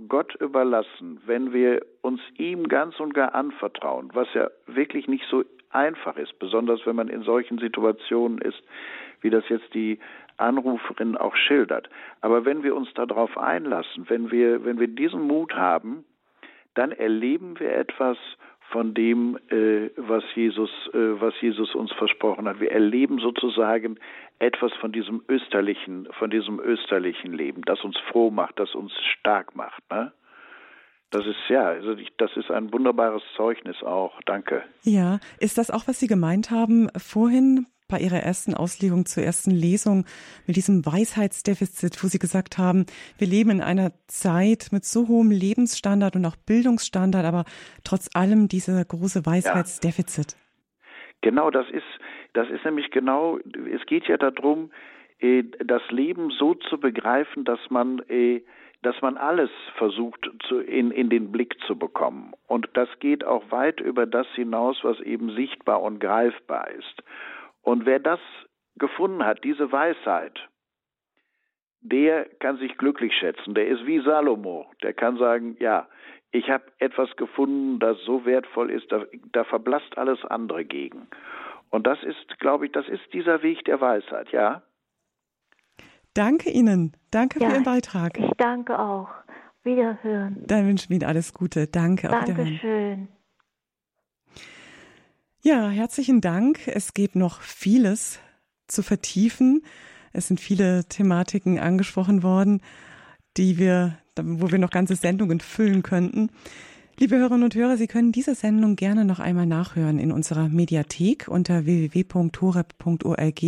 Gott 0.07 0.35
überlassen, 0.35 1.21
wenn 1.25 1.53
wir 1.53 1.81
uns 2.01 2.21
ihm 2.37 2.67
ganz 2.67 2.99
und 2.99 3.13
gar 3.13 3.35
anvertrauen, 3.35 4.09
was 4.13 4.27
ja 4.33 4.49
wirklich 4.67 5.07
nicht 5.07 5.25
so 5.29 5.43
einfach 5.69 6.17
ist, 6.17 6.37
besonders 6.39 6.85
wenn 6.85 6.95
man 6.95 7.07
in 7.07 7.23
solchen 7.23 7.57
Situationen 7.57 8.37
ist, 8.39 8.61
wie 9.21 9.29
das 9.29 9.47
jetzt 9.49 9.73
die 9.73 9.99
Anruferin 10.37 11.17
auch 11.17 11.35
schildert. 11.35 11.89
Aber 12.21 12.45
wenn 12.45 12.63
wir 12.63 12.75
uns 12.75 12.93
darauf 12.93 13.37
einlassen, 13.37 14.09
wenn 14.09 14.31
wir, 14.31 14.65
wenn 14.65 14.79
wir 14.79 14.87
diesen 14.87 15.27
Mut 15.27 15.53
haben, 15.53 16.05
dann 16.73 16.91
erleben 16.91 17.59
wir 17.59 17.75
etwas, 17.75 18.17
von 18.71 18.93
dem, 18.93 19.37
äh, 19.49 19.89
was 19.97 20.23
Jesus, 20.33 20.69
äh, 20.93 21.21
was 21.21 21.33
Jesus 21.41 21.75
uns 21.75 21.91
versprochen 21.91 22.47
hat. 22.47 22.59
Wir 22.59 22.71
erleben 22.71 23.19
sozusagen 23.19 23.99
etwas 24.41 24.71
von 24.81 24.91
diesem 24.91 25.23
österlichen, 25.29 26.07
von 26.17 26.29
diesem 26.31 26.59
österlichen 26.59 27.31
Leben, 27.31 27.61
das 27.63 27.83
uns 27.83 27.97
froh 28.11 28.31
macht, 28.31 28.59
das 28.59 28.73
uns 28.73 28.91
stark 29.19 29.55
macht. 29.55 29.83
Ne? 29.91 30.11
Das 31.11 31.25
ist 31.27 31.37
ja, 31.49 31.67
also 31.67 31.91
ich, 31.93 32.09
das 32.17 32.35
ist 32.35 32.49
ein 32.49 32.73
wunderbares 32.73 33.21
Zeugnis 33.35 33.83
auch. 33.83 34.19
Danke. 34.25 34.63
Ja, 34.83 35.19
ist 35.39 35.57
das 35.57 35.69
auch, 35.69 35.87
was 35.87 35.99
Sie 35.99 36.07
gemeint 36.07 36.49
haben 36.49 36.89
vorhin 36.97 37.67
bei 37.87 37.99
Ihrer 37.99 38.19
ersten 38.19 38.55
Auslegung 38.55 39.05
zur 39.05 39.21
ersten 39.21 39.51
Lesung 39.51 40.05
mit 40.47 40.55
diesem 40.55 40.85
Weisheitsdefizit, 40.85 42.01
wo 42.03 42.07
Sie 42.07 42.19
gesagt 42.19 42.57
haben, 42.57 42.85
wir 43.19 43.27
leben 43.27 43.51
in 43.51 43.61
einer 43.61 43.91
Zeit 44.07 44.69
mit 44.71 44.85
so 44.85 45.07
hohem 45.07 45.29
Lebensstandard 45.29 46.15
und 46.15 46.25
auch 46.25 46.37
Bildungsstandard, 46.37 47.25
aber 47.25 47.43
trotz 47.83 48.09
allem 48.15 48.47
dieser 48.47 48.83
große 48.83 49.25
Weisheitsdefizit. 49.25 50.31
Ja. 50.31 50.37
Genau, 51.21 51.51
das 51.51 51.67
ist, 51.69 51.83
das 52.33 52.49
ist 52.49 52.63
nämlich 52.65 52.91
genau, 52.91 53.39
es 53.73 53.85
geht 53.85 54.07
ja 54.07 54.17
darum, 54.17 54.71
äh, 55.19 55.43
das 55.63 55.81
Leben 55.91 56.31
so 56.31 56.55
zu 56.55 56.79
begreifen, 56.79 57.45
dass 57.45 57.59
man, 57.69 57.99
äh, 58.09 58.41
dass 58.81 59.01
man 59.01 59.17
alles 59.17 59.49
versucht 59.75 60.29
in, 60.67 60.91
in 60.91 61.09
den 61.09 61.31
Blick 61.31 61.55
zu 61.67 61.77
bekommen. 61.77 62.33
Und 62.47 62.69
das 62.73 62.89
geht 62.99 63.23
auch 63.23 63.51
weit 63.51 63.79
über 63.79 64.05
das 64.05 64.27
hinaus, 64.35 64.79
was 64.83 64.99
eben 65.01 65.31
sichtbar 65.35 65.81
und 65.81 65.99
greifbar 65.99 66.69
ist. 66.71 67.03
Und 67.61 67.85
wer 67.85 67.99
das 67.99 68.19
gefunden 68.77 69.23
hat, 69.23 69.43
diese 69.43 69.71
Weisheit, 69.71 70.47
der 71.81 72.25
kann 72.39 72.57
sich 72.57 72.77
glücklich 72.77 73.13
schätzen. 73.13 73.53
Der 73.53 73.67
ist 73.67 73.85
wie 73.85 73.99
Salomo. 73.99 74.71
Der 74.81 74.93
kann 74.93 75.17
sagen, 75.17 75.57
ja, 75.59 75.87
ich 76.31 76.49
habe 76.49 76.63
etwas 76.79 77.15
gefunden, 77.17 77.79
das 77.79 77.97
so 78.03 78.25
wertvoll 78.25 78.71
ist, 78.71 78.91
da, 78.91 79.05
da 79.31 79.43
verblasst 79.43 79.97
alles 79.97 80.23
andere 80.25 80.63
gegen. 80.63 81.07
Und 81.71 81.87
das 81.87 81.97
ist, 82.03 82.39
glaube 82.39 82.65
ich, 82.67 82.71
das 82.73 82.87
ist 82.87 83.01
dieser 83.13 83.41
Weg 83.41 83.65
der 83.65 83.81
Weisheit, 83.81 84.31
ja? 84.31 84.61
Danke 86.13 86.49
Ihnen. 86.49 86.95
Danke 87.09 87.39
ja, 87.39 87.47
für 87.47 87.53
Ihren 87.55 87.63
Beitrag. 87.63 88.19
Ich 88.19 88.31
danke 88.37 88.77
auch. 88.77 89.09
Wiederhören. 89.63 90.43
Dann 90.45 90.67
wünschen 90.67 90.89
wir 90.89 90.97
Ihnen 90.97 91.05
alles 91.05 91.33
Gute. 91.33 91.67
Danke. 91.67 92.07
Dankeschön. 92.07 93.07
Ja, 95.41 95.69
herzlichen 95.69 96.19
Dank. 96.19 96.67
Es 96.67 96.93
gibt 96.93 97.15
noch 97.15 97.41
vieles 97.41 98.19
zu 98.67 98.83
vertiefen. 98.83 99.63
Es 100.13 100.27
sind 100.27 100.39
viele 100.39 100.83
Thematiken 100.85 101.57
angesprochen 101.57 102.21
worden, 102.21 102.61
die 103.37 103.57
wir, 103.57 103.97
wo 104.21 104.51
wir 104.51 104.59
noch 104.59 104.71
ganze 104.71 104.95
Sendungen 104.95 105.39
füllen 105.39 105.83
könnten. 105.83 106.29
Liebe 107.01 107.17
Hörerinnen 107.17 107.45
und 107.45 107.55
Hörer, 107.55 107.77
Sie 107.77 107.87
können 107.87 108.11
diese 108.11 108.35
Sendung 108.35 108.75
gerne 108.75 109.05
noch 109.05 109.19
einmal 109.19 109.47
nachhören 109.47 109.97
in 109.97 110.11
unserer 110.11 110.49
Mediathek 110.49 111.27
unter 111.27 111.65
www.horeb.org. 111.65 113.41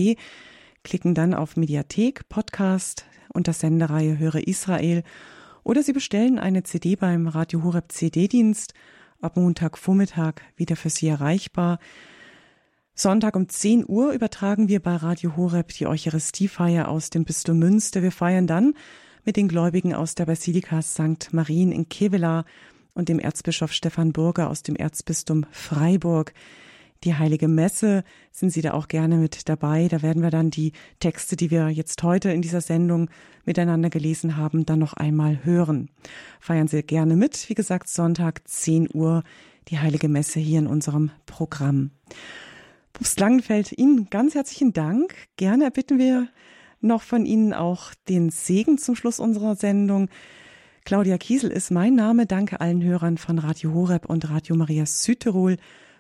Klicken 0.84 1.14
dann 1.14 1.36
auf 1.36 1.56
Mediathek, 1.56 2.28
Podcast 2.30 3.06
unter 3.32 3.54
Sendereihe 3.54 4.18
Höre 4.18 4.48
Israel 4.48 5.04
oder 5.64 5.84
Sie 5.84 5.94
bestellen 5.94 6.40
eine 6.40 6.64
CD 6.64 6.96
beim 6.96 7.28
Radio 7.28 7.62
Horeb 7.62 7.92
CD-Dienst 7.92 8.74
ab 9.22 9.38
Montagvormittag 9.38 10.42
wieder 10.56 10.76
für 10.76 10.90
Sie 10.90 11.08
erreichbar. 11.08 11.78
Sonntag 12.96 13.36
um 13.36 13.48
10 13.48 13.86
Uhr 13.88 14.14
übertragen 14.14 14.68
wir 14.68 14.80
bei 14.80 14.96
Radio 14.96 15.38
Horeb 15.38 15.68
die 15.78 15.86
Eucharistiefeier 15.86 16.88
aus 16.88 17.12
dem 17.12 17.24
Bistum 17.24 17.60
Münster. 17.60 18.02
Wir 18.02 18.12
feiern 18.12 18.48
dann 18.48 18.74
mit 19.26 19.38
den 19.38 19.48
Gläubigen 19.48 19.94
aus 19.94 20.16
der 20.16 20.26
Basilika 20.26 20.82
St. 20.82 21.32
Marien 21.34 21.72
in 21.72 21.88
Kevela 21.88 22.46
und 22.94 23.10
dem 23.10 23.20
Erzbischof 23.20 23.72
Stefan 23.72 24.14
Burger 24.14 24.50
aus 24.50 24.64
dem 24.64 24.76
Erzbistum 24.76 25.46
Freiburg 25.52 26.34
die 27.04 27.16
Heilige 27.16 27.50
Messe 27.50 28.04
sind 28.32 28.52
Sie 28.52 28.62
da 28.62 28.74
auch 28.74 28.88
gerne 28.88 29.18
mit 29.18 29.50
dabei. 29.50 29.88
Da 29.90 30.02
werden 30.02 30.24
wir 30.24 30.30
dann 30.30 30.50
die 30.50 30.72
Texte, 31.00 31.36
die 31.36 31.52
wir 31.52 31.70
jetzt 31.70 32.02
heute 32.02 32.32
in 32.32 32.42
dieser 32.42 32.62
Sendung 32.62 33.10
miteinander 33.44 33.90
gelesen 33.90 34.38
haben, 34.38 34.66
dann 34.66 34.80
noch 34.80 34.94
einmal 34.94 35.44
hören. 35.44 35.90
Feiern 36.40 36.68
Sie 36.68 36.82
gerne 36.82 37.18
mit. 37.18 37.50
Wie 37.50 37.56
gesagt, 37.56 37.90
Sonntag 37.90 38.48
10 38.48 38.90
Uhr 38.94 39.24
die 39.68 39.80
Heilige 39.80 40.08
Messe 40.08 40.40
hier 40.40 40.60
in 40.60 40.68
unserem 40.68 41.12
Programm. 41.26 41.92
Propst 42.94 43.20
Langenfeld, 43.20 43.78
Ihnen 43.78 44.10
ganz 44.10 44.36
herzlichen 44.36 44.72
Dank. 44.72 45.14
Gerne 45.36 45.66
erbitten 45.66 45.98
wir 45.98 46.30
noch 46.80 47.02
von 47.02 47.26
Ihnen 47.26 47.54
auch 47.54 47.94
den 48.08 48.30
Segen 48.30 48.78
zum 48.78 48.96
Schluss 48.96 49.20
unserer 49.20 49.56
Sendung. 49.56 50.10
Claudia 50.86 51.18
Kiesel 51.18 51.50
ist 51.50 51.72
mein 51.72 51.96
Name. 51.96 52.26
Danke 52.26 52.60
allen 52.60 52.84
Hörern 52.84 53.18
von 53.18 53.40
Radio 53.40 53.74
Horeb 53.74 54.06
und 54.06 54.30
Radio 54.30 54.58
Maria 54.58 54.86
Südtirol 54.86 55.56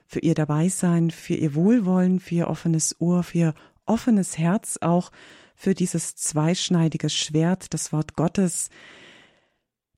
für 0.05 0.19
ihr 0.19 0.33
Dabeisein, 0.33 1.09
für 1.09 1.35
ihr 1.35 1.55
Wohlwollen, 1.55 2.19
für 2.19 2.35
ihr 2.35 2.49
offenes 2.49 2.99
Ohr, 2.99 3.23
für 3.23 3.37
ihr 3.37 3.53
offenes 3.85 4.37
Herz, 4.37 4.77
auch 4.81 5.11
für 5.55 5.73
dieses 5.73 6.15
zweischneidige 6.15 7.09
Schwert, 7.09 7.73
das 7.73 7.93
Wort 7.93 8.15
Gottes. 8.15 8.69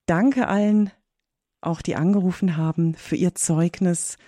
Danke 0.06 0.48
allen, 0.48 0.92
auch 1.62 1.82
die 1.82 1.96
angerufen 1.96 2.56
haben, 2.56 2.94
für 2.94 3.16
ihr 3.16 3.34
Zeugnis. 3.34 4.20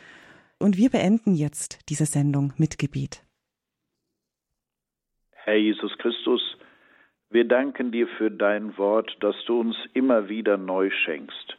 Und 0.58 0.76
wir 0.76 0.90
beenden 0.90 1.36
jetzt 1.36 1.88
diese 1.88 2.08
Sendung 2.08 2.54
mit 2.58 2.80
Gebet. 2.80 3.24
Herr 5.44 5.58
Jesus 5.58 5.96
Christus, 6.00 6.42
wir 7.30 7.46
danken 7.46 7.92
dir 7.92 8.08
für 8.08 8.32
dein 8.32 8.78
Wort, 8.78 9.18
das 9.20 9.36
du 9.46 9.60
uns 9.60 9.76
immer 9.94 10.30
wieder 10.30 10.58
neu 10.58 10.90
schenkst. 10.90 11.58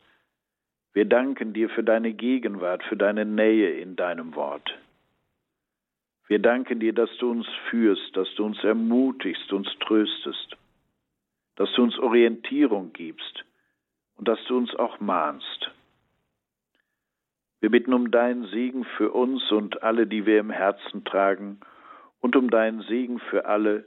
Wir 0.95 1.05
danken 1.05 1.53
dir 1.53 1.69
für 1.69 1.85
deine 1.85 2.13
Gegenwart, 2.13 2.83
für 2.85 2.97
deine 2.97 3.25
Nähe 3.25 3.71
in 3.79 3.95
deinem 3.95 4.35
Wort. 4.35 4.77
Wir 6.27 6.39
danken 6.39 6.81
dir, 6.81 6.93
dass 6.93 7.15
du 7.19 7.31
uns 7.31 7.47
führst, 7.71 8.17
dass 8.17 8.33
du 8.35 8.45
uns 8.45 8.63
ermutigst, 8.65 9.53
uns 9.53 9.69
tröstest, 9.81 10.57
dass 11.57 11.73
du 11.75 11.83
uns 11.83 11.99
Orientierung 11.99 12.93
gibst 12.93 13.45
und 14.17 14.29
dass 14.29 14.43
du 14.47 14.57
uns 14.57 14.75
auch 14.75 15.01
mahnst. 15.01 15.71
Wir 17.61 17.71
bitten 17.71 17.93
um 17.93 18.11
deinen 18.11 18.47
Segen 18.47 18.85
für 18.97 19.11
uns 19.11 19.51
und 19.51 19.83
alle, 19.83 20.07
die 20.07 20.27
wir 20.27 20.39
im 20.41 20.51
Herzen 20.51 21.05
tragen, 21.05 21.61
und 22.21 22.35
um 22.35 22.51
deinen 22.51 22.83
Segen 22.83 23.21
für 23.21 23.47
alle, 23.47 23.85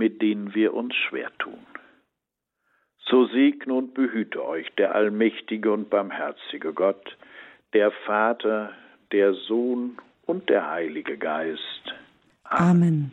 mit 0.00 0.22
denen 0.22 0.54
wir 0.54 0.72
uns 0.72 0.94
schwer 0.94 1.30
tun. 1.38 1.66
So 3.04 3.26
segne 3.26 3.74
und 3.74 3.92
behüte 3.92 4.42
euch 4.42 4.66
der 4.78 4.94
allmächtige 4.94 5.70
und 5.70 5.90
barmherzige 5.90 6.72
Gott, 6.72 7.18
der 7.74 7.90
Vater, 8.06 8.72
der 9.12 9.34
Sohn 9.34 9.98
und 10.24 10.48
der 10.48 10.70
Heilige 10.70 11.18
Geist. 11.18 11.94
Amen. 12.44 13.12